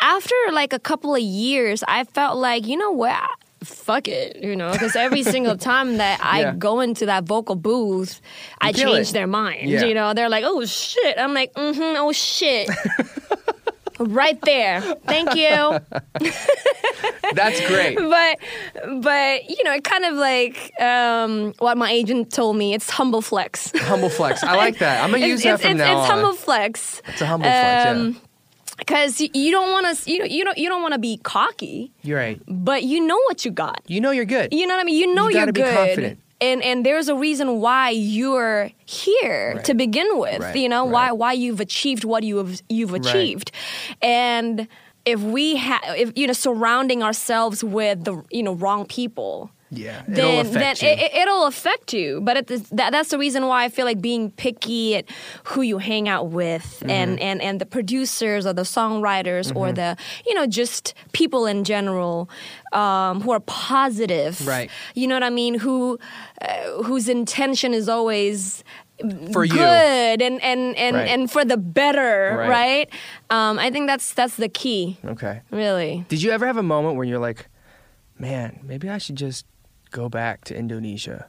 after 0.00 0.34
like 0.52 0.72
a 0.72 0.78
couple 0.78 1.14
of 1.14 1.20
years, 1.20 1.82
I 1.86 2.04
felt 2.04 2.36
like 2.38 2.66
you 2.66 2.76
know 2.76 2.90
what. 2.92 3.28
Fuck 3.64 4.06
it, 4.06 4.36
you 4.40 4.54
know, 4.54 4.70
because 4.70 4.94
every 4.94 5.22
single 5.34 5.56
time 5.56 5.96
that 5.96 6.20
I 6.22 6.40
Yeah. 6.42 6.54
go 6.56 6.78
into 6.78 7.06
that 7.06 7.24
vocal 7.24 7.56
booth, 7.56 8.20
I 8.60 8.70
change 8.70 9.08
it. 9.10 9.12
their 9.14 9.26
mind. 9.26 9.68
Yeah. 9.68 9.82
You 9.84 9.94
know, 9.94 10.14
they're 10.14 10.28
like, 10.28 10.44
"Oh 10.46 10.64
shit!" 10.64 11.18
I'm 11.18 11.34
like, 11.34 11.52
"Mm-hmm, 11.54 11.96
oh 11.98 12.12
shit." 12.12 12.70
right 13.98 14.40
there. 14.42 14.80
Thank 15.06 15.34
you. 15.34 15.80
That's 17.34 17.60
great. 17.68 17.96
but 17.98 18.38
but 19.02 19.48
you 19.50 19.62
know 19.64 19.72
it 19.74 19.84
kind 19.84 20.04
of 20.04 20.14
like 20.16 20.72
um, 20.80 21.52
what 21.58 21.76
my 21.76 21.90
agent 21.90 22.32
told 22.32 22.56
me 22.56 22.74
it's 22.74 22.88
humble 22.90 23.20
flex 23.22 23.72
humble 23.76 24.08
flex. 24.08 24.42
I 24.42 24.56
like 24.56 24.78
that. 24.78 25.04
I'm 25.04 25.10
gonna 25.10 25.26
use 25.26 25.40
it's, 25.40 25.44
that 25.44 25.54
it's, 25.54 25.62
from 25.62 25.70
it's, 25.72 25.78
now 25.78 26.00
it's 26.02 26.10
on. 26.10 26.18
humble 26.18 26.34
flex 26.36 27.02
It's 27.08 27.20
a 27.20 27.26
humble 27.26 27.44
flex. 27.48 28.16
Yeah. 28.16 28.20
because 28.78 29.20
you 29.20 29.50
don't 29.50 29.70
want 29.72 29.96
to 29.98 30.10
you 30.10 30.18
know 30.20 30.24
you 30.24 30.44
don't 30.44 30.58
you 30.58 30.68
don't 30.68 30.82
want 30.82 30.94
to 30.94 30.98
be 31.00 31.18
cocky 31.18 31.92
You're 32.02 32.18
right. 32.18 32.40
but 32.46 32.82
you 32.84 33.00
know 33.06 33.18
what 33.26 33.44
you 33.44 33.50
got 33.50 33.82
You 33.86 34.00
know 34.00 34.10
you're 34.10 34.24
good. 34.24 34.52
you 34.52 34.66
know 34.66 34.74
what 34.74 34.80
I 34.80 34.84
mean 34.84 34.96
you 34.96 35.14
know 35.14 35.28
You 35.28 35.36
are 35.36 35.40
gotta 35.42 35.52
be 35.52 35.60
good 35.62 35.74
confident. 35.74 36.20
And 36.40 36.62
and 36.62 36.84
there's 36.86 37.08
a 37.08 37.14
reason 37.14 37.60
why 37.60 37.90
you're 37.90 38.70
here 38.86 39.54
Right. 39.56 39.64
to 39.64 39.74
begin 39.74 40.06
with 40.18 40.40
Right, 40.40 40.56
you 40.56 40.68
know 40.68 40.84
why 40.84 41.06
right. 41.08 41.12
why 41.12 41.32
you've 41.32 41.60
achieved 41.60 42.04
what 42.04 42.22
you've 42.22 42.62
you've 42.68 42.94
achieved 42.94 43.50
and 44.02 44.68
if 45.04 45.20
we 45.20 45.56
have 45.56 45.82
if 45.96 46.12
you 46.16 46.26
know 46.26 46.32
surrounding 46.32 47.02
ourselves 47.02 47.64
with 47.64 48.04
the 48.04 48.22
you 48.30 48.42
know 48.42 48.52
wrong 48.54 48.86
people 48.86 49.50
Yeah. 49.70 50.02
It'll 50.10 50.14
then 50.14 50.46
then 50.46 50.56
affect 50.56 50.82
you. 50.82 50.88
it, 50.88 51.14
it'll 51.14 51.46
affect 51.46 51.92
you. 51.92 52.20
But 52.22 52.36
at 52.38 52.46
the, 52.46 52.56
that, 52.72 52.90
that's 52.92 53.10
the 53.10 53.18
reason 53.18 53.46
why 53.46 53.64
I 53.64 53.68
feel 53.68 53.84
like 53.84 54.00
being 54.00 54.30
picky 54.30 54.96
at 54.96 55.04
who 55.44 55.60
you 55.62 55.78
hang 55.78 56.08
out 56.08 56.28
with 56.30 56.64
Mm-hmm. 56.80 56.90
and, 56.90 57.20
and, 57.20 57.42
and 57.42 57.60
the 57.60 57.66
producers 57.66 58.46
or 58.46 58.52
the 58.54 58.62
songwriters 58.62 59.54
or 59.54 59.66
Mm-hmm. 59.66 59.74
the, 59.74 59.96
you 60.26 60.34
know, 60.34 60.46
just 60.46 60.94
people 61.12 61.44
in 61.46 61.64
general 61.64 62.30
um, 62.72 63.20
who 63.20 63.30
are 63.32 63.40
positive. 63.40 64.46
Right. 64.46 64.70
You 64.94 65.06
know 65.06 65.16
what 65.16 65.22
I 65.22 65.30
mean? 65.30 65.54
Who 65.58 65.98
uh, 66.40 66.82
Whose 66.84 67.08
intention 67.08 67.74
is 67.74 67.88
always 67.88 68.64
For 69.32 69.44
you. 69.44 69.52
good 69.52 70.22
and, 70.22 70.42
and, 70.42 70.74
and, 70.76 70.96
Right. 70.96 71.08
and 71.08 71.30
for 71.30 71.44
the 71.44 71.56
better, 71.56 72.36
Right. 72.38 72.48
right? 72.48 72.88
Um, 73.30 73.58
I 73.58 73.70
think 73.70 73.86
that's 73.86 74.14
that's 74.14 74.36
the 74.36 74.48
key, 74.48 74.96
Okay. 75.04 75.42
really. 75.50 76.04
Did 76.08 76.22
you 76.22 76.30
ever 76.30 76.46
have 76.46 76.56
a 76.56 76.62
moment 76.62 76.96
where 76.96 77.04
you're 77.06 77.18
like, 77.18 77.48
man, 78.18 78.60
maybe 78.64 78.88
I 78.88 78.98
should 78.98 79.16
just 79.16 79.44
go 79.90 80.08
back 80.08 80.44
to 80.44 80.56
Indonesia? 80.56 81.28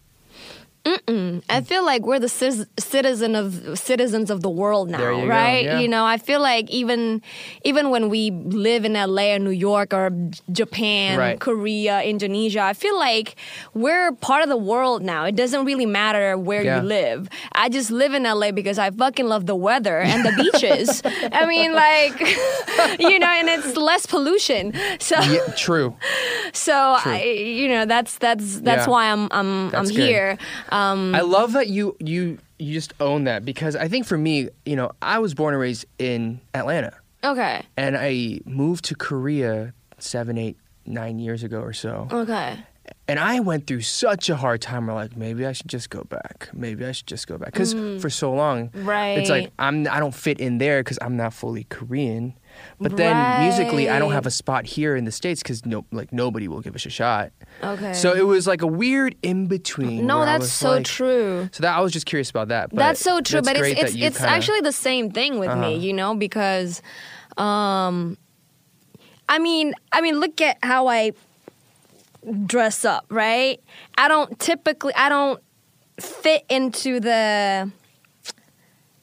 I 0.85 0.97
mm. 1.07 1.65
feel 1.65 1.85
like 1.85 2.03
we're 2.05 2.19
the 2.19 2.29
citizen 2.29 3.35
of 3.35 3.77
citizens 3.77 4.29
of 4.31 4.41
the 4.41 4.49
world 4.49 4.89
now, 4.89 5.17
you 5.17 5.29
right? 5.29 5.65
yeah. 5.65 5.79
You 5.79 5.87
know, 5.87 6.05
I 6.05 6.17
feel 6.17 6.39
like 6.39 6.69
even 6.69 7.21
even 7.63 7.89
when 7.89 8.09
we 8.09 8.31
live 8.31 8.85
in 8.85 8.93
LA 8.93 9.33
or 9.35 9.39
New 9.39 9.49
York 9.51 9.93
or 9.93 10.09
Japan, 10.51 11.17
Right. 11.19 11.39
Korea, 11.39 12.01
Indonesia, 12.03 12.61
I 12.61 12.73
feel 12.73 12.97
like 12.97 13.35
we're 13.73 14.11
part 14.13 14.41
of 14.43 14.49
the 14.49 14.57
world 14.57 15.01
now. 15.03 15.25
It 15.25 15.35
doesn't 15.35 15.65
really 15.65 15.85
matter 15.85 16.37
where 16.37 16.63
Yeah. 16.63 16.77
you 16.81 16.87
live. 16.87 17.29
I 17.53 17.69
just 17.69 17.91
live 17.91 18.13
in 18.13 18.23
LA 18.23 18.51
because 18.51 18.79
I 18.79 18.89
fucking 18.89 19.27
love 19.27 19.45
the 19.45 19.55
weather 19.55 19.99
and 19.99 20.23
the 20.25 20.31
beaches. 20.31 21.01
I 21.33 21.45
mean, 21.45 21.73
like, 21.73 22.19
you 22.99 23.19
know, 23.19 23.27
and 23.27 23.49
it's 23.49 23.75
less 23.75 24.05
pollution. 24.05 24.73
So, 24.99 25.19
Yeah, 25.19 25.53
true. 25.57 25.95
so 26.53 26.97
True. 27.01 27.11
I, 27.11 27.23
you 27.23 27.67
know, 27.67 27.85
that's 27.85 28.17
that's 28.17 28.61
that's 28.61 28.87
why 28.87 29.11
I'm 29.11 29.27
I'm 29.31 29.69
That's 29.71 29.89
I'm 29.89 29.95
good. 29.95 30.07
here. 30.07 30.37
Um, 30.69 31.15
I 31.15 31.21
love 31.21 31.53
that 31.53 31.67
you 31.67 31.95
you 31.99 32.37
you 32.57 32.73
just 32.73 32.93
own 32.99 33.23
that 33.25 33.45
because 33.45 33.75
I 33.75 33.87
think 33.87 34.05
for 34.05 34.17
me, 34.17 34.49
you 34.65 34.75
know, 34.75 34.91
I 35.01 35.19
was 35.19 35.33
born 35.33 35.53
and 35.53 35.61
raised 35.61 35.85
in 35.97 36.41
Atlanta, 36.53 36.93
okay. 37.23 37.63
and 37.77 37.97
I 37.97 38.41
moved 38.45 38.85
to 38.85 38.95
Korea 38.95 39.73
seven, 39.97 40.37
eight, 40.37 40.57
nine 40.85 41.19
years 41.19 41.43
ago 41.43 41.59
or 41.59 41.73
so. 41.73 42.07
Okay. 42.11 42.57
And 43.07 43.19
I 43.19 43.39
went 43.39 43.67
through 43.67 43.81
such 43.81 44.29
a 44.29 44.35
hard 44.35 44.61
time. 44.61 44.87
Where 44.87 44.95
like 44.95 45.15
maybe 45.15 45.45
I 45.45 45.51
should 45.51 45.67
just 45.67 45.89
go 45.89 46.03
back. 46.03 46.49
Maybe 46.53 46.85
I 46.85 46.91
should 46.91 47.07
just 47.07 47.27
go 47.27 47.37
back 47.37 47.51
because 47.53 47.73
for 48.01 48.09
so 48.09 48.33
long, 48.33 48.71
right? 48.73 49.17
it's 49.17 49.29
like 49.29 49.51
I'm 49.59 49.87
I 49.87 49.99
don't 49.99 50.13
fit 50.13 50.39
in 50.39 50.57
there 50.57 50.81
because 50.81 50.97
I'm 51.01 51.17
not 51.17 51.33
fully 51.33 51.65
Korean. 51.65 52.33
But 52.81 52.95
then 52.97 53.41
musically, 53.41 53.89
I 53.89 53.99
don't 53.99 54.11
have 54.13 54.25
a 54.25 54.31
spot 54.31 54.65
here 54.65 54.95
in 54.95 55.03
the 55.05 55.11
states 55.11 55.43
because 55.43 55.65
no 55.65 55.83
like 55.91 56.13
nobody 56.13 56.47
will 56.47 56.61
give 56.61 56.75
us 56.75 56.85
a 56.85 56.89
shot. 56.89 57.31
Okay. 57.63 57.93
So 57.93 58.13
it 58.13 58.25
was 58.25 58.47
like 58.47 58.61
a 58.61 58.67
weird 58.67 59.15
in 59.21 59.47
between. 59.47 60.05
no, 60.07 60.23
that's 60.25 60.49
so 60.51 60.71
like- 60.71 60.85
true. 60.85 61.49
So 61.51 61.61
that 61.63 61.77
I 61.77 61.81
was 61.81 61.91
just 61.91 62.05
curious 62.05 62.29
about 62.29 62.47
that. 62.49 62.69
That's 62.71 63.01
so 63.01 63.19
true. 63.21 63.41
that's 63.41 63.47
but 63.47 63.57
it's 63.57 63.81
it's 63.81 63.95
it's 63.95 64.17
kinda- 64.17 64.31
actually 64.33 64.61
the 64.61 64.71
same 64.71 65.11
thing 65.11 65.39
with 65.39 65.49
me, 65.57 65.75
Uh-huh. 65.75 65.85
you 65.85 65.93
know, 65.93 66.15
because 66.15 66.81
um 67.37 68.17
I 69.27 69.39
mean 69.39 69.73
I 69.91 70.01
mean 70.01 70.19
look 70.19 70.39
at 70.41 70.57
how 70.63 70.87
I 70.87 71.11
dress 72.45 72.85
up, 72.85 73.05
right? 73.09 73.59
I 73.97 74.07
don't 74.07 74.39
typically 74.39 74.93
I 74.95 75.09
don't 75.09 75.41
fit 75.99 76.43
into 76.49 76.99
the 76.99 77.71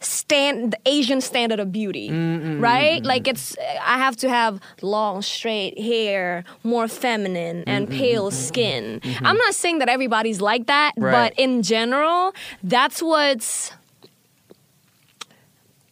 stand 0.00 0.72
the 0.72 0.78
Asian 0.84 1.20
standard 1.20 1.58
of 1.58 1.72
beauty, 1.72 2.10
Mm, 2.10 2.60
right? 2.60 3.02
Like 3.04 3.26
it's 3.26 3.56
I 3.80 3.96
have 3.98 4.16
to 4.18 4.28
have 4.28 4.60
long 4.82 5.22
straight 5.22 5.78
hair, 5.80 6.44
more 6.62 6.86
feminine 6.88 7.64
and 7.66 7.88
pale 7.88 8.30
skin. 8.30 9.00
I'm 9.22 9.36
not 9.38 9.54
saying 9.54 9.78
that 9.78 9.88
everybody's 9.88 10.40
like 10.40 10.66
that, 10.66 10.92
Right. 10.96 11.12
but 11.12 11.38
in 11.40 11.62
general, 11.62 12.34
that's 12.62 13.02
what's 13.02 13.72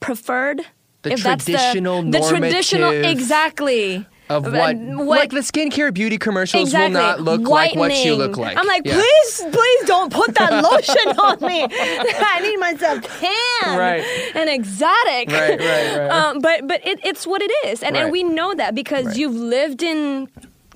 preferred. 0.00 0.62
The 1.02 1.12
if 1.12 1.22
that's 1.22 1.44
traditional 1.44 2.02
the, 2.02 2.10
the 2.18 2.28
traditional 2.28 2.90
normative 2.92 3.10
exactly 3.10 4.06
of 4.30 4.46
Uh, 4.46 4.50
what, 4.50 5.06
like 5.20 5.30
the 5.30 5.40
skincare 5.40 5.92
beauty 5.92 6.16
commercials 6.18 6.72
will 6.72 6.88
not 6.88 7.20
look 7.20 7.42
like 7.42 7.74
what 7.74 7.94
you 8.04 8.14
look 8.14 8.37
like. 8.37 8.56
I'm 8.56 8.66
like, 8.66 8.82
Yeah. 8.84 8.94
please, 8.94 9.42
please 9.52 9.84
don't 9.87 10.12
put 10.12 10.34
that 10.37 10.62
lotion 10.70 11.18
on 11.18 11.38
me. 11.46 11.66
I 11.70 12.40
need 12.40 12.56
myself 12.58 13.02
tan 13.20 13.78
Right. 13.78 14.04
and 14.34 14.48
exotic. 14.48 15.30
Right, 15.30 15.58
right, 15.60 15.98
right. 15.98 16.10
Um, 16.14 16.40
but 16.40 16.66
but 16.66 16.87
it, 16.87 17.00
it's 17.04 17.26
what 17.26 17.42
it 17.42 17.52
is, 17.66 17.82
and 17.82 17.94
Right. 17.94 18.02
and 18.04 18.12
we 18.12 18.22
know 18.22 18.54
that 18.54 18.74
because 18.74 19.06
Right. 19.06 19.16
you've 19.16 19.34
lived 19.37 19.82
in. 19.82 20.28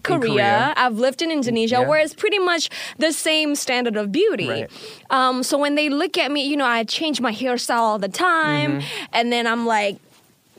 Korea. 0.05 0.21
Korea. 0.31 0.75
I've 0.77 0.97
lived 0.97 1.21
in 1.23 1.31
Indonesia, 1.31 1.79
Yeah. 1.81 1.89
where 1.89 2.01
it's 2.01 2.15
pretty 2.15 2.39
much 2.39 2.71
the 2.99 3.13
same 3.13 3.55
standard 3.57 3.97
of 3.97 4.11
beauty. 4.13 4.49
Right. 4.49 4.71
Um, 5.11 5.43
so 5.43 5.59
when 5.59 5.75
they 5.75 5.89
look 5.91 6.17
at 6.17 6.31
me, 6.31 6.47
you 6.47 6.57
know, 6.57 6.65
I 6.65 6.85
change 6.85 7.21
my 7.21 7.33
hairstyle 7.33 7.81
all 7.81 7.99
the 7.99 8.09
time, 8.09 8.81
and 9.13 9.31
then 9.33 9.47
I'm 9.47 9.67
like, 9.67 9.99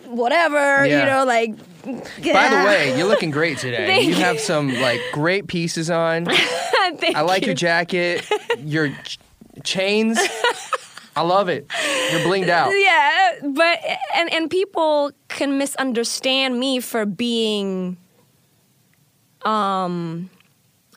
whatever, 0.10 0.86
you. 0.86 0.92
Yeah. 0.92 1.06
know, 1.06 1.25
like. 1.25 1.56
By 1.86 2.50
the 2.50 2.63
way, 2.65 2.98
you're 2.98 3.08
looking 3.08 3.31
great 3.31 3.58
today. 3.58 4.02
You 4.02 4.10
you. 4.10 4.15
have 4.15 4.40
some 4.40 4.73
like 4.81 5.00
great 5.13 5.48
pieces 5.48 5.90
on. 5.90 6.27
I 6.31 7.21
like 7.21 7.44
you. 7.44 7.48
your 7.48 7.56
jacket, 7.56 8.25
your 8.60 8.90
ch- 8.90 9.19
chains. 9.63 10.19
I 11.15 11.21
love 11.21 11.50
it. 11.50 11.67
You're 12.12 12.21
blinged 12.21 12.50
out. 12.50 12.71
Yeah, 12.77 13.31
but 13.44 13.79
and 14.15 14.31
and 14.33 14.50
people 14.50 15.12
can 15.27 15.58
misunderstand 15.58 16.60
me 16.60 16.79
for 16.79 17.06
being 17.06 17.98
um 19.44 20.29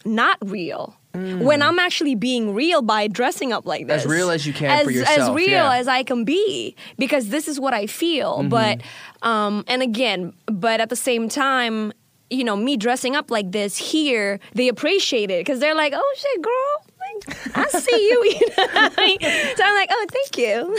not 0.05 0.39
real. 0.43 0.97
When 1.15 1.63
I'm 1.63 1.79
actually 1.79 2.15
being 2.15 2.55
real 2.55 2.81
by 2.83 3.07
dressing 3.07 3.53
up 3.53 3.67
like 3.67 3.87
this. 3.87 4.03
Mm. 4.03 4.07
As 4.07 4.11
real 4.11 4.31
as 4.31 4.47
you 4.47 4.53
can 4.53 4.71
as, 4.71 4.85
for 4.85 4.91
yourself. 4.91 5.19
As 5.19 5.31
real 5.31 5.51
yeah. 5.51 5.65
Mm-hmm. 5.65 5.81
as 5.81 5.89
I 5.89 6.03
can 6.03 6.25
be. 6.25 6.75
Because 6.99 7.29
this 7.29 7.49
is 7.49 7.61
what 7.61 7.75
I 7.75 7.87
feel. 7.87 8.43
But 8.45 8.81
um 9.23 9.65
and 9.69 9.83
again, 9.83 10.33
but 10.47 10.81
at 10.81 10.89
the 10.89 10.97
same 10.97 11.29
time, 11.29 11.93
you 12.31 12.45
know 12.45 12.57
me 12.57 12.77
dressing 12.77 13.15
up 13.15 13.31
like 13.31 13.53
this 13.53 13.77
here, 13.77 14.41
they 14.55 14.69
appreciate 14.69 15.31
it 15.31 15.41
because 15.41 15.61
they're 15.61 15.75
like, 15.75 15.93
"Oh 15.95 16.15
shit, 16.17 16.43
girl." 16.43 16.82
I 17.55 17.69
see 17.69 18.09
you. 18.09 18.25
you 18.25 18.41
know 18.57 18.67
I 18.75 19.07
mean? 19.07 19.19
So 19.57 19.65
I'm 19.65 19.75
like, 19.75 19.91
oh, 19.93 20.07
thank 20.11 20.39
you. 20.39 20.77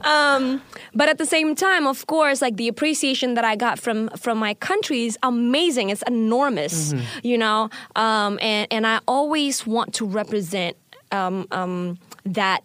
um, 0.10 0.62
but 0.94 1.08
at 1.08 1.18
the 1.18 1.26
same 1.26 1.54
time, 1.54 1.86
of 1.86 2.06
course, 2.06 2.42
like 2.42 2.56
the 2.56 2.68
appreciation 2.68 3.34
that 3.34 3.44
I 3.44 3.56
got 3.56 3.78
from 3.78 4.08
from 4.10 4.38
my 4.38 4.54
country 4.54 5.04
is 5.04 5.18
amazing. 5.22 5.90
It's 5.90 6.02
enormous, 6.02 6.94
you 7.22 7.38
know. 7.38 7.70
Um, 7.96 8.38
and 8.42 8.66
and 8.70 8.86
I 8.86 9.00
always 9.06 9.66
want 9.66 9.94
to 9.94 10.04
represent 10.04 10.76
um, 11.12 11.46
um, 11.50 11.98
that 12.24 12.62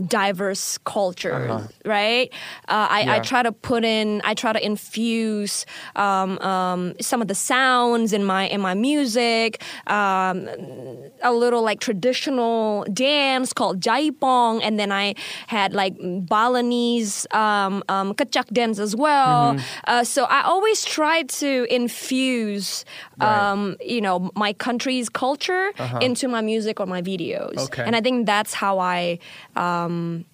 diverse 0.00 0.78
culture, 0.84 1.68
right? 1.84 2.30
Uh, 2.68 2.86
I, 2.90 3.16
I 3.16 3.18
try 3.20 3.42
to 3.42 3.52
put 3.52 3.84
in, 3.84 4.20
I 4.24 4.34
try 4.34 4.52
to 4.52 4.64
infuse 4.64 5.66
um, 5.96 6.38
um, 6.40 6.94
some 7.00 7.22
of 7.22 7.28
the 7.28 7.34
sounds 7.34 8.12
in 8.12 8.24
my 8.24 8.48
in 8.48 8.60
my 8.60 8.74
music, 8.74 9.62
um, 9.86 10.48
a 11.22 11.32
little 11.32 11.62
like 11.62 11.80
traditional 11.80 12.84
dance 12.92 13.52
called 13.52 13.80
jaipong, 13.80 14.60
and 14.62 14.78
then 14.78 14.90
I 14.92 15.14
had 15.46 15.72
like 15.74 15.94
Balinese 15.98 17.26
um, 17.32 17.82
um, 17.88 18.14
kecak 18.14 18.52
dance 18.52 18.78
as 18.78 18.96
well. 18.96 19.54
Mm-hmm. 19.54 19.64
Uh, 19.86 20.04
so 20.04 20.24
I 20.24 20.42
always 20.42 20.84
try 20.84 21.22
to 21.24 21.66
infuse, 21.70 22.84
Right. 23.20 23.50
um, 23.52 23.76
you 23.80 24.00
know, 24.00 24.30
my 24.34 24.52
country's 24.52 25.08
culture 25.08 25.70
into 26.00 26.26
my 26.28 26.40
music 26.40 26.80
or 26.80 26.86
my 26.86 27.02
videos, 27.02 27.54
Uh-huh. 27.56 27.64
Okay. 27.72 27.84
and 27.86 27.94
I 27.94 28.00
think 28.00 28.26
that's 28.26 28.54
how 28.54 28.78
I. 28.78 29.18
Um, 29.86 30.24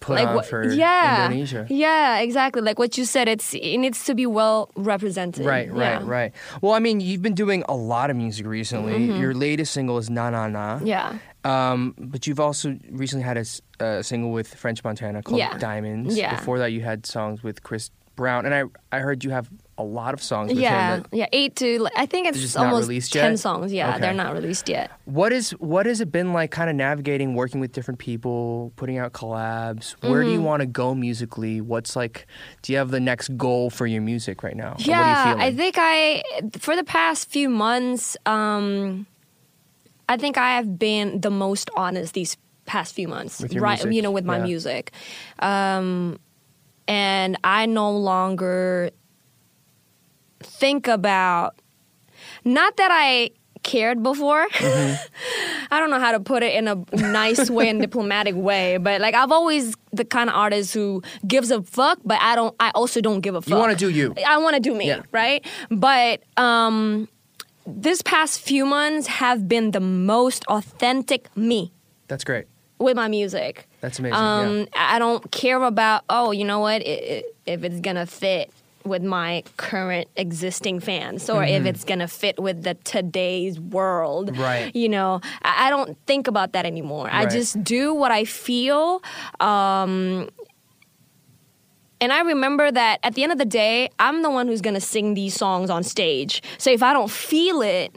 Put 0.00 0.14
like 0.14 0.28
on 0.28 0.34
what- 0.36 0.46
for 0.46 0.62
yeah, 0.70 1.26
Indonesia. 1.26 1.66
Yeah, 1.68 2.20
exactly. 2.20 2.62
Like 2.62 2.78
what 2.78 2.96
you 2.96 3.04
said, 3.04 3.26
it's 3.28 3.52
it 3.54 3.78
needs 3.78 4.04
to 4.04 4.14
be 4.14 4.26
well 4.26 4.70
represented. 4.76 5.44
Right, 5.44 5.68
right, 5.72 6.00
Yeah. 6.00 6.02
right. 6.06 6.32
Well, 6.62 6.72
I 6.72 6.78
mean, 6.78 7.00
you've 7.00 7.20
been 7.20 7.34
doing 7.34 7.64
a 7.68 7.74
lot 7.74 8.08
of 8.08 8.16
music 8.16 8.46
recently. 8.46 8.92
Mm-hmm. 8.94 9.20
Your 9.20 9.34
latest 9.34 9.72
single 9.72 9.98
is 9.98 10.08
Na 10.08 10.30
Na 10.30 10.46
Na. 10.46 10.78
Yeah. 10.84 11.18
Um, 11.42 11.94
but 11.98 12.28
you've 12.28 12.38
also 12.38 12.78
recently 12.90 13.24
had 13.24 13.44
a 13.80 14.02
single 14.04 14.30
with 14.30 14.54
French 14.54 14.84
Montana 14.84 15.20
called 15.22 15.40
Yeah. 15.40 15.58
Diamonds. 15.58 16.16
Yeah. 16.16 16.36
Before 16.36 16.58
that, 16.60 16.70
you 16.70 16.80
had 16.80 17.04
songs 17.04 17.42
with 17.42 17.64
Chris 17.64 17.90
Brown, 18.14 18.46
and 18.46 18.54
I 18.54 18.62
I 18.96 19.00
heard 19.00 19.24
you 19.24 19.30
have 19.30 19.50
a 19.78 19.84
lot 19.84 20.12
of 20.12 20.20
songs 20.22 20.50
with 20.52 20.58
Yeah, 20.60 21.00
yeah, 21.12 21.26
eight 21.32 21.54
to 21.56 21.88
I 21.96 22.04
think 22.06 22.26
it's 22.26 22.40
just 22.40 22.56
not 22.56 22.72
almost 22.72 23.12
ten 23.12 23.32
yet? 23.32 23.38
songs. 23.38 23.72
Yeah, 23.72 23.90
Okay. 23.90 24.00
they're 24.00 24.12
not 24.12 24.34
released 24.34 24.68
yet. 24.68 24.90
What 25.04 25.32
is 25.32 25.52
what 25.52 25.86
has 25.86 26.00
it 26.00 26.10
been 26.10 26.32
like, 26.32 26.50
kind 26.50 26.68
of 26.68 26.74
navigating, 26.76 27.34
working 27.34 27.60
with 27.60 27.72
different 27.72 28.00
people, 28.00 28.72
putting 28.76 28.98
out 28.98 29.12
collabs? 29.12 29.92
Where 30.02 30.24
do 30.24 30.30
you 30.30 30.38
Mm-hmm. 30.38 30.44
want 30.46 30.60
to 30.60 30.66
go 30.66 30.94
musically? 30.94 31.60
What's 31.60 31.94
like? 31.94 32.26
Do 32.62 32.72
you 32.72 32.78
have 32.78 32.90
the 32.90 33.00
next 33.00 33.36
goal 33.38 33.70
for 33.70 33.86
your 33.86 34.02
music 34.02 34.42
right 34.42 34.56
now? 34.56 34.74
Yeah, 34.78 34.98
what 34.98 35.06
are 35.06 35.46
you? 35.46 35.52
I 35.52 35.54
think 35.56 35.76
I 35.78 36.22
for 36.58 36.74
the 36.76 36.84
past 36.84 37.30
few 37.30 37.48
months, 37.48 38.16
um, 38.26 39.06
I 40.08 40.16
think 40.16 40.36
I 40.38 40.56
have 40.56 40.78
been 40.78 41.20
the 41.20 41.30
most 41.30 41.70
honest 41.76 42.14
these 42.14 42.36
past 42.66 42.94
few 42.94 43.06
months, 43.08 43.40
right? 43.40 43.78
music, 43.78 43.92
You 43.94 44.02
know, 44.02 44.10
with 44.10 44.24
my 44.24 44.38
yeah. 44.38 44.42
music, 44.44 44.90
um, 45.38 46.18
and 46.88 47.38
I 47.44 47.66
no 47.66 47.92
longer 47.92 48.90
think 50.40 50.86
about 50.88 51.54
not 52.44 52.76
that 52.76 52.90
I 52.92 53.30
cared 53.62 54.02
before. 54.02 54.46
Mm-hmm. 54.48 54.94
I 55.70 55.80
don't 55.80 55.90
know 55.90 55.98
how 55.98 56.12
to 56.12 56.20
put 56.20 56.42
it 56.42 56.54
in 56.54 56.68
a 56.68 56.76
nice 56.92 57.50
way 57.50 57.68
and 57.68 57.80
diplomatic 57.86 58.34
way, 58.34 58.78
but 58.78 59.00
like 59.00 59.14
I've 59.14 59.32
always 59.32 59.74
the 59.92 60.04
kind 60.04 60.30
of 60.30 60.36
artist 60.36 60.72
who 60.74 61.02
gives 61.26 61.50
a 61.50 61.62
fuck, 61.62 61.98
but 62.04 62.18
I 62.20 62.34
don't. 62.34 62.54
I 62.60 62.70
also 62.74 63.00
don't 63.00 63.20
give 63.20 63.34
a 63.34 63.42
fuck. 63.42 63.50
You 63.50 63.56
wanna 63.56 63.76
do 63.76 63.90
you. 63.90 64.14
I 64.26 64.38
want 64.38 64.54
to 64.54 64.60
do 64.60 64.74
me, 64.74 64.86
Yeah. 64.86 65.02
right? 65.12 65.44
But 65.70 66.22
um, 66.38 67.08
this 67.66 68.00
past 68.02 68.40
few 68.40 68.64
months 68.64 69.06
have 69.08 69.48
been 69.48 69.72
the 69.72 69.80
most 69.80 70.44
authentic 70.46 71.34
me 71.36 71.72
That's 72.06 72.24
great. 72.24 72.46
with 72.78 72.96
my 72.96 73.08
music. 73.08 73.68
That's 73.80 73.98
amazing. 73.98 74.16
Um, 74.16 74.58
yeah. 74.60 74.66
I 74.74 74.98
don't 74.98 75.30
care 75.30 75.62
about 75.62 76.04
oh, 76.08 76.30
you 76.30 76.44
know 76.44 76.60
what, 76.60 76.80
i 76.82 76.84
i 76.84 77.22
if 77.44 77.64
it's 77.64 77.80
gonna 77.80 78.06
fit 78.06 78.50
with 78.88 79.02
my 79.02 79.44
current 79.56 80.08
existing 80.16 80.80
fans 80.80 81.28
or 81.28 81.44
if 81.44 81.64
it's 81.66 81.84
gonna 81.84 82.08
fit 82.08 82.40
with 82.40 82.62
the 82.62 82.74
today's 82.74 83.60
world. 83.60 84.32
Mm-hmm. 84.32 84.42
Right. 84.42 84.76
You 84.76 84.88
know, 84.88 85.20
I, 85.42 85.66
I 85.66 85.70
don't 85.70 85.96
think 86.06 86.26
about 86.26 86.52
that 86.52 86.66
anymore. 86.66 87.08
I 87.10 87.26
just 87.26 87.62
do 87.62 87.94
what 87.94 88.10
I 88.10 88.24
feel. 88.24 89.02
Um, 89.40 90.28
and 92.00 92.12
I 92.12 92.20
remember 92.20 92.70
that 92.70 93.00
at 93.02 93.14
the 93.14 93.22
end 93.22 93.32
of 93.32 93.38
the 93.38 93.44
day, 93.44 93.90
I'm 93.98 94.22
the 94.22 94.30
one 94.30 94.46
who's 94.46 94.60
gonna 94.60 94.80
sing 94.80 95.14
these 95.14 95.34
songs 95.34 95.70
on 95.70 95.82
stage. 95.82 96.42
So 96.58 96.70
if 96.70 96.82
I 96.82 96.92
don't 96.92 97.10
feel 97.10 97.62
it, 97.62 97.96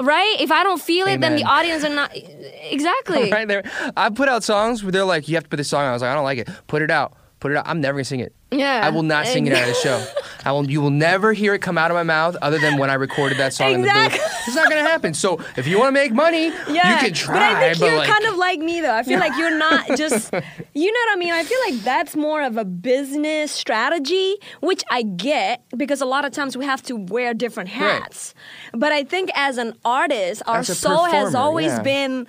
right? 0.00 0.36
If 0.38 0.52
I 0.52 0.62
don't 0.62 0.80
feel 0.80 1.06
it, 1.06 1.20
then 1.20 1.36
the 1.36 1.44
audience 1.44 1.84
are 1.84 1.94
not 1.94 2.12
exactly. 2.14 3.30
right 3.32 3.48
there. 3.48 3.64
I 3.96 4.10
put 4.10 4.28
out 4.28 4.44
songs 4.44 4.82
where 4.82 4.92
they're 4.92 5.04
like, 5.04 5.28
"You 5.28 5.34
have 5.34 5.44
to 5.44 5.50
put 5.50 5.56
this 5.56 5.68
song." 5.68 5.84
out. 5.84 5.90
I 5.90 5.92
was 5.92 6.02
like, 6.02 6.10
"I 6.10 6.14
don't 6.14 6.24
like 6.24 6.38
it. 6.38 6.48
Put 6.66 6.82
it 6.82 6.90
out. 6.90 7.14
Put 7.40 7.52
it 7.52 7.56
out." 7.56 7.66
I'm 7.66 7.80
never 7.80 7.96
gonna 7.96 8.04
sing 8.04 8.20
it. 8.20 8.34
Yeah. 8.50 8.80
I 8.82 8.88
will 8.90 9.02
not 9.02 9.26
sing 9.26 9.46
it 9.46 9.52
at 9.52 9.68
a 9.68 9.74
show. 9.74 10.02
I 10.44 10.52
will. 10.52 10.70
You 10.70 10.80
will 10.80 10.88
never 10.90 11.34
hear 11.34 11.52
it 11.52 11.58
come 11.60 11.76
out 11.76 11.90
of 11.90 11.94
my 11.96 12.02
mouth 12.02 12.34
other 12.40 12.58
than 12.58 12.78
when 12.78 12.88
I 12.88 12.94
recorded 12.94 13.36
that 13.38 13.52
song 13.52 13.72
in 13.74 13.82
the 13.82 13.88
Exactly. 13.88 14.18
booth. 14.18 14.42
It's 14.46 14.56
not 14.56 14.68
gonna 14.70 14.80
happen. 14.88 15.12
So 15.12 15.40
if 15.58 15.66
you 15.66 15.78
want 15.78 15.88
to 15.88 15.92
make 15.92 16.12
money, 16.12 16.46
Yeah, 16.70 16.94
you 16.94 17.06
can 17.06 17.12
try. 17.12 17.34
But 17.34 17.42
I 17.42 17.74
think 17.74 17.78
you're 17.90 17.98
like, 17.98 18.08
kind 18.08 18.24
of 18.24 18.36
like 18.38 18.60
me, 18.60 18.80
though. 18.80 18.94
I 18.94 19.02
feel 19.02 19.18
like 19.18 19.36
you're 19.36 19.58
not 19.58 19.86
just, 19.98 20.32
you 20.32 20.92
know 20.92 21.00
what 21.06 21.12
I 21.12 21.16
mean? 21.16 21.32
I 21.34 21.44
feel 21.44 21.58
like 21.68 21.84
that's 21.84 22.16
more 22.16 22.40
of 22.42 22.56
a 22.56 22.64
business 22.64 23.52
strategy, 23.52 24.36
which 24.60 24.82
I 24.90 25.02
get 25.02 25.62
because 25.76 26.00
a 26.00 26.06
lot 26.06 26.24
of 26.24 26.32
times 26.32 26.56
we 26.56 26.64
have 26.64 26.82
to 26.84 26.96
wear 26.96 27.34
different 27.34 27.68
Right. 27.70 28.00
hats. 28.02 28.32
But 28.72 28.92
I 28.92 29.04
think 29.04 29.30
as 29.34 29.58
an 29.58 29.74
artist, 29.84 30.42
our 30.46 30.62
soul 30.64 31.04
has 31.04 31.34
always 31.34 31.72
yeah. 31.72 31.82
been. 31.82 32.26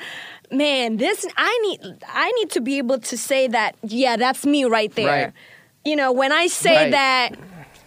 Man, 0.51 0.97
this 0.97 1.25
I 1.37 1.57
need. 1.61 2.03
I 2.07 2.31
need 2.31 2.49
to 2.51 2.59
be 2.61 2.79
able 2.79 2.97
to 2.99 3.17
say 3.17 3.47
that. 3.47 3.75
Yeah, 3.83 4.17
that's 4.17 4.45
me 4.47 4.65
right 4.65 4.93
there. 4.95 5.25
Right. 5.25 5.33
You 5.89 5.95
know, 5.95 6.11
when 6.11 6.31
I 6.31 6.45
say 6.47 6.75
Right. 6.75 6.91
that 6.91 7.29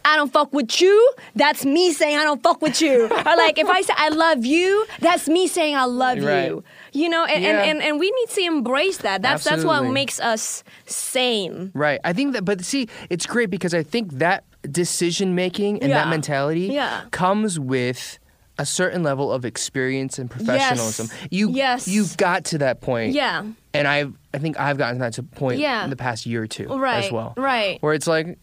I 0.05 0.17
don't 0.17 0.33
fuck 0.33 0.53
with 0.53 0.81
you, 0.81 1.13
that's 1.37 1.65
me 1.65 1.93
saying 1.93 2.19
I 2.19 2.25
don't 2.25 2.43
fuck 2.43 2.61
with 2.61 2.83
you. 2.83 3.05
or 3.29 3.37
like 3.45 3.59
if 3.59 3.69
I 3.69 3.83
say 3.83 3.95
I 3.97 4.09
love 4.09 4.45
you, 4.45 4.85
that's 4.99 5.29
me 5.29 5.47
saying 5.47 5.77
I 5.77 5.85
love 5.85 6.19
Right. 6.19 6.47
you. 6.49 6.65
You 6.93 7.09
know, 7.09 7.25
and, 7.25 7.43
Yeah. 7.45 7.51
and, 7.51 7.71
and, 7.71 7.83
and 7.83 8.01
we 8.01 8.11
need 8.11 8.29
to 8.31 8.41
embrace 8.43 8.97
that. 8.99 9.23
That's 9.23 9.45
that's 9.45 9.63
what 9.65 9.85
makes 9.85 10.19
us 10.19 10.65
sane. 10.87 11.71
Right. 11.75 12.01
I 12.03 12.13
think 12.13 12.33
that, 12.33 12.45
but 12.45 12.65
see, 12.65 12.89
it's 13.09 13.27
great 13.27 13.51
because 13.51 13.73
I 13.75 13.85
think 13.85 14.15
that 14.15 14.43
decision 14.69 15.37
making 15.37 15.81
and 15.83 15.93
that 15.93 16.09
mentality 16.09 16.63
Yeah. 16.73 17.03
comes 17.13 17.61
with 17.61 18.19
a 18.59 18.67
certain 18.67 19.03
level 19.05 19.31
of 19.33 19.45
experience 19.45 20.19
and 20.19 20.29
professionalism. 20.29 21.09
You, 21.31 21.51
Yes. 21.51 21.87
you've 21.87 22.17
got 22.17 22.45
to 22.47 22.59
that 22.59 22.81
point. 22.81 23.13
Yeah. 23.15 23.45
And 23.75 23.89
I, 23.89 24.07
I 24.35 24.39
think 24.39 24.59
I've 24.61 24.77
gotten 24.79 24.99
to 25.01 25.11
that 25.23 25.31
point 25.33 25.59
Yeah. 25.61 25.85
in 25.85 25.91
the 25.91 25.97
past 25.97 26.27
year 26.27 26.43
or 26.43 26.47
two 26.47 26.67
Right. 26.69 27.05
as 27.05 27.11
well. 27.13 27.33
Right. 27.37 27.81
Where 27.83 27.95
it's 27.95 28.07
like, 28.07 28.39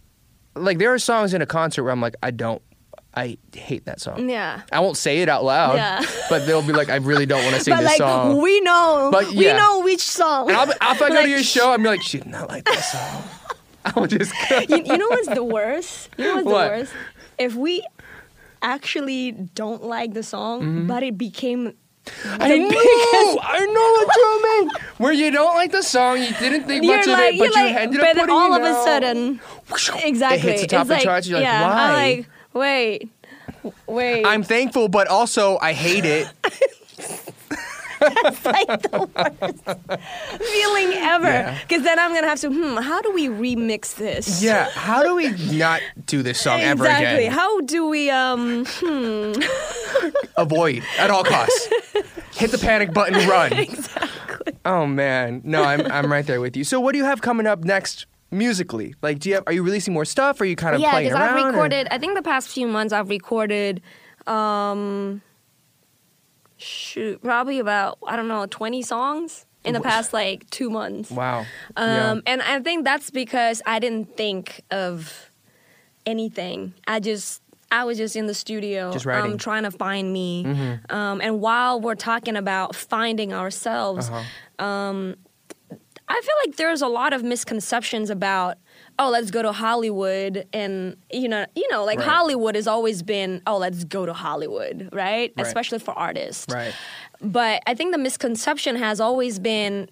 like 0.55 0.77
there 0.79 0.93
are 0.93 0.99
songs 0.99 1.33
in 1.33 1.41
a 1.41 1.45
concert 1.45 1.83
where 1.83 1.91
I'm 1.91 2.01
like, 2.01 2.15
I 2.23 2.31
don't, 2.31 2.61
I 3.13 3.37
hate 3.55 3.85
that 3.85 3.99
song. 4.01 4.29
Yeah. 4.29 4.61
I 4.71 4.79
won't 4.79 4.97
say 4.97 5.21
it 5.21 5.29
out 5.29 5.43
loud, 5.43 5.75
Yeah. 5.75 6.03
but 6.29 6.45
they'll 6.45 6.61
be 6.65 6.73
like, 6.73 6.89
I 6.89 6.95
really 6.97 7.25
don't 7.25 7.43
want 7.43 7.55
to 7.55 7.61
sing 7.63 7.73
But 7.75 7.81
this 7.81 7.89
like 7.91 7.97
song. 7.97 8.41
we 8.41 8.59
know, 8.61 9.09
But 9.11 9.31
yeah. 9.33 9.53
we 9.53 9.59
know 9.59 9.81
which 9.83 10.01
song. 10.01 10.51
I'll, 10.51 10.69
if 10.69 10.77
I 10.81 10.97
go 10.97 11.07
Like, 11.15 11.23
to 11.25 11.29
your 11.29 11.43
show, 11.43 11.71
I'm 11.73 11.83
like, 11.83 12.01
she 12.01 12.17
did 12.19 12.27
not 12.27 12.49
like 12.49 12.65
that 12.65 12.79
song. 12.79 13.23
I'll 13.85 14.07
just 14.07 14.33
you, 14.69 14.77
you 14.83 14.97
know 14.97 15.07
what's 15.09 15.27
the 15.29 15.43
worst? 15.43 16.09
You 16.17 16.25
know 16.25 16.35
what's 16.35 16.45
What? 16.45 16.63
the 16.63 16.69
worst? 16.79 16.93
If 17.37 17.55
we 17.55 17.85
actually 18.61 19.31
don't 19.31 19.83
like 19.83 20.13
the 20.13 20.23
song, 20.23 20.87
but 20.87 21.03
it 21.03 21.17
became 21.17 21.59
Mm-hmm. 21.67 21.75
I 22.25 22.57
know, 22.57 23.39
I 23.41 23.65
know 23.65 23.91
what 23.93 24.15
you 24.15 24.43
mean. 24.43 24.69
Where 24.97 25.13
you 25.13 25.31
don't 25.31 25.55
like 25.55 25.71
the 25.71 25.81
song, 25.83 26.19
you 26.19 26.33
didn't 26.39 26.65
think 26.65 26.83
you're 26.83 26.97
much 26.97 27.07
like, 27.07 27.33
of 27.33 27.35
it, 27.35 27.39
but 27.39 27.55
you're 27.55 27.65
you 27.67 27.73
like, 27.73 27.81
ended 27.83 27.99
but 28.01 28.09
up 28.09 28.15
putting 28.17 28.35
all 28.35 28.53
it 28.53 28.57
of 28.59 28.63
a 28.63 28.69
out. 28.69 28.85
sudden, 28.85 29.39
exactly, 30.03 30.37
It 30.37 30.41
hits 30.41 30.61
the 30.61 30.67
top 30.67 30.81
it's 30.81 30.81
of 30.81 30.87
the 30.87 30.93
like, 30.95 31.03
charts, 31.03 31.27
you're 31.27 31.39
like, 31.39 31.45
yeah, 31.45 31.67
why? 31.67 31.81
I'm 31.81 32.17
like, 32.17 32.27
wait, 32.53 33.09
wait. 33.87 34.25
I'm 34.25 34.43
thankful, 34.43 34.87
but 34.89 35.07
also 35.07 35.57
I 35.61 35.73
hate 35.73 36.05
it. 36.05 36.27
like 38.45 38.81
the 38.81 39.09
worst 39.15 40.49
feeling 40.51 40.93
ever. 40.93 41.27
Yeah. 41.27 41.59
Because 41.67 41.83
then 41.83 41.99
I'm 41.99 42.13
gonna 42.13 42.27
have 42.27 42.39
to, 42.41 42.49
hmm, 42.49 42.77
how 42.77 43.01
do 43.01 43.11
we 43.11 43.27
remix 43.27 43.95
this? 43.95 44.41
Yeah, 44.41 44.69
how 44.69 45.03
do 45.03 45.15
we 45.15 45.29
not 45.57 45.81
do 46.05 46.21
this 46.23 46.39
song 46.39 46.59
ever 46.61 46.85
again? 46.85 47.01
exactly. 47.01 47.25
How 47.27 47.61
do 47.61 47.87
we 47.87 48.09
um 48.09 48.65
Avoid 50.37 50.83
at 50.97 51.09
all 51.11 51.23
costs. 51.23 51.67
Hit 52.35 52.51
the 52.51 52.57
panic 52.57 52.93
button, 52.93 53.27
run. 53.29 53.51
exactly. 53.53 54.53
Oh 54.65 54.85
man, 54.85 55.41
no, 55.43 55.63
I'm 55.63 55.81
I'm 55.91 56.11
right 56.11 56.25
there 56.25 56.39
with 56.41 56.55
you. 56.55 56.63
So 56.63 56.79
what 56.79 56.93
do 56.93 56.97
you 56.97 57.05
have 57.05 57.21
coming 57.21 57.45
up 57.47 57.63
next 57.63 58.05
musically? 58.31 58.95
Like, 59.01 59.19
do 59.19 59.29
you 59.29 59.35
have, 59.35 59.43
are 59.47 59.53
you 59.53 59.63
releasing 59.63 59.93
more 59.93 60.05
stuff? 60.05 60.39
Or 60.39 60.43
are 60.43 60.47
you 60.47 60.55
kind 60.55 60.75
of 60.75 60.81
Yeah, 60.81 60.91
playing 60.91 61.09
because? 61.09 61.21
I've 61.21 61.43
or- 61.43 61.47
recorded 61.47 61.87
I 61.91 61.97
think 61.97 62.15
the 62.15 62.21
past 62.21 62.47
few 62.49 62.67
months 62.67 62.93
I've 62.93 63.09
recorded 63.09 63.81
um 64.27 65.21
shoot, 66.59 67.21
probably 67.23 67.59
about 67.59 67.97
I 68.05 68.15
don't 68.15 68.27
know, 68.27 68.45
twenty 68.45 68.81
songs 68.81 69.45
in 69.65 69.73
the 69.73 69.81
past 69.81 70.13
like 70.13 70.49
two 70.49 70.69
months. 70.69 71.11
Wow. 71.11 71.45
Um, 71.75 72.21
And 72.25 72.41
I 72.41 72.59
think 72.61 72.85
that's 72.85 73.09
because 73.11 73.61
I 73.65 73.79
didn't 73.79 74.15
think 74.15 74.61
of 74.71 75.29
anything. 76.05 76.73
I 76.87 76.99
just 76.99 77.41
I 77.71 77.83
was 77.83 77.97
just 77.99 78.15
in 78.15 78.25
the 78.25 78.33
studio, 78.33 78.91
Just. 78.91 79.05
Mm-hmm. 79.05 79.31
um, 79.33 79.37
trying 79.37 79.63
to 79.63 79.69
find 79.71 80.11
me. 80.11 80.43
Um, 80.89 81.21
and 81.21 81.39
while 81.39 81.79
we're 81.79 81.93
talking 81.95 82.35
about 82.35 82.75
finding 82.75 83.31
ourselves, 83.31 84.09
Uh-huh. 84.09 84.65
um, 84.65 85.15
I 86.09 86.19
feel 86.21 86.35
like 86.45 86.55
there's 86.57 86.81
a 86.81 86.87
lot 86.87 87.13
of 87.13 87.23
misconceptions 87.23 88.09
about. 88.09 88.57
Oh, 88.97 89.09
let's 89.09 89.31
go 89.31 89.41
to 89.41 89.51
Hollywood, 89.53 90.45
and 90.51 90.97
you 91.11 91.29
know, 91.29 91.45
you 91.55 91.67
know, 91.71 91.85
like 91.85 91.99
Right. 91.99 92.07
Hollywood 92.07 92.55
has 92.55 92.67
always 92.67 93.01
been. 93.03 93.41
Oh, 93.47 93.57
let's 93.57 93.83
go 93.85 94.05
to 94.05 94.13
Hollywood, 94.13 94.89
right? 94.91 95.31
Right. 95.37 95.45
Especially 95.47 95.79
for 95.79 95.91
artists. 95.97 96.45
Right. 96.53 96.73
But 97.21 97.61
I 97.67 97.73
think 97.75 97.91
the 97.93 97.97
misconception 97.97 98.75
has 98.75 98.99
always 98.99 99.39
been 99.39 99.87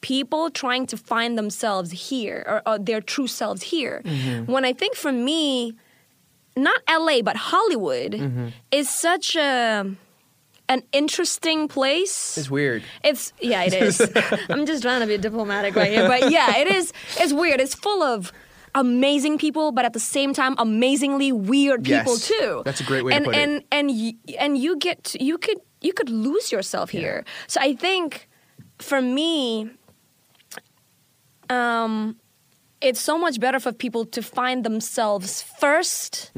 people 0.00 0.48
trying 0.50 0.86
to 0.86 0.96
find 0.96 1.36
themselves 1.36 1.90
here 1.90 2.44
or, 2.48 2.62
or 2.66 2.78
their 2.78 3.00
true 3.00 3.26
selves 3.26 3.62
here. 3.62 4.00
Mm-hmm. 4.04 4.50
When 4.50 4.64
I 4.64 4.72
think 4.72 4.94
for 4.96 5.10
me, 5.12 5.74
not 6.56 6.80
LA, 6.88 7.20
but 7.22 7.36
Hollywood 7.36 8.12
Mm-hmm. 8.12 8.48
is 8.72 8.88
such 8.88 9.36
a 9.36 9.94
an 10.68 10.82
interesting 10.92 11.68
place. 11.68 12.36
It's 12.38 12.50
weird. 12.50 12.82
It's 13.02 13.32
yeah, 13.40 13.62
it 13.64 13.74
is. 13.74 14.00
I'm 14.48 14.66
just 14.66 14.82
trying 14.82 15.00
to 15.00 15.06
be 15.06 15.16
diplomatic 15.18 15.74
right 15.76 15.90
here, 15.90 16.06
but 16.08 16.30
yeah, 16.30 16.56
it 16.58 16.68
is. 16.68 16.92
It's 17.18 17.32
weird. 17.32 17.60
It's 17.60 17.74
full 17.74 18.02
of 18.02 18.32
amazing 18.74 19.38
people, 19.38 19.72
but 19.72 19.84
at 19.84 19.92
the 19.94 20.00
same 20.00 20.32
time, 20.34 20.54
amazingly 20.58 21.32
weird 21.32 21.84
people 21.84 22.12
Yes. 22.14 22.28
too. 22.28 22.62
That's 22.64 22.80
a 22.80 22.84
great 22.84 23.04
way 23.04 23.12
to 23.12 23.16
and, 23.16 23.24
put 23.24 23.34
it. 23.34 23.38
and, 23.40 23.62
And 23.72 23.90
you, 23.90 24.12
and 24.38 24.58
you 24.58 24.76
get 24.76 25.02
to, 25.04 25.24
you 25.24 25.38
could 25.38 25.58
you 25.80 25.92
could 25.92 26.10
lose 26.10 26.52
yourself 26.52 26.90
here. 26.90 27.24
So 27.46 27.60
I 27.60 27.74
think 27.74 28.28
for 28.78 29.00
me, 29.00 29.70
um, 31.50 32.16
it's 32.80 33.00
so 33.00 33.16
much 33.18 33.40
better 33.40 33.58
for 33.60 33.72
people 33.72 34.04
to 34.06 34.22
find 34.22 34.64
themselves 34.64 35.44
1st 35.60 36.30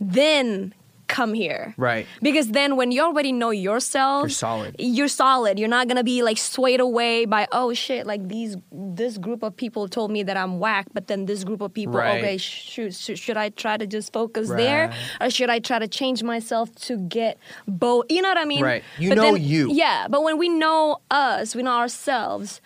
then 0.00 0.74
come 1.16 1.32
here. 1.34 1.74
Right. 1.76 2.06
Because 2.22 2.48
then 2.58 2.70
when 2.78 2.92
you 2.94 3.02
already 3.02 3.32
know 3.32 3.50
yourself, 3.50 4.22
You're 4.24 4.30
solid. 4.48 4.76
You're 4.78 5.08
solid. 5.26 5.58
You're 5.58 5.74
not 5.78 5.88
gonna 5.88 6.04
be 6.14 6.22
like 6.22 6.38
swayed 6.38 6.80
away 6.80 7.24
by 7.26 7.42
oh 7.52 7.74
shit, 7.74 8.06
like 8.06 8.22
these 8.28 8.56
this 8.72 9.18
group 9.18 9.42
of 9.42 9.52
people 9.56 9.88
told 9.88 10.10
me 10.16 10.22
that 10.28 10.36
I'm 10.42 10.58
whack, 10.64 10.86
but 10.96 11.08
then 11.08 11.26
this 11.26 11.42
group 11.44 11.60
of 11.60 11.70
people, 11.74 11.94
Right. 11.98 12.18
okay, 12.22 12.36
shoot, 12.38 12.94
sh- 12.94 13.18
should 13.18 13.36
I 13.36 13.50
try 13.50 13.76
to 13.76 13.86
just 13.86 14.12
focus 14.12 14.48
there, 14.48 14.92
or 15.20 15.28
should 15.30 15.50
I 15.50 15.58
try 15.58 15.78
to 15.78 15.88
change 15.88 16.22
myself 16.22 16.74
to 16.86 16.96
get 17.18 17.36
both? 17.66 18.04
You 18.08 18.22
know 18.22 18.28
what 18.28 18.38
I 18.38 18.44
mean? 18.44 18.62
Right. 18.64 18.82
You 18.98 19.08
But 19.10 19.16
know 19.18 19.32
then- 19.34 19.42
you. 19.52 19.70
Yeah, 19.72 20.06
but 20.08 20.22
when 20.22 20.38
we 20.38 20.48
know 20.48 20.98
us, 21.10 21.54
we 21.56 21.62
know 21.62 21.76
ourselves. 21.84 22.60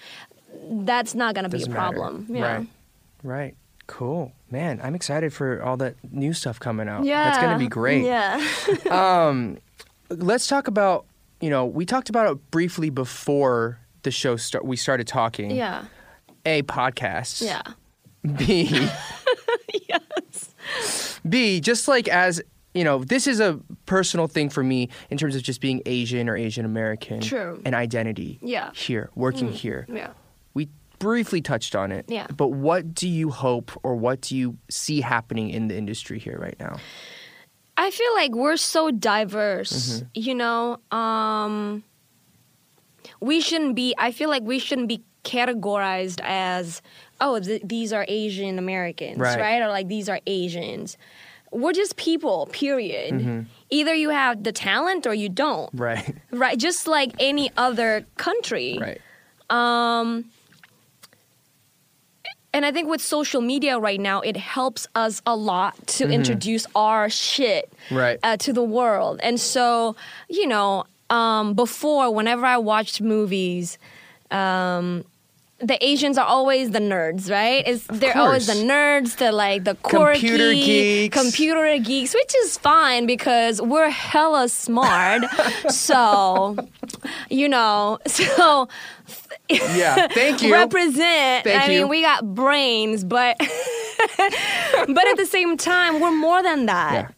That's 0.71 1.15
not 1.15 1.35
gonna 1.35 1.49
be 1.49 1.63
a 1.63 1.69
matter. 1.69 1.73
problem. 1.81 2.27
Yeah. 2.31 2.43
Right. 2.57 2.67
Right. 3.23 3.55
Cool. 3.87 4.33
Man, 4.55 4.81
I'm 4.85 4.95
excited 4.95 5.33
for 5.33 5.61
all 5.65 5.77
that 5.79 5.97
new 6.13 6.33
stuff 6.33 6.61
coming 6.61 6.89
out. 6.89 7.05
Yeah. 7.05 7.25
That's 7.25 7.39
going 7.39 7.53
to 7.55 7.59
be 7.59 7.67
great. 7.67 8.05
Yeah. 8.05 8.41
Um, 8.89 9.59
let's 10.11 10.47
talk 10.47 10.69
about, 10.69 11.07
you 11.41 11.51
know, 11.51 11.67
we 11.67 11.85
talked 11.85 12.09
about 12.09 12.31
it 12.31 12.51
briefly 12.53 12.89
before 12.89 13.81
the 14.05 14.13
show 14.13 14.37
start 14.37 14.65
we 14.65 14.77
started 14.77 15.09
talking. 15.09 15.51
yeah. 15.51 15.87
A 16.47 16.63
podcast. 16.63 17.43
Yeah. 17.43 17.63
B. 18.37 18.69
yes. 19.89 21.21
B, 21.29 21.61
just 21.61 21.89
like 21.89 22.07
as 22.07 22.41
you 22.75 22.85
know, 22.85 23.03
this 23.03 23.27
is 23.27 23.41
a 23.41 23.59
personal 23.87 24.29
thing 24.29 24.51
for 24.51 24.63
me 24.63 24.89
in 25.11 25.19
terms 25.19 25.35
of 25.35 25.43
just 25.43 25.61
being 25.61 25.83
Asian 25.85 26.29
or 26.29 26.37
Asian 26.37 26.65
American. 26.65 27.21
True. 27.21 27.61
And 27.65 27.75
identity. 27.75 28.39
Yeah. 28.41 28.69
Mm. 28.69 28.77
Here, 28.77 29.11
working 29.17 29.51
here. 29.51 29.87
Yeah. 29.89 30.11
Briefly 31.05 31.41
touched 31.43 31.77
on 31.77 31.93
it. 31.93 32.07
Yeah. 32.09 32.27
But 32.35 32.49
what 32.49 32.95
do 32.95 33.07
you 33.09 33.31
hope 33.31 33.71
or 33.83 33.95
what 33.95 34.23
do 34.23 34.37
you 34.37 34.57
see 34.71 35.01
happening 35.03 35.51
in 35.51 35.69
the 35.69 35.77
industry 35.77 36.19
here 36.19 36.39
right 36.41 36.57
now? 36.59 36.79
I 37.77 37.91
feel 37.91 38.15
like 38.15 38.33
we're 38.35 38.57
so 38.57 38.91
diverse, 38.91 40.01
Mm-hmm. 40.01 40.07
you 40.15 40.35
know. 40.35 40.79
Um, 40.91 41.83
we 43.21 43.41
shouldn't 43.41 43.75
be. 43.75 43.95
I 43.99 44.13
feel 44.13 44.29
like 44.31 44.43
we 44.45 44.59
shouldn't 44.59 44.89
be 44.89 45.03
categorized 45.25 46.21
as, 46.23 46.81
oh, 47.21 47.39
th- 47.41 47.63
these 47.65 47.93
are 47.93 48.05
Asian 48.09 48.59
Americans, 48.59 49.19
Right. 49.19 49.39
right. 49.39 49.63
Or 49.63 49.69
like 49.69 49.89
these 49.89 50.09
are 50.09 50.21
Asians. 50.27 50.97
We're 51.53 51.73
just 51.73 51.97
people. 51.97 52.49
Period. 52.53 53.15
Mm-hmm. 53.15 53.41
Either 53.71 53.95
you 53.95 54.11
have 54.11 54.43
the 54.43 54.53
talent 54.53 55.07
or 55.07 55.15
you 55.15 55.29
don't. 55.29 55.71
Right. 55.75 56.17
Right. 56.31 56.59
Just 56.59 56.87
like 56.87 57.13
any 57.19 57.51
other 57.57 58.05
country. 58.17 58.79
Right. 58.81 59.01
Um, 59.51 60.25
and 62.55 62.65
I 62.65 62.73
think 62.73 62.89
with 62.89 63.03
social 63.03 63.43
media 63.43 63.79
right 63.79 64.01
now, 64.01 64.21
it 64.23 64.37
helps 64.39 64.87
us 64.95 65.21
a 65.27 65.37
lot 65.37 65.75
to 65.99 66.09
introduce 66.09 66.67
our 66.75 67.11
shit 67.11 67.71
Mm-hmm. 67.89 67.95
Right. 67.97 68.19
uh, 68.23 68.37
to 68.39 68.53
the 68.55 68.63
world. 68.63 69.21
And 69.23 69.39
so, 69.39 69.95
you 70.31 70.47
know, 70.47 70.85
um, 71.11 71.53
before, 71.53 72.15
whenever 72.15 72.47
I 72.47 72.57
watched 72.57 73.03
movies, 73.03 73.77
um, 74.31 75.05
the 75.61 75.83
Asians 75.85 76.19
are 76.19 76.27
always 76.27 76.73
the 76.73 76.81
nerds, 76.81 77.31
right? 77.31 77.63
It's, 77.67 77.87
they're 77.87 78.17
always 78.19 78.47
the 78.47 78.55
nerds, 78.55 79.17
the 79.17 79.31
like 79.33 79.65
the 79.65 79.77
quirky 79.77 80.21
Computer 80.21 80.53
geeks. 80.53 81.17
computer 81.17 81.79
geeks, 81.79 82.13
which 82.13 82.35
is 82.43 82.59
fine 82.59 83.07
because 83.07 83.63
we're 83.63 83.89
hella 83.89 84.49
smart. 84.49 85.23
so, 85.71 86.57
you 87.31 87.49
know, 87.49 87.99
so 88.07 88.69
Yeah. 89.49 90.09
Thank 90.09 90.43
you. 90.43 90.53
represent. 90.53 91.45
Thank 91.45 91.63
I 91.63 91.71
you. 91.71 91.81
mean, 91.83 91.89
we 91.89 92.03
got 92.03 92.35
brains, 92.35 93.05
but 93.05 93.37
but 94.19 95.09
at 95.09 95.17
the 95.17 95.27
same 95.27 95.57
time, 95.57 96.01
we're 96.01 96.11
more 96.11 96.43
than 96.43 96.67
that. 96.67 96.93
Yeah. 96.93 97.09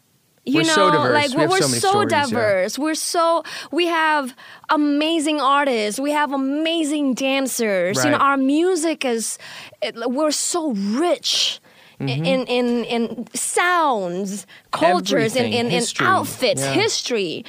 You 0.49 0.59
We're 0.59 0.63
know, 0.63 0.75
so 0.75 0.91
diverse. 0.93 1.13
like 1.13 1.37
we 1.37 1.47
we're 1.49 1.61
so 1.61 1.67
so 1.67 1.89
stories, 1.91 2.13
yeah. 2.13 2.25
diverse. 2.27 2.79
We're 2.79 2.95
so 2.95 3.43
we 3.73 3.87
have 3.89 4.33
amazing 4.71 5.41
artists. 5.41 5.99
We 5.99 6.13
have 6.13 6.33
amazing 6.33 7.15
dancers. 7.15 8.05
You 8.05 8.13
know, 8.13 8.19
our 8.19 8.37
music 8.37 9.05
is 9.05 9.39
it, 9.83 9.97
we're 10.09 10.31
so 10.31 10.71
rich. 10.73 11.61
Mm-hmm. 11.99 12.25
In, 12.27 12.47
in 12.47 12.85
in 12.85 13.27
sounds, 13.35 14.47
cultures, 14.71 15.35
in, 15.35 15.47
Everything. 15.47 15.67
in, 15.67 15.71
History. 15.71 16.07
outfits, 16.07 16.61
Yeah. 16.61 16.75
history, 16.75 17.45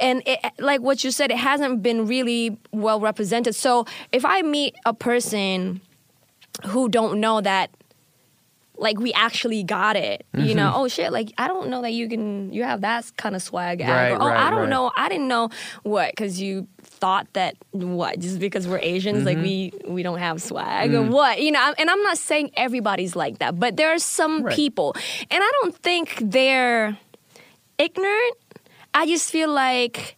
and 0.00 0.24
it, 0.26 0.40
like 0.58 0.80
what 0.80 1.04
you 1.04 1.12
said, 1.12 1.30
it 1.30 1.36
hasn't 1.38 1.84
been 1.84 2.08
really 2.08 2.58
well 2.72 2.98
represented. 2.98 3.54
So 3.54 3.86
if 4.10 4.24
I 4.24 4.42
meet 4.42 4.74
a 4.84 4.92
person 4.92 5.80
who 6.66 6.88
don't 6.88 7.20
know 7.20 7.40
that 7.42 7.70
like 8.82 8.98
we 8.98 9.12
actually 9.12 9.62
got 9.62 9.94
it 9.96 10.26
you 10.34 10.54
know 10.54 10.72
oh 10.74 10.88
shit 10.88 11.12
like 11.12 11.32
i 11.38 11.46
don't 11.46 11.68
know 11.70 11.80
that 11.82 11.92
you 11.92 12.08
can 12.08 12.52
you 12.52 12.62
have 12.64 12.80
that 12.82 13.04
kind 13.16 13.34
of 13.36 13.42
swag. 13.42 13.78
Mm-hmm. 13.78 13.90
Right, 13.90 14.10
Or, 14.12 14.22
oh 14.22 14.26
right, 14.26 14.46
i 14.46 14.50
don't 14.50 14.60
right. 14.60 14.68
know 14.68 14.90
i 14.96 15.08
didn't 15.08 15.28
know 15.28 15.48
what 15.84 16.10
because 16.12 16.40
you 16.40 16.66
thought 16.82 17.26
that 17.34 17.54
what 17.70 18.18
just 18.18 18.38
because 18.38 18.66
we're 18.68 18.80
asians 18.82 19.24
like 19.24 19.38
we 19.38 19.70
Mm-hmm. 19.70 19.92
we 19.94 20.02
don't 20.02 20.18
have 20.18 20.42
swag 20.42 20.90
Mm. 20.90 20.98
or 20.98 21.10
what 21.10 21.40
you 21.40 21.52
know 21.52 21.74
and 21.78 21.88
i'm 21.90 22.02
not 22.02 22.18
saying 22.18 22.50
everybody's 22.56 23.14
like 23.16 23.38
that 23.38 23.58
but 23.58 23.76
there 23.76 23.90
are 23.94 23.98
some 23.98 24.44
people 24.60 24.94
and 25.30 25.40
i 25.48 25.50
don't 25.62 25.76
think 25.76 26.18
they're 26.20 26.98
ignorant 27.78 28.36
i 28.94 29.06
just 29.06 29.30
feel 29.30 29.48
like 29.50 30.16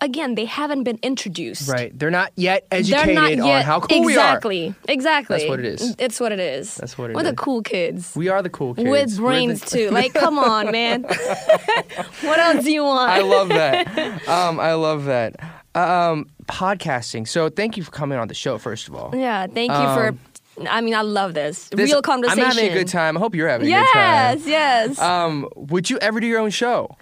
again 0.00 0.34
they 0.34 0.44
haven't 0.44 0.82
been 0.84 0.98
introduced 1.02 1.68
Right. 1.68 1.96
They're 1.96 2.10
not 2.10 2.32
yet 2.36 2.66
educated 2.72 3.14
not 3.14 3.30
yet 3.36 3.40
on 3.60 3.62
how 3.62 3.80
cool 3.80 4.00
we 4.04 4.16
are. 4.16 4.18
exactly 4.34 4.74
exactly 4.88 5.36
That's 5.38 5.48
what 5.48 5.60
it 5.60 5.66
is. 5.66 5.94
it's 5.98 6.18
what 6.20 6.32
it 6.32 6.40
is 6.40 6.74
That's 6.76 6.98
what 6.98 7.10
it 7.10 7.16
we're 7.16 7.22
the 7.22 7.34
cool 7.34 7.62
kids 7.62 8.12
We 8.16 8.28
are 8.28 8.42
the 8.42 8.50
cool 8.50 8.74
kids. 8.74 8.88
with 8.88 9.16
brains 9.18 9.60
the- 9.60 9.70
too 9.78 9.90
like 9.90 10.12
come 10.12 10.38
on 10.38 10.72
man 10.72 11.02
what 12.22 12.38
else 12.38 12.64
do 12.64 12.72
you 12.72 12.82
want 12.82 13.10
I 13.10 13.20
love 13.22 13.48
that. 13.48 13.86
Um, 14.28 14.58
I 14.60 14.74
love 14.74 15.04
that. 15.06 15.36
Um, 15.74 16.26
podcasting. 16.46 17.26
So 17.28 17.48
thank 17.48 17.76
you 17.76 17.82
for 17.82 17.90
coming 17.90 18.18
on 18.18 18.28
the 18.28 18.34
show, 18.34 18.58
first 18.58 18.88
of 18.88 18.94
all. 18.94 19.14
yeah 19.14 19.46
thank 19.46 19.70
you 19.72 19.76
for 19.94 20.14
I 20.70 20.80
mean 20.80 20.94
I 20.94 21.02
love 21.02 21.34
this, 21.34 21.68
Um, 21.72 21.76
This- 21.78 21.90
real 21.90 22.02
conversation 22.02 22.42
I'm 22.44 22.50
having 22.50 22.70
a 22.70 22.74
good 22.74 22.88
time. 22.88 23.16
I 23.16 23.20
hope 23.20 23.34
you're 23.34 23.48
having 23.48 23.66
a 23.66 23.70
yes 23.70 23.86
good 23.92 24.44
time. 24.44 24.48
yes 24.48 24.98
Um, 25.00 25.48
would 25.56 25.90
you 25.90 25.98
ever 25.98 26.20
do 26.20 26.26
your 26.26 26.40
own 26.40 26.50
show? 26.50 26.96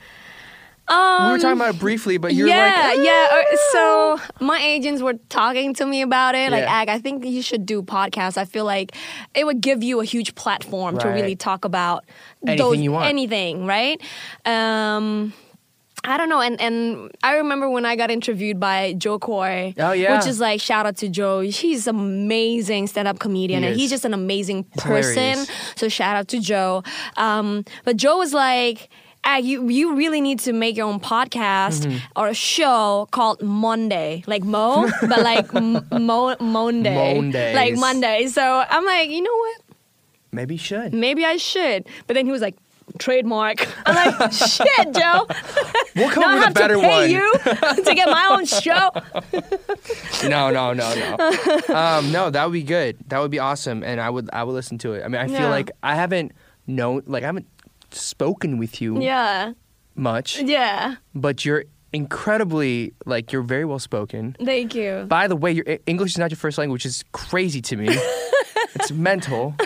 Um, 0.89 1.27
we 1.27 1.33
were 1.33 1.39
talking 1.39 1.57
about 1.57 1.75
it 1.77 1.81
briefly, 1.81 2.19
but 2.19 2.35
you're 2.35 2.49
yeah, 2.49 2.93
like, 2.97 3.07
yeah. 3.07 3.29
uh, 3.31 3.57
So 3.73 4.21
my 4.41 4.59
agents 4.61 5.01
were 5.01 5.15
talking 5.29 5.75
to 5.75 5.87
me 5.87 6.03
about 6.03 6.35
it. 6.35 6.51
Like. 6.51 6.65
Ag, 6.65 6.89
I 6.89 6.99
think 6.99 7.25
you 7.25 7.41
should 7.41 7.65
do 7.65 7.83
podcasts. 7.83 8.37
I 8.37 8.45
feel 8.45 8.65
like 8.65 8.95
it 9.35 9.47
would 9.47 9.61
give 9.61 9.83
you 9.83 10.01
a 10.01 10.05
huge 10.05 10.35
platform 10.35 10.99
to 10.99 11.09
really 11.09 11.37
talk 11.37 11.65
about 11.65 12.05
Anything 12.47 12.59
those, 12.59 12.79
you 12.79 12.93
want. 12.93 13.07
anything, 13.07 13.65
right? 13.65 14.01
Um, 14.45 15.33
I 16.05 16.17
don't 16.17 16.29
know, 16.29 16.41
and 16.41 16.61
and 16.61 17.13
I 17.23 17.37
remember 17.37 17.71
when 17.71 17.87
I 17.87 17.95
got 17.95 18.11
interviewed 18.11 18.59
by 18.59 18.95
Jo 18.95 19.21
Koy. 19.21 19.73
Oh, 19.79 19.93
yeah. 19.93 20.17
which 20.19 20.27
is 20.27 20.41
like 20.41 20.61
shout 20.61 20.85
out 20.85 20.97
to 20.97 21.09
Jo. 21.09 21.41
He's 21.41 21.87
amazing 21.87 22.89
stand 22.89 23.07
up 23.07 23.21
comedian, 23.21 23.63
He 23.63 23.69
and 23.69 23.77
he's 23.79 23.91
just 23.91 24.05
an 24.05 24.13
amazing 24.13 24.65
person. 24.79 25.15
hilarious. 25.15 25.51
So 25.77 25.89
shout 25.89 26.17
out 26.17 26.27
to 26.29 26.41
Jo. 26.41 26.83
Um, 27.17 27.65
but 27.85 27.97
Jo 27.97 28.17
was 28.19 28.35
like, 28.35 28.89
ah, 29.25 29.37
you 29.37 29.69
you 29.69 29.95
really 29.95 30.21
need 30.21 30.39
to 30.41 30.53
make 30.53 30.77
your 30.77 30.87
own 30.87 31.01
podcast 31.01 31.87
Mm-hmm. 31.87 31.99
or 32.17 32.29
a 32.29 32.35
show 32.35 33.09
called 33.11 33.41
Monday, 33.43 34.23
like 34.27 34.45
Mo, 34.45 34.91
but 35.01 35.21
like 35.23 35.53
M- 35.55 35.87
Mo 35.91 36.35
Monday, 36.41 37.15
Mondays. 37.15 37.55
like 37.55 37.77
Monday. 37.77 38.27
So 38.29 38.43
I'm 38.69 38.85
like, 38.85 39.11
you 39.11 39.23
know 39.23 39.35
what? 39.37 39.61
maybe 40.35 40.55
you 40.55 40.59
should. 40.59 40.95
Maybe 40.95 41.25
I 41.25 41.37
should. 41.37 41.85
But 42.07 42.15
then 42.15 42.25
he 42.27 42.33
was 42.33 42.41
like, 42.41 42.57
trademark. 42.99 43.67
I'm 43.87 43.95
like, 43.95 44.33
shit, 44.33 44.95
Jo. 44.95 45.27
We'll 45.95 46.09
come 46.09 46.23
Now 46.23 46.31
I 46.31 46.39
up 46.39 46.45
have 46.45 46.49
with 46.49 46.57
a 46.57 46.61
better 46.61 46.75
to 46.77 46.81
pay 46.81 47.01
one. 47.03 47.11
you 47.11 47.85
to 47.85 47.95
get 47.95 48.09
my 48.09 48.27
own 48.33 48.47
show. 48.47 48.89
No, 50.29 50.51
no, 50.51 50.73
no, 50.73 50.95
no. 50.95 51.75
um, 51.75 52.11
no, 52.13 52.31
that 52.31 52.45
would 52.47 52.53
be 52.55 52.63
good. 52.63 52.97
That 53.09 53.19
would 53.21 53.31
be 53.31 53.39
awesome, 53.39 53.83
and 53.85 54.01
I 54.01 54.09
would, 54.09 54.31
I 54.33 54.43
would 54.45 54.53
listen 54.55 54.79
to 54.79 54.95
it. 54.95 55.05
I 55.05 55.09
mean, 55.09 55.21
I 55.21 55.27
feel 55.27 55.41
Yeah. 55.41 55.49
like 55.51 55.71
I 55.83 55.95
haven't 55.97 56.33
known, 56.67 57.03
like 57.07 57.25
I 57.25 57.27
haven't 57.27 57.47
spoken 57.95 58.59
with 58.59 58.81
you 58.81 59.01
Yeah, 59.01 59.53
much, 59.95 60.41
yeah. 60.41 60.97
but 61.15 61.45
you're 61.45 61.65
incredibly, 61.93 62.95
like, 63.07 63.33
you're 63.33 63.43
very 63.43 63.65
well 63.65 63.79
spoken. 63.79 64.37
Thank 64.45 64.75
you. 64.75 65.05
By 65.09 65.29
the 65.29 65.37
way, 65.37 65.53
your 65.53 65.65
E- 65.69 65.79
English 65.87 66.13
is 66.13 66.19
not 66.19 66.31
your 66.31 66.39
first 66.39 66.57
language, 66.59 66.81
which 66.85 66.87
is 66.87 67.05
crazy 67.13 67.61
to 67.63 67.77
me. 67.77 67.87
it's 68.75 68.91
mental. 68.91 69.55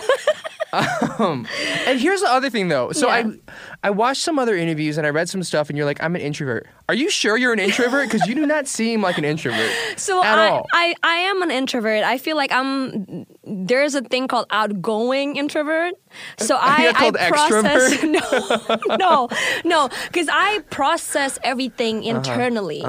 Um, 0.73 1.47
and 1.87 1.97
here's 1.99 2.19
the 2.21 2.27
other 2.29 2.49
thing, 2.49 2.67
though. 2.67 2.91
So 2.91 3.07
Yeah. 3.07 3.31
I, 3.46 3.46
I 3.83 3.89
watched 3.89 4.21
some 4.21 4.39
other 4.39 4.55
interviews 4.55 4.97
and 4.97 5.05
I 5.07 5.09
read 5.11 5.29
some 5.29 5.43
stuff, 5.43 5.69
and 5.69 5.77
you're 5.77 5.85
like, 5.85 6.01
I'm 6.03 6.15
an 6.15 6.21
introvert. 6.21 6.67
Are 6.89 6.95
you 6.95 7.09
sure 7.09 7.37
you're 7.37 7.53
an 7.53 7.59
introvert? 7.59 8.09
Because 8.09 8.27
you 8.27 8.35
do 8.35 8.45
not 8.45 8.67
seem 8.67 9.01
like 9.01 9.17
an 9.17 9.25
introvert. 9.25 9.71
So 9.97 10.23
at 10.23 10.37
I, 10.37 10.49
all. 10.49 10.65
I, 10.73 10.93
I 11.03 11.15
am 11.15 11.41
an 11.41 11.49
introvert. 11.51 12.03
I 12.03 12.17
feel 12.17 12.35
like 12.37 12.51
I'm. 12.51 13.25
There's 13.43 13.95
a 13.95 14.01
thing 14.01 14.27
called 14.27 14.45
outgoing 14.51 15.35
introvert. 15.37 15.95
So 16.37 16.55
I, 16.59 16.93
I 16.95 17.29
process. 17.29 18.03
No, 18.03 18.97
no, 18.97 19.29
no, 19.65 19.89
because 20.07 20.27
I 20.31 20.59
process 20.69 21.39
everything 21.43 21.97
Uh-huh. 21.99 22.17
internally. 22.17 22.83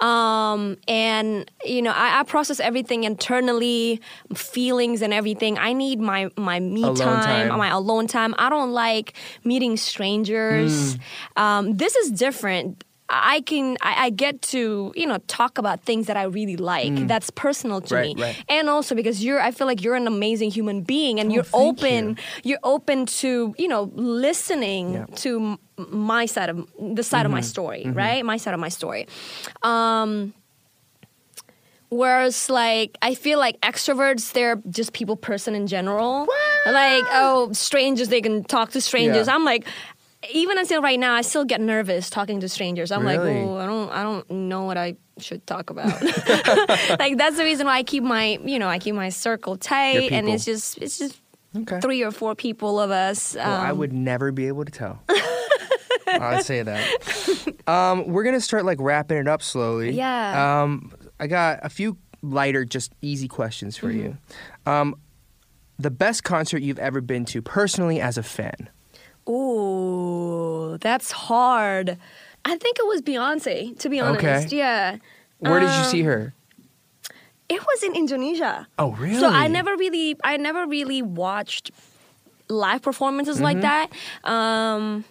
Um, 0.00 0.76
and 0.88 1.50
you 1.64 1.82
know, 1.82 1.92
I, 1.92 2.20
I 2.20 2.22
process 2.24 2.60
everything 2.60 3.04
internally, 3.04 4.00
feelings 4.34 5.02
and 5.02 5.12
everything. 5.12 5.58
I 5.58 5.72
need 5.72 6.00
my 6.00 6.30
my 6.36 6.60
me 6.60 6.82
time, 6.82 6.96
time. 6.96 7.58
my 7.58 7.68
alone 7.68 8.06
time. 8.06 8.34
I 8.38 8.48
don't 8.48 8.72
like 8.72 9.14
meeting 9.44 9.76
strangers. 9.76 10.94
Hmm. 10.94 11.42
Um, 11.42 11.76
this 11.76 11.96
is 11.96 12.10
different. 12.10 12.84
I 13.22 13.40
can 13.42 13.76
I, 13.82 14.06
I 14.06 14.10
get 14.10 14.42
to 14.52 14.92
you 14.96 15.06
know 15.06 15.18
talk 15.26 15.58
about 15.58 15.82
things 15.84 16.06
that 16.08 16.16
I 16.16 16.24
really 16.24 16.56
like. 16.56 17.06
That's 17.06 17.30
personal 17.30 17.80
to. 17.82 17.94
Right, 17.94 18.16
me, 18.16 18.22
right. 18.22 18.44
and 18.48 18.68
also 18.68 18.94
because 18.94 19.22
you're 19.24 19.40
I 19.40 19.50
feel 19.52 19.66
like 19.66 19.82
you're 19.82 19.94
an 19.94 20.06
amazing 20.06 20.50
human 20.50 20.82
being, 20.82 21.20
and 21.20 21.30
Oh, 21.30 21.34
you're 21.34 21.46
open. 21.52 22.18
You. 22.42 22.56
are 22.56 22.60
open 22.64 23.06
to 23.22 23.54
you 23.58 23.68
know 23.68 23.90
listening 23.94 24.92
Yeah. 24.94 25.06
to 25.16 25.58
my 25.76 26.26
side 26.26 26.48
of 26.50 26.68
the 26.78 27.02
side 27.02 27.26
of 27.26 27.32
my 27.32 27.40
Mm-hmm. 27.40 27.46
story, 27.46 27.82
right? 27.90 28.24
My 28.24 28.36
side 28.36 28.54
of 28.54 28.60
my 28.60 28.68
story. 28.70 29.06
Um, 29.62 30.34
Whereas, 31.90 32.50
like, 32.50 32.98
I 33.02 33.14
feel 33.14 33.38
like 33.38 33.60
extroverts, 33.60 34.32
they're 34.32 34.60
just 34.68 34.92
people 34.94 35.14
person 35.16 35.54
in 35.54 35.68
general. 35.68 36.26
Like, 36.66 37.04
oh, 37.12 37.52
strangers, 37.52 38.08
they 38.08 38.20
can 38.20 38.42
talk 38.42 38.70
to 38.72 38.80
strangers. 38.80 39.28
Yeah. 39.28 39.34
I'm 39.34 39.44
like, 39.44 39.64
even 40.32 40.58
until 40.58 40.82
right 40.82 40.98
now, 40.98 41.14
I 41.14 41.22
still 41.22 41.44
get 41.44 41.60
nervous 41.60 42.10
talking 42.10 42.40
to 42.40 42.48
strangers. 42.48 42.90
I'm 42.92 43.06
Really? 43.06 43.34
like, 43.40 43.48
oh, 43.48 43.56
I 43.56 43.66
don't, 43.66 43.90
I 43.90 44.02
don't 44.02 44.30
know 44.30 44.64
what 44.64 44.76
I 44.76 44.96
should 45.18 45.46
talk 45.46 45.70
about. 45.70 45.86
like, 46.98 47.16
that's 47.16 47.36
the 47.36 47.44
reason 47.44 47.66
why 47.66 47.78
I 47.78 47.82
keep 47.82 48.02
my, 48.02 48.38
you 48.44 48.58
know, 48.58 48.68
I 48.68 48.78
keep 48.78 48.94
my 48.94 49.08
circle 49.08 49.56
tight, 49.56 50.12
and 50.12 50.28
it's 50.28 50.44
just, 50.44 50.78
it's 50.78 50.98
just 50.98 51.20
Okay. 51.56 51.78
three 51.80 52.02
or 52.02 52.10
four 52.10 52.34
people 52.34 52.80
of 52.80 52.90
us. 52.90 53.36
Well, 53.36 53.48
I 53.60 53.70
um, 53.70 53.78
would 53.78 53.92
never 53.92 54.32
be 54.32 54.48
able 54.48 54.64
to 54.64 54.72
tell. 54.72 55.02
I'd 56.08 56.44
say 56.44 56.62
that. 56.62 57.54
Um, 57.68 58.08
we're 58.08 58.24
gonna 58.24 58.40
start 58.40 58.64
like 58.64 58.78
wrapping 58.80 59.18
it 59.18 59.28
up 59.28 59.40
slowly. 59.40 59.92
Yeah. 59.92 60.62
Um, 60.62 60.92
I 61.20 61.28
got 61.28 61.60
a 61.62 61.68
few 61.68 61.96
lighter, 62.22 62.64
just 62.64 62.92
easy 63.02 63.28
questions 63.28 63.76
for 63.76 63.90
you. 63.90 64.16
Mm-hmm. 64.66 64.68
Um, 64.68 64.94
the 65.78 65.90
best 65.90 66.24
concert 66.24 66.62
you've 66.62 66.78
ever 66.78 67.00
been 67.00 67.24
to, 67.26 67.40
personally, 67.40 68.00
as 68.00 68.18
a 68.18 68.22
fan. 68.22 68.68
Ooh, 69.28 70.78
that's 70.80 71.10
hard. 71.12 71.98
I 72.44 72.56
think 72.56 72.78
it 72.78 72.86
was 72.86 73.00
Beyonce, 73.02 73.78
to 73.78 73.88
be 73.88 74.00
honest. 74.00 74.24
Okay. 74.46 74.56
Yeah. 74.56 74.96
Where 75.38 75.60
did 75.60 75.70
you 75.70 75.78
Um, 75.80 75.84
see 75.84 76.02
her? 76.02 76.34
It 77.48 77.60
was 77.60 77.82
in 77.82 77.94
Indonesia. 77.94 78.66
Oh, 78.78 78.92
really? 78.92 79.18
So 79.18 79.28
I 79.28 79.48
never 79.48 79.76
really, 79.76 80.16
I 80.24 80.36
never 80.36 80.66
really 80.66 81.02
watched 81.02 81.70
live 82.48 82.82
performances 82.82 83.36
Mm-hmm. 83.36 83.44
like 83.44 83.60
that. 83.62 83.90
Um, 84.24 85.04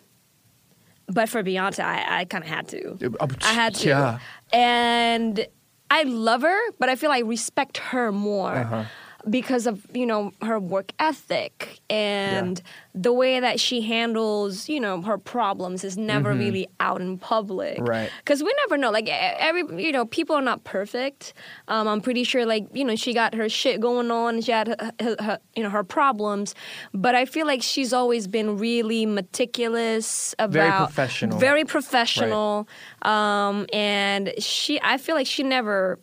but 1.07 1.29
for 1.29 1.43
Beyonce, 1.43 1.79
I, 1.83 2.19
I 2.21 2.25
kind 2.25 2.43
of 2.43 2.49
had 2.49 2.67
to. 2.69 2.97
Oh, 3.19 3.27
I 3.43 3.53
had 3.53 3.75
to. 3.75 3.87
Yeah. 3.87 4.19
And 4.51 5.45
I 5.91 6.03
love 6.03 6.41
her, 6.41 6.59
but 6.79 6.89
I 6.89 6.95
feel 6.95 7.11
I 7.11 7.19
respect 7.19 7.77
her 7.77 8.11
more 8.11 8.55
Uh-huh. 8.55 8.83
Because 9.29 9.67
of, 9.67 9.85
you 9.93 10.05
know, 10.05 10.33
her 10.41 10.59
work 10.59 10.91
ethic 10.99 11.79
and 11.89 12.61
the 12.93 13.13
way 13.13 13.39
that 13.39 13.59
she 13.59 13.81
handles, 13.81 14.67
you 14.67 14.79
know, 14.79 15.01
her 15.01 15.17
problems 15.17 15.83
is 15.83 15.97
never 15.97 16.33
really 16.33 16.67
out 16.79 16.99
in 16.99 17.17
public. 17.17 17.77
Mm-hmm. 17.77 17.85
Right. 17.85 18.11
Because 18.19 18.43
we 18.43 18.53
never 18.65 18.77
know. 18.77 18.91
Like, 18.91 19.07
every, 19.09 19.63
you 19.81 19.91
know, 19.91 20.05
people 20.05 20.35
are 20.35 20.41
not 20.41 20.65
perfect. 20.65 21.33
Um, 21.69 21.87
I'm 21.87 22.01
pretty 22.01 22.25
sure, 22.25 22.45
like, 22.45 22.67
you 22.73 22.83
know, 22.83 22.95
she 22.95 23.13
got 23.13 23.33
her 23.33 23.47
shit 23.47 23.79
going 23.79 24.11
on. 24.11 24.41
She 24.41 24.51
had, 24.51 24.67
her, 24.67 24.91
her, 24.99 25.15
her, 25.19 25.39
you 25.55 25.63
know, 25.63 25.69
her 25.69 25.83
problems. 25.83 26.53
But 26.93 27.15
I 27.15 27.25
feel 27.25 27.47
like 27.47 27.61
she's 27.61 27.93
always 27.93 28.27
been 28.27 28.57
really 28.57 29.05
meticulous 29.05 30.35
about. 30.37 30.51
Very 30.53 30.71
professional. 30.71 31.37
Very 31.39 31.65
professional. 31.65 32.67
Um, 33.03 33.67
and 33.71 34.33
she, 34.37 34.81
I 34.81 34.97
feel 34.97 35.15
like 35.15 35.27
she 35.27 35.43
never. 35.43 35.99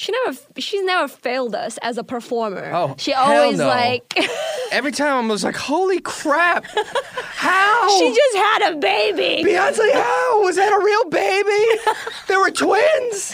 She 0.00 0.12
never, 0.12 0.38
she's 0.58 0.82
never 0.84 1.08
failed 1.08 1.54
us 1.56 1.76
as 1.82 1.98
a 1.98 2.04
performer. 2.04 2.70
Oh, 2.72 2.94
she 2.98 3.10
hell 3.10 3.24
always 3.42 3.58
no. 3.58 3.66
like, 3.66 4.14
Every 4.72 4.92
time 4.92 5.24
I 5.24 5.28
was 5.28 5.42
like, 5.42 5.56
"Holy 5.56 5.98
crap! 6.00 6.64
How?" 7.12 7.98
she 7.98 8.08
just 8.14 8.36
had 8.36 8.72
a 8.72 8.76
baby. 8.76 9.42
Beyonce, 9.48 9.92
how? 9.92 10.42
Was 10.42 10.56
that 10.56 10.72
a 10.72 10.84
real 10.84 11.04
baby? 11.10 11.80
They 12.28 12.36
were 12.36 12.50
twins? 12.50 13.32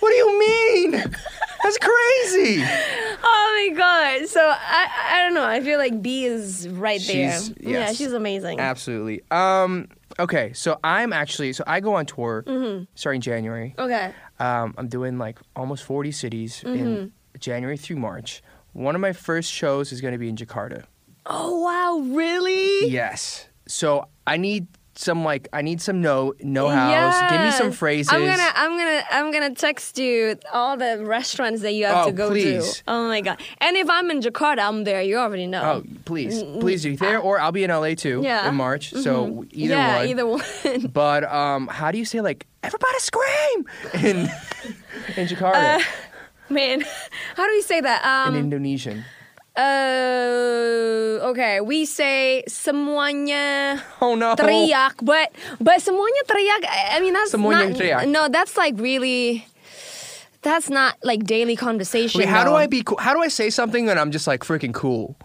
What 0.00 0.08
do 0.10 0.14
you 0.14 0.38
mean? 0.38 0.90
That's 0.92 1.78
crazy. 1.78 2.62
Oh 2.62 3.68
my 3.70 3.76
god! 3.76 4.28
So 4.28 4.40
I, 4.40 4.88
I 5.10 5.22
don't 5.24 5.34
know. 5.34 5.44
I 5.44 5.60
feel 5.60 5.78
like 5.78 6.00
B 6.00 6.24
is 6.24 6.68
right 6.68 7.00
She's- 7.00 7.48
there. 7.60 7.72
Yeah, 7.72 7.92
she's 7.92 8.12
amazing. 8.12 8.60
Absolutely. 8.60 9.22
Um, 9.32 9.88
okay, 10.20 10.52
so 10.52 10.78
I'm 10.84 11.12
actually 11.12 11.52
so 11.54 11.64
I 11.66 11.80
go 11.80 11.94
on 11.94 12.06
tour 12.06 12.44
Mm-hmm. 12.46 12.84
starting 12.94 13.20
January. 13.20 13.74
Okay. 13.78 14.12
Um, 14.38 14.74
I'm 14.76 14.88
doing 14.88 15.18
like 15.18 15.38
almost 15.54 15.84
40 15.84 16.12
cities 16.12 16.62
Mm-hmm. 16.64 16.76
in 16.86 17.12
January 17.38 17.76
through 17.76 17.96
March. 17.96 18.42
One 18.72 18.94
of 18.94 19.00
my 19.00 19.12
first 19.12 19.50
shows 19.50 19.92
is 19.92 20.00
going 20.00 20.12
to 20.12 20.18
be 20.18 20.28
in 20.28 20.36
Jakarta. 20.36 20.84
Oh 21.24 21.60
wow! 21.60 22.14
Really? 22.14 22.88
Yes. 22.90 23.46
So 23.66 24.06
I 24.26 24.36
need 24.36 24.66
some 24.98 25.24
like 25.24 25.48
I 25.52 25.62
need 25.62 25.80
some 25.80 26.00
know 26.00 26.34
know 26.40 26.68
hows. 26.68 27.14
Give 27.30 27.40
me 27.40 27.50
some 27.50 27.70
phrases. 27.72 28.12
I'm 28.12 28.24
gonna, 28.24 28.50
I'm 28.54 28.76
gonna, 28.78 29.02
I'm 29.10 29.30
gonna 29.32 29.54
text 29.54 29.98
you 29.98 30.36
all 30.52 30.76
the 30.76 31.04
restaurants 31.04 31.62
that 31.62 31.72
you 31.72 31.84
have 31.86 32.06
Oh, 32.06 32.06
to 32.10 32.12
go 32.12 32.30
please. 32.30 32.76
to. 32.78 32.82
Oh 32.88 33.08
my 33.08 33.20
god! 33.20 33.40
And 33.58 33.76
if 33.76 33.88
I'm 33.90 34.10
in 34.10 34.20
Jakarta, 34.20 34.60
I'm 34.60 34.84
there. 34.84 35.02
You 35.02 35.18
already 35.18 35.46
know. 35.46 35.62
Oh, 35.62 35.82
please, 36.04 36.42
please 36.60 36.82
do 36.82 36.96
there, 36.96 37.18
or 37.18 37.38
I'll 37.40 37.52
be 37.52 37.64
in 37.64 37.70
LA 37.70 37.94
too 37.94 38.20
Mm, 38.20 38.24
Yeah. 38.24 38.38
Mm-hmm. 38.40 38.48
in 38.48 38.54
March. 38.56 38.92
So 38.92 39.44
either 39.52 39.74
one. 39.76 39.84
yeah, 39.84 39.96
one. 39.98 40.08
either 40.08 40.26
one. 40.26 40.42
But 40.92 41.24
um, 41.24 41.68
how 41.68 41.90
do 41.92 41.98
you 41.98 42.04
say 42.04 42.20
like 42.20 42.46
everybody 42.62 42.98
scream 42.98 43.66
in 43.94 44.16
in 45.16 45.26
Jakarta 45.28 45.82
Man, 46.48 46.80
how 47.36 47.44
do 47.46 47.52
we 47.52 47.62
say 47.62 47.80
that? 47.80 48.02
in 48.28 48.34
Um, 48.34 48.38
Indonesian? 48.40 49.04
Uh, 49.56 51.30
okay, 51.32 51.60
we 51.60 51.84
say 51.84 52.44
semuanya. 52.48 53.80
Oh 54.00 54.14
no! 54.14 54.34
teriak, 54.36 55.00
but 55.02 55.32
but 55.60 55.80
semuanya 55.80 56.22
teriak. 56.28 56.62
I 56.92 57.00
mean 57.00 57.12
that's 57.14 57.32
Semuanya 57.32 57.72
not, 57.72 57.78
teriak. 57.80 58.08
No, 58.08 58.28
that's 58.28 58.56
like 58.56 58.74
really. 58.76 59.46
That's 60.42 60.70
not 60.70 60.94
like 61.02 61.24
daily 61.24 61.56
conversation. 61.56 62.20
Wait, 62.20 62.28
how 62.28 62.44
do 62.44 62.50
though. 62.50 62.56
I 62.56 62.66
be 62.68 62.82
cool? 62.82 62.98
How 62.98 63.14
do 63.14 63.20
I 63.20 63.28
say 63.28 63.50
something 63.50 63.86
that 63.86 63.98
I'm 63.98 64.12
just 64.12 64.26
like 64.28 64.44
freaking 64.46 64.72
cool, 64.72 65.16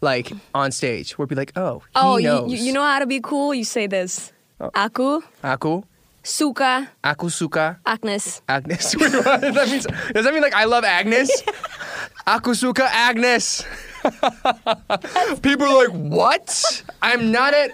like 0.00 0.32
on 0.54 0.72
stage? 0.72 1.18
Where 1.18 1.26
be 1.26 1.34
like, 1.34 1.52
oh, 1.56 1.80
he 1.80 1.92
Oh, 1.96 2.16
you, 2.16 2.28
knows. 2.28 2.48
you 2.50 2.56
you 2.56 2.72
know 2.72 2.80
how 2.82 2.98
to 2.98 3.06
be 3.06 3.20
cool? 3.20 3.52
You 3.52 3.64
say 3.68 3.86
this. 3.86 4.32
Oh. 4.62 4.70
Aku 4.72 5.20
Aku, 5.44 5.82
suka 6.24 6.88
aku 7.04 7.28
suka 7.28 7.76
Agnez. 7.84 8.40
Agnez. 8.48 8.94
Wait, 9.00 9.12
what? 9.12 9.42
that 9.42 9.68
means, 9.68 9.84
does 10.14 10.24
that 10.24 10.32
mean 10.32 10.40
like 10.40 10.54
I 10.56 10.64
love 10.64 10.84
Agnez? 10.88 11.28
aku 12.26 12.54
suka 12.54 12.84
Agnez. 12.88 13.64
People 15.42 15.66
are 15.66 15.88
like, 15.88 15.94
what? 15.94 16.48
I'm 17.02 17.30
not 17.30 17.54
at. 17.54 17.70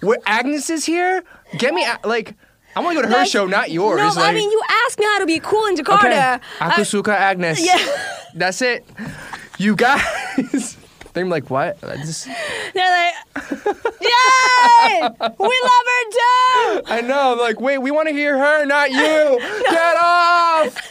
Where 0.00 0.18
Agnez 0.26 0.70
is 0.70 0.84
here? 0.84 1.22
Get 1.58 1.74
me 1.74 1.84
a- 1.84 2.00
like. 2.06 2.34
I 2.76 2.80
want 2.80 2.96
to 2.98 3.02
go 3.02 3.02
to 3.02 3.08
her 3.08 3.22
That's- 3.22 3.30
show, 3.30 3.46
not 3.46 3.70
yours. 3.70 3.98
No, 4.02 4.08
like, 4.20 4.30
I 4.30 4.34
mean 4.34 4.50
you 4.50 4.60
asked 4.86 4.98
me 4.98 5.06
how 5.06 5.18
to 5.20 5.26
be 5.26 5.38
cool 5.38 5.64
in 5.66 5.76
Jakarta. 5.76 6.42
Okay. 6.42 6.82
Aku 6.82 6.82
I- 7.10 7.34
Agnez. 7.34 7.62
Yeah. 7.62 7.78
That's 8.34 8.60
it. 8.62 8.82
You 9.58 9.76
guys. 9.76 10.76
They're 11.14 11.26
like, 11.26 11.48
what? 11.50 11.80
Just- 11.80 12.26
They're 12.74 13.12
like, 13.34 13.52
yay! 14.00 15.00
we 15.38 15.60
love 15.62 15.86
her 15.86 16.10
too. 16.10 16.82
I 16.86 17.00
know. 17.04 17.36
Like, 17.38 17.60
wait, 17.60 17.78
we 17.78 17.90
want 17.90 18.08
to 18.08 18.14
hear 18.14 18.36
her, 18.36 18.64
not 18.66 18.90
you. 18.90 18.96
Get 19.70 19.96
off. 20.00 20.90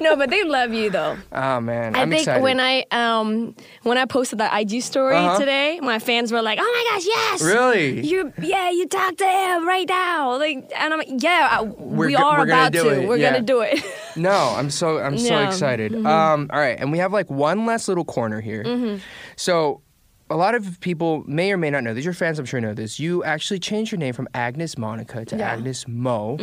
No, 0.00 0.10
know, 0.10 0.16
but 0.16 0.30
they 0.30 0.44
love 0.44 0.72
you 0.72 0.90
though. 0.90 1.16
Oh 1.32 1.60
man, 1.60 1.94
I 1.96 2.02
I'm 2.02 2.10
think 2.10 2.22
excited. 2.22 2.42
when 2.42 2.60
I 2.60 2.84
um 2.90 3.54
when 3.82 3.98
I 3.98 4.04
posted 4.06 4.38
that 4.38 4.58
IG 4.58 4.82
story 4.82 5.16
Uh-huh. 5.16 5.38
today, 5.38 5.80
my 5.82 5.98
fans 5.98 6.30
were 6.32 6.40
like, 6.40 6.58
"Oh 6.60 6.62
my 6.62 6.94
gosh, 6.96 7.06
yes, 7.06 7.42
Really? 7.42 8.06
you 8.06 8.32
yeah, 8.40 8.70
you 8.70 8.86
talk 8.88 9.16
to 9.16 9.26
him 9.26 9.66
right 9.66 9.86
now." 9.88 10.36
Like, 10.38 10.70
and 10.76 10.92
I'm 10.94 10.98
like, 10.98 11.08
"Yeah, 11.22 11.48
I, 11.50 11.62
we 11.62 12.14
go- 12.14 12.22
are 12.22 12.42
about 12.44 12.72
to. 12.74 12.88
it, 12.88 13.08
We're 13.08 13.16
yeah. 13.16 13.32
gonna 13.32 13.42
do 13.42 13.60
it." 13.62 13.82
No, 14.16 14.30
I'm 14.56 14.70
so 14.70 14.98
I'm 14.98 15.18
so 15.18 15.26
Yeah. 15.26 15.40
Mm-hmm. 15.40 15.48
excited. 15.48 16.06
Um, 16.06 16.50
all 16.52 16.58
right, 16.60 16.78
and 16.78 16.90
we 16.92 16.98
have 16.98 17.12
like 17.12 17.28
one 17.30 17.66
last 17.66 17.88
little 17.88 18.04
corner 18.04 18.40
here. 18.40 18.64
Mm-hmm. 18.64 18.87
So, 19.36 19.82
a 20.30 20.36
lot 20.36 20.54
of 20.54 20.78
people 20.80 21.24
may 21.26 21.50
or 21.52 21.56
may 21.56 21.70
not 21.70 21.82
know 21.82 21.94
this. 21.94 22.04
Your 22.04 22.12
fans, 22.12 22.38
I'm 22.38 22.44
sure, 22.44 22.60
know 22.60 22.74
this. 22.74 23.00
You 23.00 23.24
actually 23.24 23.60
changed 23.60 23.92
your 23.92 23.98
name 23.98 24.12
from 24.12 24.28
Agnes 24.34 24.76
Monica 24.76 25.24
to 25.24 25.36
Yeah. 25.36 25.56
Agnez 25.56 25.88
Mo, 25.88 26.36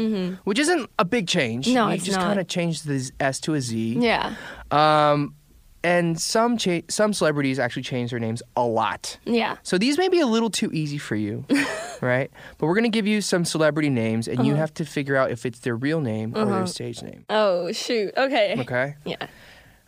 which 0.43 0.57
isn't 0.57 0.89
a 0.97 1.05
big 1.05 1.27
change. 1.27 1.67
No, 1.67 1.87
you 1.89 1.93
it's 1.93 2.03
just 2.05 2.17
kind 2.19 2.39
of 2.39 2.47
changed 2.47 2.87
the 2.87 3.11
S 3.19 3.39
to 3.41 3.53
a 3.53 3.61
Z. 3.61 3.97
yeah, 3.99 4.33
Um, 4.71 5.35
and 5.83 6.19
some 6.19 6.57
cha- 6.57 6.81
some 6.89 7.13
celebrities 7.13 7.59
actually 7.59 7.83
change 7.83 8.09
their 8.09 8.19
names 8.19 8.41
a 8.55 8.63
lot. 8.63 9.19
yeah. 9.23 9.57
So 9.61 9.77
these 9.77 9.99
may 9.99 10.09
be 10.09 10.19
a 10.19 10.25
little 10.25 10.49
too 10.49 10.71
easy 10.73 10.97
for 10.97 11.15
you, 11.15 11.45
right? 12.01 12.31
But 12.57 12.65
we're 12.65 12.73
gonna 12.73 12.89
give 12.89 13.05
you 13.05 13.21
some 13.21 13.45
celebrity 13.45 13.91
names, 13.91 14.27
and 14.27 14.39
Uh-huh. 14.39 14.47
you 14.49 14.55
have 14.55 14.73
to 14.75 14.85
figure 14.85 15.15
out 15.15 15.29
if 15.29 15.45
it's 15.45 15.59
their 15.59 15.75
real 15.75 16.01
name 16.01 16.33
or 16.35 16.45
their 16.45 16.65
stage 16.65 17.03
name. 17.03 17.25
Oh 17.29 17.71
shoot. 17.71 18.13
Okay. 18.17 18.55
Okay. 18.61 18.95
Yeah. 19.05 19.17
All 19.21 19.27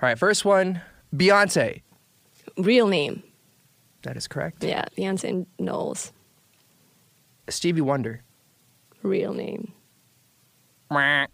right, 0.03 0.19
first 0.19 0.45
one, 0.45 0.81
Beyonce. 1.15 1.81
Real 2.57 2.87
name. 2.87 3.23
That 4.03 4.17
is 4.17 4.27
correct. 4.27 4.63
Yeah, 4.63 4.85
Beyonce 4.97 5.45
Knowles. 5.59 6.11
Stevie 7.49 7.81
Wonder. 7.81 8.21
Real 9.03 9.33
name. 9.33 9.73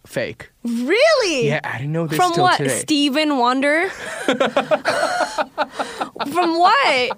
Fake. 0.05 0.51
Really? 0.63 1.47
Yeah, 1.47 1.59
I 1.63 1.78
didn't 1.78 1.93
know 1.93 2.07
this 2.07 2.17
From 2.17 2.34
till 2.34 2.43
what? 2.43 2.57
today. 2.57 2.80
Stephen 2.80 3.38
Wonder? 3.38 3.89
From 6.32 6.57
what? 6.57 7.17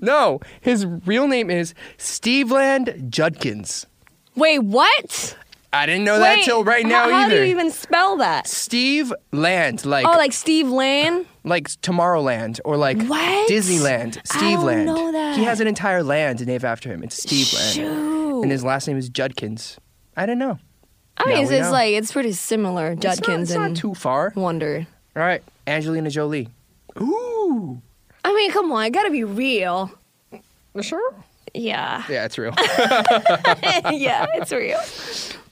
no, 0.00 0.40
his 0.60 0.84
real 1.06 1.28
name 1.28 1.50
is 1.50 1.74
Stevland 1.96 3.08
Judkins. 3.08 3.86
Wait, 4.34 4.58
what? 4.60 5.36
I 5.72 5.84
didn't 5.86 6.04
know 6.04 6.18
that 6.18 6.36
Wait, 6.38 6.44
till 6.44 6.64
right 6.64 6.82
how- 6.84 6.88
now 6.88 7.10
how, 7.10 7.16
either. 7.26 7.36
do 7.40 7.44
you 7.44 7.50
even 7.50 7.70
spell 7.70 8.16
that? 8.18 8.46
Steve 8.46 9.12
Land, 9.32 9.84
like 9.84 10.06
oh, 10.06 10.12
like 10.12 10.32
Steve 10.32 10.68
Land? 10.70 11.26
like 11.44 11.68
Tomorrowland 11.82 12.58
or 12.64 12.76
like 12.76 13.00
What? 13.02 13.48
Disneyland. 13.50 14.16
I 14.18 14.38
Steve 14.38 14.56
don't 14.58 14.66
Land. 14.66 14.86
know 14.86 15.12
that. 15.12 15.36
He 15.36 15.44
has 15.44 15.60
an 15.60 15.66
entire 15.66 16.02
land 16.02 16.46
named 16.46 16.64
after 16.64 16.90
him. 16.90 17.02
It's 17.02 17.22
Steve 17.22 17.52
Land. 17.52 17.74
Shoot. 17.74 18.42
And 18.42 18.50
his 18.50 18.64
last 18.64 18.88
name 18.88 18.96
is 18.96 19.08
Judkins. 19.10 19.78
I 20.16 20.22
didn't 20.26 20.38
know. 20.38 20.58
I 21.18 21.26
mean, 21.26 21.34
Now 21.36 21.42
it's, 21.42 21.50
we 21.50 21.56
it's 21.56 21.66
know. 21.66 21.72
like 21.72 21.92
it's 21.94 22.12
pretty 22.12 22.32
similar. 22.32 22.92
It's 22.92 23.02
not- 23.04 23.16
Judkins 23.16 23.50
it's 23.50 23.56
not, 23.58 23.66
and 23.66 23.76
too 23.76 23.94
far. 23.94 24.32
Wonder. 24.36 24.86
All 25.16 25.22
right, 25.22 25.42
Angelina 25.66 26.08
Jolie. 26.10 26.48
Ooh. 27.00 27.82
I 28.24 28.32
mean, 28.34 28.50
come 28.52 28.70
on, 28.72 28.84
it 28.86 28.90
gotta 28.90 29.10
be 29.10 29.24
real. 29.24 29.90
Sure. 30.80 31.14
Yeah, 31.54 32.04
Yeah, 32.08 32.24
it's 32.26 32.38
real. 32.38 32.52
yeah, 33.90 34.26
it's 34.34 34.52
real. 34.52 34.78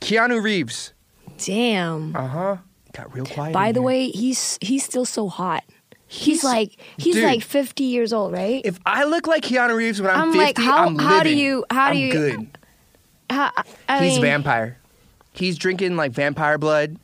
Keanu 0.01 0.43
Reeves. 0.43 0.93
Damn. 1.45 2.15
Uh 2.17 2.27
huh. 2.27 2.57
Got 2.93 3.15
real 3.15 3.27
quiet. 3.27 3.53
By 3.53 3.69
in 3.69 3.75
the 3.75 3.81
here. 3.81 3.87
way, 3.87 4.09
he's 4.09 4.59
he's 4.61 4.85
still 4.85 5.05
so 5.05 5.29
hot. 5.29 5.65
He's, 6.09 6.41
He's- 6.41 6.45
like 6.45 6.77
he's 6.99 7.17
dude. 7.17 7.25
like 7.25 7.43
50 7.43 7.83
years 7.85 8.13
old, 8.13 8.33
right? 8.33 8.63
if 8.65 8.79
I 8.87 9.05
look 9.05 9.27
like 9.27 9.43
Keanu 9.43 9.75
Reeves 9.75 10.01
when 10.01 10.11
I'm, 10.11 10.21
I'm 10.29 10.33
50, 10.33 10.39
like, 10.39 10.59
how- 10.59 10.87
I'm 10.87 10.99
how 10.99 11.23
do 11.25 11.31
you- 11.35 11.65
how 11.71 11.91
do 11.93 11.99
I'm 11.99 12.05
you- 12.05 12.13
good. 12.13 12.59
How- 13.29 13.51
I 13.89 14.05
He's 14.05 14.13
mean, 14.15 14.23
vampire. 14.23 14.79
He's 15.33 15.59
drinking 15.59 15.97
like 15.97 16.13
vampire 16.13 16.59
blood, 16.59 16.97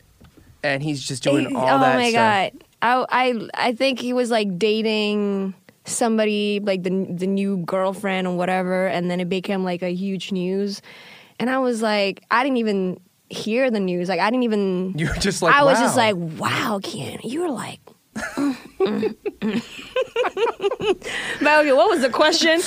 and 0.63 0.83
he's 0.85 1.03
just 1.07 1.23
doing 1.25 1.49
he- 1.51 1.55
all 1.55 1.65
oh 1.65 1.81
that 1.81 1.97
Oh 1.97 1.99
my 1.99 2.11
stuff. 2.11 2.53
god. 2.53 2.65
I 2.81 3.07
I 3.11 3.49
I 3.69 3.73
think 3.75 3.99
he 3.99 4.13
was 4.13 4.31
like 4.31 4.57
dating 4.59 5.55
somebody 5.85 6.61
like 6.63 6.85
the 6.85 6.91
the 7.11 7.27
new 7.27 7.57
girlfriend 7.59 8.29
or 8.29 8.37
whatever, 8.37 8.87
and 8.87 9.11
then 9.11 9.19
it 9.21 9.29
became 9.29 9.65
like 9.65 9.83
a 9.83 9.93
huge 9.93 10.31
news. 10.31 10.81
And 11.43 11.51
I 11.51 11.59
was 11.59 11.83
like, 11.83 12.23
I 12.31 12.45
didn't 12.45 12.59
even 12.59 13.01
hear 13.29 13.69
the 13.69 13.81
news. 13.81 14.09
Like 14.09 14.21
I 14.21 14.31
didn't 14.31 14.45
even. 14.45 14.95
You're 14.97 15.13
just 15.17 15.43
like 15.43 15.53
I 15.53 15.65
was 15.65 15.77
just 15.77 15.97
like, 15.97 16.15
wow, 16.15 16.79
Ken, 16.81 17.19
you 17.25 17.41
were 17.41 17.51
like. 17.51 17.81
mm, 18.15 18.57
mm, 18.79 19.17
mm. 19.41 19.63
but 21.43 21.61
okay, 21.61 21.73
what 21.73 21.91
was 21.91 22.01
the 22.03 22.11
question? 22.11 22.61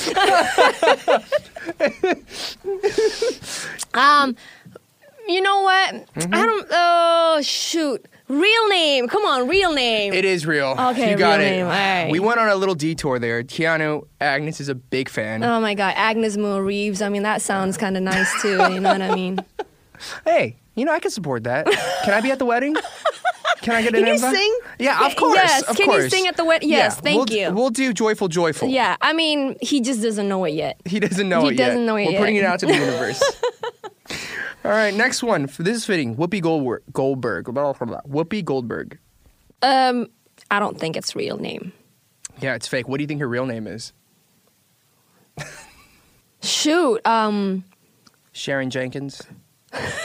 um, 3.93 4.36
you 5.26 5.39
know 5.39 5.61
what? 5.61 5.93
Mm-hmm. 5.93 6.34
I 6.34 6.45
don't. 6.45 6.67
Oh 6.69 7.39
shoot! 7.43 8.05
Real 8.28 8.67
name. 8.69 9.07
Come 9.07 9.23
on, 9.26 9.47
real 9.47 9.71
name. 9.73 10.11
It 10.13 10.26
is 10.26 10.45
real. 10.47 10.76
Okay, 10.80 11.11
you 11.11 11.17
got 11.17 11.38
real 11.39 11.47
it. 11.47 11.51
name, 11.51 11.65
all 11.65 11.71
right. 11.71 12.09
We 12.11 12.19
went 12.19 12.39
on 12.39 12.49
a 12.49 12.55
little 12.55 12.73
detour 12.76 13.19
there. 13.19 13.43
Keanu, 13.43 14.07
Agnez 14.19 14.59
is 14.59 14.67
a 14.69 14.73
big 14.76 15.09
fan. 15.09 15.43
oh 15.43 15.59
my 15.59 15.76
God, 15.76 15.93
Agnez 15.95 16.36
Mo 16.38 16.57
Reeves. 16.59 17.01
I 17.03 17.09
mean, 17.09 17.21
that 17.23 17.41
sounds 17.43 17.78
kind 17.78 17.95
of 17.97 18.03
nice 18.03 18.32
too. 18.41 18.57
You 18.73 18.80
know 18.80 18.91
what 18.91 19.01
I 19.01 19.13
mean? 19.15 19.39
Hey, 20.26 20.57
you 20.76 20.84
know 20.84 20.91
I 20.91 20.99
can 20.99 21.09
support 21.09 21.45
that. 21.45 21.65
Can 22.03 22.13
I 22.13 22.19
be 22.19 22.30
at 22.30 22.38
the 22.38 22.45
wedding? 22.45 22.76
Can 23.61 23.73
I 23.76 23.82
get 23.82 23.95
an 23.95 24.01
Can 24.01 24.07
you 24.07 24.13
invite? 24.15 24.36
sing? 24.36 24.59
Yeah, 24.78 25.05
of 25.05 25.15
course. 25.15 25.36
Yes, 25.38 25.63
of 25.63 25.78
can 25.78 25.89
you 25.89 26.09
sing 26.09 26.28
at 26.28 26.36
the 26.36 26.43
wedding? 26.43 26.67
yes, 26.69 26.95
Yeah, 26.97 27.01
thank 27.01 27.30
we'll, 27.30 27.38
you. 27.39 27.51
We'll 27.53 27.69
do 27.69 27.93
joyful, 27.93 28.28
joyful. 28.28 28.67
Yeah, 28.67 28.97
I 29.01 29.13
mean, 29.13 29.55
he 29.61 29.80
just 29.80 30.01
doesn't 30.03 30.28
know 30.28 30.43
it 30.43 30.51
yet. 30.53 30.82
He 30.86 30.99
doesn't 30.99 31.30
know 31.30 31.43
He 31.43 31.51
it 31.53 31.59
yet. 31.59 31.67
doesn't 31.67 31.86
know 31.86 31.95
it 31.95 32.07
We're 32.07 32.11
yet. 32.11 32.19
putting 32.19 32.36
it 32.36 32.43
out 32.43 32.59
to 32.59 32.65
the 32.65 32.73
universe. 32.73 33.23
All 34.66 34.72
right, 34.72 34.93
next 34.93 35.22
one. 35.22 35.43
This 35.43 35.78
is 35.78 35.86
fitting. 35.86 36.16
Whoopi 36.16 36.41
Goldberg. 36.41 36.82
Goldberg. 36.91 37.45
Blah, 37.45 37.74
blah, 37.74 37.86
blah. 37.88 38.01
Whoopi 38.01 38.43
Goldberg. 38.43 38.97
Um, 39.61 40.07
I 40.49 40.59
don't 40.59 40.80
think 40.80 40.97
it's 40.97 41.16
real 41.16 41.38
name. 41.38 41.72
Yeah, 42.41 42.55
it's 42.55 42.68
fake. 42.68 42.88
What 42.88 42.97
do 42.97 43.03
you 43.03 43.07
think 43.07 43.20
her 43.22 43.28
real 43.28 43.45
name 43.45 43.68
is? 43.68 43.93
Shoot. 46.41 47.05
Um, 47.05 47.63
Sharon 48.32 48.70
Jenkins, 48.72 49.22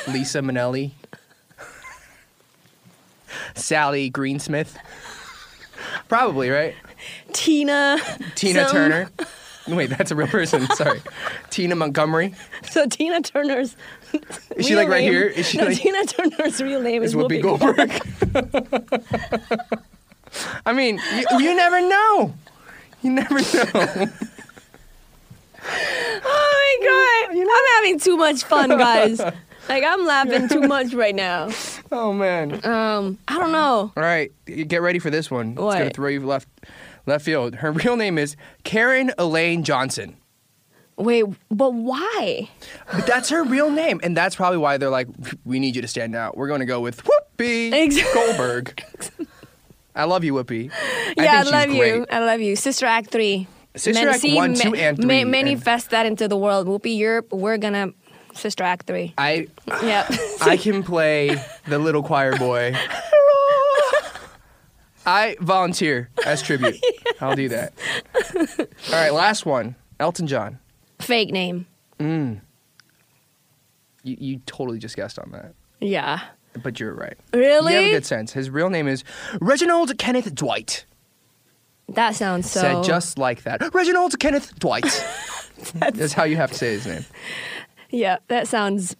Lisa 0.08 0.40
Minnelli, 0.40 0.92
Sally 3.54 4.10
Greensmith. 4.10 4.76
Probably 6.08 6.50
right. 6.50 6.74
Tina. 7.32 7.98
Tina 8.34 8.64
some- 8.68 8.72
Turner. 8.76 9.10
Wait, 9.68 9.90
that's 9.90 10.10
a 10.10 10.16
real 10.16 10.26
person. 10.28 10.66
Sorry, 10.74 11.00
Tina 11.50 11.76
Montgomery. 11.76 12.34
So 12.70 12.86
Tina 12.86 13.20
Turner's. 13.20 13.76
Is 14.56 14.66
she 14.66 14.76
like 14.76 14.88
right 14.88 15.02
name- 15.02 15.12
here? 15.12 15.26
Is 15.26 15.48
she 15.48 15.58
no, 15.58 15.64
like 15.66 15.76
Tina 15.78 16.04
Turner's 16.04 16.62
real 16.62 16.82
name 16.82 17.02
is, 17.02 17.14
is 17.14 17.16
Whoopi 17.16 17.42
Goldberg? 17.42 17.90
I 20.66 20.72
mean, 20.72 21.00
you, 21.16 21.40
you 21.40 21.56
never 21.56 21.80
know. 21.80 22.34
You 23.02 23.10
never 23.12 23.40
know. 23.40 24.06
Oh 25.62 26.78
my 26.80 27.36
god! 27.36 27.38
I'm 27.38 27.84
having 27.84 28.00
too 28.00 28.16
much 28.16 28.44
fun, 28.44 28.70
guys. 28.70 29.18
like 29.68 29.84
I'm 29.84 30.06
laughing 30.06 30.48
too 30.48 30.62
much 30.62 30.94
right 30.94 31.14
now. 31.14 31.50
Oh 31.92 32.12
man. 32.12 32.64
Um, 32.64 33.18
I 33.28 33.38
don't 33.38 33.52
know. 33.52 33.92
All 33.96 34.02
right, 34.02 34.32
get 34.46 34.80
ready 34.82 34.98
for 34.98 35.10
this 35.10 35.30
one. 35.30 35.50
It's 35.50 35.58
gonna 35.58 35.90
throw 35.90 36.08
you 36.08 36.24
left 36.24 36.48
left 37.06 37.24
field. 37.24 37.56
Her 37.56 37.72
real 37.72 37.96
name 37.96 38.18
is 38.18 38.36
Karen 38.64 39.12
Elaine 39.18 39.62
Johnson. 39.62 40.16
Wait, 41.00 41.24
but 41.50 41.72
why? 41.72 42.48
But 42.92 43.06
that's 43.06 43.30
her 43.30 43.42
real 43.42 43.70
name, 43.70 44.00
and 44.02 44.16
that's 44.16 44.36
probably 44.36 44.58
why 44.58 44.76
they're 44.76 44.90
like, 44.90 45.08
"We 45.44 45.58
need 45.58 45.74
you 45.74 45.82
to 45.82 45.88
stand 45.88 46.14
out." 46.14 46.36
We're 46.36 46.48
going 46.48 46.60
to 46.60 46.66
go 46.66 46.80
with 46.80 47.02
Whoopi 47.02 47.72
Ex- 47.72 48.14
Goldberg. 48.14 48.82
I 49.94 50.04
love 50.04 50.24
you, 50.24 50.34
Whoopi. 50.34 50.70
yeah, 50.70 50.72
I, 51.16 51.42
think 51.42 51.44
she's 51.44 51.52
love 51.52 51.70
you. 51.70 52.06
I 52.10 52.18
love 52.20 52.40
you. 52.40 52.54
Sister 52.54 52.86
Act 52.86 53.10
three. 53.10 53.48
Sister 53.76 54.08
Act 54.10 54.24
one, 54.24 54.54
two, 54.54 54.74
and 54.74 55.00
three, 55.00 55.20
and- 55.22 55.30
manifest 55.30 55.90
that 55.90 56.04
into 56.06 56.28
the 56.28 56.36
world. 56.36 56.66
Whoopi, 56.66 56.96
Europe. 56.96 57.32
We're 57.32 57.56
gonna 57.56 57.92
Sister 58.34 58.62
Act 58.64 58.86
three. 58.86 59.14
I 59.16 59.48
Yep. 59.82 60.12
I 60.42 60.56
can 60.58 60.82
play 60.82 61.36
the 61.66 61.78
little 61.78 62.02
choir 62.02 62.36
boy. 62.36 62.76
I 65.06 65.36
volunteer 65.40 66.10
as 66.26 66.42
tribute. 66.42 66.76
I'll 67.20 67.34
do 67.34 67.48
that. 67.48 67.72
All 68.58 68.92
right, 68.92 69.12
last 69.12 69.46
one. 69.46 69.74
Elton 69.98 70.26
John. 70.26 70.58
Fake 71.00 71.30
name. 71.32 71.66
Mm. 71.98 72.40
You, 74.02 74.16
you 74.18 74.38
totally 74.46 74.78
just 74.78 74.96
guessed 74.96 75.18
on 75.18 75.30
that, 75.32 75.54
Yeah. 75.80 76.20
but 76.62 76.80
you're 76.80 76.94
right. 76.94 77.16
Really? 77.34 77.72
You 77.74 77.78
have 77.80 77.88
a 77.90 77.94
good 77.96 78.06
sense. 78.06 78.32
His 78.32 78.48
real 78.48 78.70
name 78.70 78.88
is 78.88 79.04
Reginald 79.40 79.96
Kenneth 79.98 80.34
Dwight. 80.34 80.86
That 81.90 82.14
sounds 82.14 82.50
so. 82.50 82.60
Said 82.60 82.84
just 82.84 83.18
like 83.18 83.42
that. 83.42 83.74
Reginald 83.74 84.18
Kenneth 84.18 84.58
Dwight. 84.58 84.84
That's 85.74 86.12
how 86.14 86.24
you 86.24 86.36
have 86.36 86.50
to 86.52 86.56
say 86.56 86.72
his 86.72 86.86
name. 86.86 87.04
Yeah, 87.90 88.18
that 88.28 88.46
sounds 88.48 88.94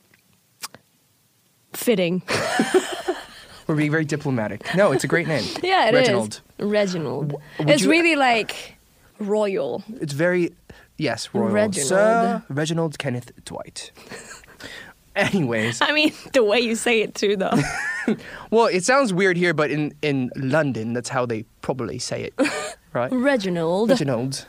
fitting. 1.73 2.23
We're 3.67 3.77
being 3.77 3.91
very 3.93 4.05
diplomatic. 4.05 4.75
No, 4.75 4.91
it's 4.93 5.05
a 5.05 5.09
great 5.09 5.29
name. 5.29 5.45
Yeah, 5.63 5.87
it 5.89 5.95
is. 5.95 6.01
Reginald. 6.01 6.41
Reginald. 6.59 7.35
It's 7.61 7.83
you- 7.85 7.91
really 7.91 8.17
like 8.17 8.77
royal. 9.21 9.85
It's 10.01 10.13
very 10.13 10.53
yes, 11.01 11.31
royal. 11.33 11.49
Reginald. 11.49 11.89
Sir 11.89 12.43
Reginald 12.49 12.99
Kenneth 12.99 13.33
Dwight. 13.45 13.93
Anyways, 15.17 15.81
I 15.81 15.93
mean, 15.93 16.13
the 16.33 16.45
way 16.45 16.61
you 16.61 16.77
say 16.77 17.03
it 17.03 17.15
too, 17.15 17.37
though. 17.37 17.59
well, 18.51 18.67
it 18.67 18.85
sounds 18.85 19.13
weird 19.13 19.37
here, 19.37 19.53
but 19.53 19.71
in 19.71 19.93
in 20.03 20.31
London, 20.37 20.93
that's 20.93 21.09
how 21.09 21.27
they 21.27 21.45
probably 21.63 21.99
say 21.99 22.23
it, 22.23 22.35
right? 22.93 23.11
Reginald. 23.11 23.91
Reginald. 23.91 24.47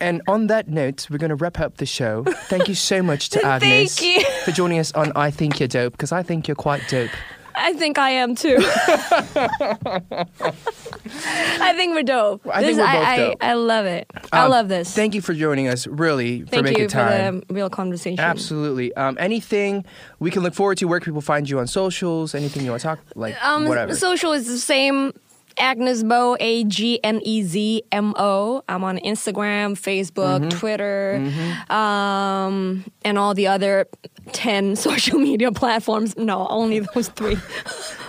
And 0.00 0.20
on 0.26 0.48
that 0.48 0.68
note, 0.68 1.06
we're 1.08 1.18
going 1.18 1.30
to 1.30 1.36
wrap 1.36 1.60
up 1.60 1.76
the 1.76 1.86
show. 1.86 2.24
Thank 2.48 2.68
you 2.68 2.74
so 2.74 3.02
much 3.02 3.30
to 3.30 3.38
Agnez 3.38 4.24
for 4.44 4.50
joining 4.50 4.78
us 4.78 4.92
on 4.92 5.12
I 5.14 5.30
Think 5.30 5.60
You're 5.60 5.68
Dope, 5.68 5.92
because 5.92 6.10
I 6.12 6.22
think 6.22 6.48
you're 6.48 6.56
quite 6.56 6.82
dope. 6.88 7.12
I 7.56 7.72
think 7.74 7.98
I 7.98 8.10
am 8.10 8.34
too. 8.34 8.56
I 11.60 11.72
think 11.76 11.94
we're 11.94 12.02
dope. 12.02 12.46
I 12.46 12.60
think 12.62 12.76
This- 12.76 12.78
we're 12.78 12.92
both 12.92 13.06
I, 13.06 13.16
dope. 13.16 13.36
I, 13.40 13.50
I 13.50 13.54
love 13.54 13.86
it. 13.86 14.06
I 14.32 14.44
Um, 14.44 14.50
love 14.50 14.68
this. 14.68 14.92
Thank 14.94 15.14
you 15.14 15.20
for 15.22 15.34
joining 15.34 15.68
us, 15.68 15.86
really, 15.86 16.42
for 16.42 16.46
Thank 16.48 16.64
making 16.64 16.82
you 16.82 16.88
time. 16.88 17.40
for 17.42 17.46
the 17.46 17.54
real 17.54 17.70
conversation. 17.70 18.20
Absolutely. 18.20 18.94
Um, 18.94 19.16
anything 19.20 19.84
we 20.18 20.30
can 20.30 20.42
look 20.42 20.54
forward 20.54 20.78
to? 20.78 20.86
Where 20.86 21.00
can 21.00 21.06
people 21.12 21.20
find 21.20 21.48
you 21.48 21.58
on 21.58 21.66
socials? 21.66 22.34
Anything 22.34 22.64
you 22.64 22.70
want 22.70 22.80
to 22.82 22.88
talk 22.88 22.98
like? 23.14 23.36
Um, 23.44 23.66
whatever. 23.66 23.94
Social 23.94 24.32
is 24.32 24.46
the 24.46 24.58
same. 24.58 25.12
Agnez 25.56 26.02
Mo, 26.04 26.36
A 26.40 26.64
G 26.64 27.00
N 27.02 27.20
E 27.22 27.42
Z 27.42 27.82
M 27.92 28.14
O. 28.16 28.62
I'm 28.68 28.84
on 28.84 28.98
Instagram, 28.98 29.72
Facebook, 29.72 30.40
Mm-hmm. 30.40 30.48
Twitter, 30.58 31.16
um, 31.70 32.84
and 33.04 33.18
all 33.18 33.34
the 33.34 33.46
other 33.46 33.86
10 34.32 34.76
social 34.76 35.18
media 35.18 35.52
platforms. 35.52 36.16
No, 36.16 36.46
only 36.48 36.80
those 36.80 37.08
three. 37.08 37.36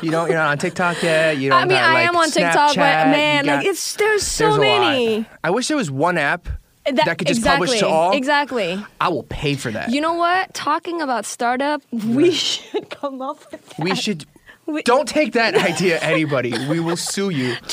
you 0.02 0.12
don't. 0.12 0.28
You're 0.28 0.38
not 0.38 0.50
on 0.52 0.58
TikTok 0.58 1.02
yet. 1.04 1.38
You 1.38 1.50
don't. 1.50 1.60
I 1.62 1.66
mean, 1.66 1.78
got, 1.78 1.90
I 1.90 1.94
like, 1.94 2.08
am 2.08 2.16
on 2.16 2.30
TikTok, 2.32 2.76
but 2.76 2.78
man, 2.78 3.46
you 3.46 3.52
like 3.52 3.66
it's 3.66 3.96
there's 3.96 4.24
so 4.24 4.46
there's 4.46 4.60
many. 4.60 5.26
I 5.44 5.50
wish 5.52 5.68
there 5.68 5.78
was 5.78 5.92
one 5.92 6.18
app 6.18 6.48
that, 6.86 7.18
could 7.18 7.28
just 7.28 7.40
exactly, 7.40 7.68
publish 7.68 7.80
to 7.80 7.88
all. 7.88 8.12
Exactly. 8.16 8.84
I 9.02 9.10
will 9.10 9.24
pay 9.24 9.56
for 9.56 9.72
that. 9.72 9.90
You 9.90 10.02
know 10.02 10.14
what? 10.14 10.54
Talking 10.54 11.02
about 11.02 11.26
startup, 11.26 11.82
we 11.92 12.32
should 12.34 12.90
come 12.90 13.22
up 13.22 13.40
with 13.52 13.68
that. 13.70 13.80
we 13.84 13.96
should. 13.96 14.26
We- 14.66 14.84
Don't 14.84 15.08
take 15.08 15.34
that 15.34 15.56
idea, 15.72 16.00
anybody. 16.00 16.54
We 16.68 16.80
will 16.80 16.98
sue 16.98 17.30
you. 17.30 17.56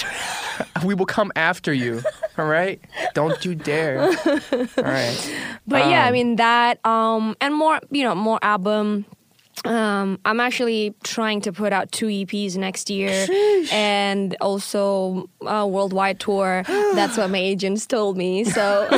We 0.85 0.95
will 0.95 1.07
come 1.07 1.33
after 1.35 1.73
you. 1.73 2.03
All 2.39 2.45
right? 2.45 2.79
Don't 3.15 3.43
you 3.45 3.55
dare. 3.55 4.03
All 4.03 4.11
right. 4.77 5.35
But 5.67 5.89
yeah, 5.89 6.05
I 6.05 6.09
Um, 6.09 6.13
mean 6.13 6.37
that, 6.37 6.85
um, 6.85 7.37
and 7.41 7.55
more, 7.55 7.81
you 7.91 8.05
know, 8.05 8.15
more 8.15 8.39
album. 8.43 9.07
Um, 9.65 10.19
I'm 10.25 10.41
actually 10.41 10.95
trying 11.05 11.41
to 11.43 11.53
put 11.53 11.73
out 11.73 11.91
two 11.91 12.07
EPs 12.07 12.57
next 12.57 12.91
year, 12.91 13.27
and 13.73 14.37
also 14.41 15.29
a 15.41 15.67
worldwide 15.67 16.21
tour. 16.21 16.63
That's 16.95 17.17
what 17.17 17.31
my 17.31 17.39
agents 17.39 17.87
told 17.87 18.17
me. 18.17 18.45
So, 18.45 18.89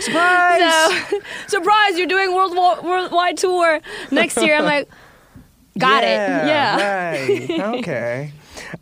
Surprise! 0.00 0.62
so 1.08 1.18
surprise! 1.48 1.96
You're 1.98 2.06
doing 2.08 2.34
world 2.34 2.54
worldwide 2.56 3.36
tour 3.38 3.80
next 4.10 4.36
year. 4.42 4.56
I'm 4.56 4.64
like, 4.64 4.88
got 5.78 6.02
it. 6.04 6.06
Yeah. 6.06 7.10
Right. 7.10 7.50
Okay. 7.80 8.32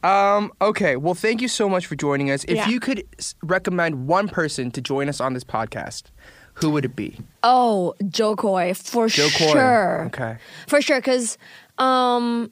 Um, 0.02 0.52
okay. 0.60 0.96
Well, 0.96 1.14
thank 1.14 1.40
you 1.40 1.48
so 1.48 1.68
much 1.68 1.86
for 1.86 1.94
joining 1.96 2.30
us. 2.30 2.44
If 2.44 2.56
Yeah. 2.56 2.68
you 2.68 2.80
could 2.80 3.04
s- 3.18 3.34
recommend 3.42 4.06
one 4.06 4.28
person 4.28 4.70
to 4.72 4.80
join 4.80 5.08
us 5.08 5.20
on 5.20 5.34
this 5.34 5.44
podcast, 5.44 6.04
who 6.54 6.70
would 6.70 6.84
it 6.84 6.96
be? 6.96 7.18
Oh, 7.42 7.94
Jo 8.08 8.34
Koy 8.36 8.74
for 8.74 9.08
Jo 9.08 9.28
Koy. 9.36 9.52
sure. 9.52 10.04
Okay. 10.06 10.36
for 10.66 10.82
sure 10.82 10.98
because 11.00 11.38
um 11.78 12.50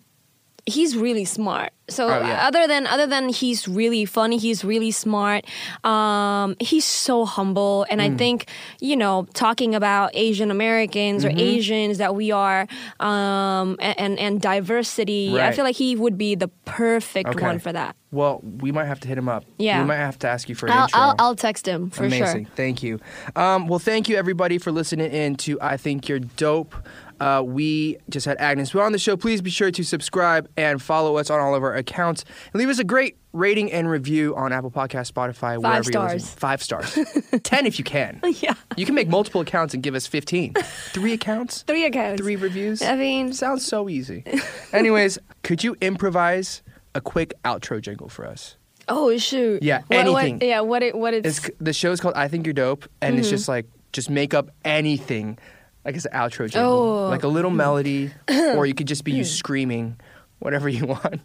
he's 0.67 0.97
really 0.97 1.25
smart 1.25 1.73
so 1.89 2.09
Oh, 2.09 2.19
yeah. 2.21 2.47
other 2.49 2.67
than 2.67 2.87
other 2.89 3.07
than 3.07 3.29
he's 3.29 3.69
really 3.69 4.05
funny 4.05 4.37
he's 4.39 4.65
really 4.65 4.91
smart 4.91 5.45
um 5.85 6.57
he's 6.59 6.85
so 6.85 7.25
humble 7.25 7.87
and 7.89 8.01
Mm. 8.01 8.05
i 8.15 8.17
think 8.17 8.47
you 8.81 8.97
know 8.97 9.27
talking 9.33 9.75
about 9.77 10.11
asian 10.15 10.51
americans 10.51 11.25
Mm-hmm. 11.25 11.39
or 11.39 11.41
asians 11.41 11.99
that 11.99 12.15
we 12.17 12.33
are 12.33 12.67
um 13.01 13.77
and 13.81 14.19
and, 14.19 14.41
diversity 14.41 15.41
i 15.41 15.53
feel 15.53 15.65
like 15.65 15.77
he 15.77 15.95
would 15.97 16.19
be 16.19 16.35
the 16.35 16.49
perfect 16.65 17.29
Okay. 17.31 17.43
one 17.47 17.59
for 17.61 17.73
that 17.73 17.95
Well, 18.13 18.41
we 18.43 18.73
might 18.73 18.87
have 18.87 19.01
to 19.01 19.09
hit 19.09 19.19
him 19.19 19.29
up. 19.29 19.45
Yeah. 19.59 19.81
We 19.83 19.87
might 19.89 19.97
have 20.09 20.19
to 20.21 20.29
ask 20.29 20.49
you 20.49 20.55
for 20.55 20.67
an 20.67 20.73
I'll, 20.73 20.85
intro. 20.85 21.01
I'll, 21.01 21.15
I'll 21.19 21.35
text 21.37 21.67
him 21.69 21.91
for 21.91 22.05
Amazing. 22.07 22.47
sure 22.47 22.55
Thank 22.57 22.83
you. 22.83 22.99
Um, 23.35 23.67
well, 23.69 23.79
thank 23.81 24.09
you 24.09 24.17
everybody 24.17 24.57
for 24.59 24.71
listening 24.73 25.11
in 25.13 25.37
to 25.45 25.59
I 25.61 25.77
Think 25.77 26.09
You're 26.09 26.21
Dope. 26.21 26.75
Uh, 27.21 27.43
we 27.45 27.97
just 28.09 28.27
had 28.27 28.39
Agnez. 28.39 28.75
We're 28.75 28.83
on 28.85 28.93
the 28.93 28.99
show. 28.99 29.17
Please 29.17 29.41
be 29.41 29.51
sure 29.51 29.71
to 29.71 29.83
subscribe 29.85 30.49
and 30.57 30.81
follow 30.83 31.17
us 31.17 31.31
on 31.31 31.41
all 31.41 31.55
of 31.55 31.63
our 31.63 31.75
accounts. 31.75 32.25
And 32.53 32.59
leave 32.59 32.69
us 32.69 32.79
a 32.79 32.85
great 32.85 33.17
rating 33.33 33.71
and 33.73 33.89
review 33.91 34.35
on 34.37 34.53
Apple 34.53 34.71
Podcast, 34.71 35.13
Spotify, 35.13 35.59
wherever 35.61 35.91
you 35.91 35.99
listen. 36.01 36.21
stars. 36.21 36.35
Five 36.35 36.63
stars. 36.63 36.99
Ten 37.43 37.67
if 37.67 37.79
you 37.79 37.85
can. 37.85 38.21
yeah 38.41 38.55
You 38.77 38.87
can 38.87 38.95
make 38.95 39.09
multiple 39.09 39.41
accounts 39.43 39.75
and 39.75 39.83
give 39.83 39.95
us 39.95 40.07
15. 40.07 40.55
Three 40.93 41.13
accounts? 41.13 41.63
three 41.63 41.85
accounts 41.85 42.21
Three 42.23 42.37
reviews? 42.37 42.83
i 42.83 42.97
mean 42.97 43.33
Sounds 43.33 43.65
so 43.65 43.89
easy. 43.89 44.25
Anyways, 44.73 45.19
could 45.43 45.63
you 45.65 45.77
improvise 45.81 46.63
a 46.95 47.01
quick 47.01 47.35
outro 47.45 47.81
jingle 47.81 48.09
for 48.09 48.27
us? 48.27 48.57
oh 48.89 49.17
shoot 49.19 49.63
Yeah, 49.63 49.83
what, 49.89 49.99
anything. 49.99 50.35
what, 50.39 50.47
yeah 50.47 50.61
what 50.61 50.83
it 50.83 50.95
what 50.97 51.13
it's, 51.13 51.27
It's 51.47 51.51
the 51.61 51.73
show's 51.73 52.01
called 52.01 52.15
I 52.15 52.29
Think 52.29 52.47
You're 52.47 52.53
Dope, 52.53 52.87
and 53.03 53.19
it's 53.19 53.27
Mm-hmm. 53.27 53.35
just 53.37 53.49
like 53.49 53.67
just 53.93 54.09
make 54.11 54.33
up 54.35 54.51
anything, 54.65 55.39
like 55.87 55.95
it's 55.97 56.05
an 56.05 56.13
outro 56.13 56.51
jingle, 56.51 56.73
Oh. 56.73 57.09
like 57.09 57.23
a 57.23 57.29
little 57.29 57.51
melody, 57.53 58.11
or 58.29 58.67
you 58.67 58.75
could 58.75 58.89
just 58.89 59.05
be 59.05 59.13
you 59.13 59.25
screaming, 59.41 59.97
whatever 60.41 60.69
you 60.69 60.85
want. 60.87 61.21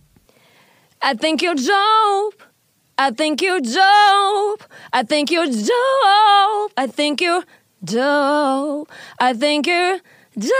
I 1.01 1.16
think 1.16 1.41
you're 1.41 1.55
dope. 1.55 2.43
I 2.97 3.09
think 3.09 3.41
you're 3.41 3.59
dope. 3.59 4.64
I 4.93 5.03
think 5.03 5.32
you're 5.32 5.47
dope. 5.47 6.72
I 6.78 6.88
think 6.88 7.20
you're 7.22 7.43
dope. 7.84 8.89
I 9.20 9.34
think 9.34 9.66
you're 9.66 9.99
dope. 10.38 10.51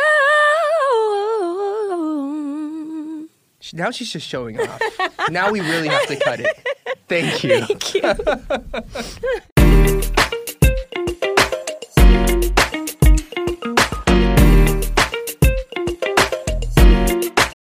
Now 3.74 3.92
she's 3.92 4.12
just 4.12 4.28
showing 4.28 4.60
off. 4.60 4.82
now 5.30 5.52
we 5.52 5.62
really 5.62 5.88
have 5.88 6.08
to 6.08 6.16
cut 6.18 6.40
it. 6.42 6.68
Thank 7.08 7.44
you. 7.44 7.62
Thank 7.68 7.94
you. 9.58 10.12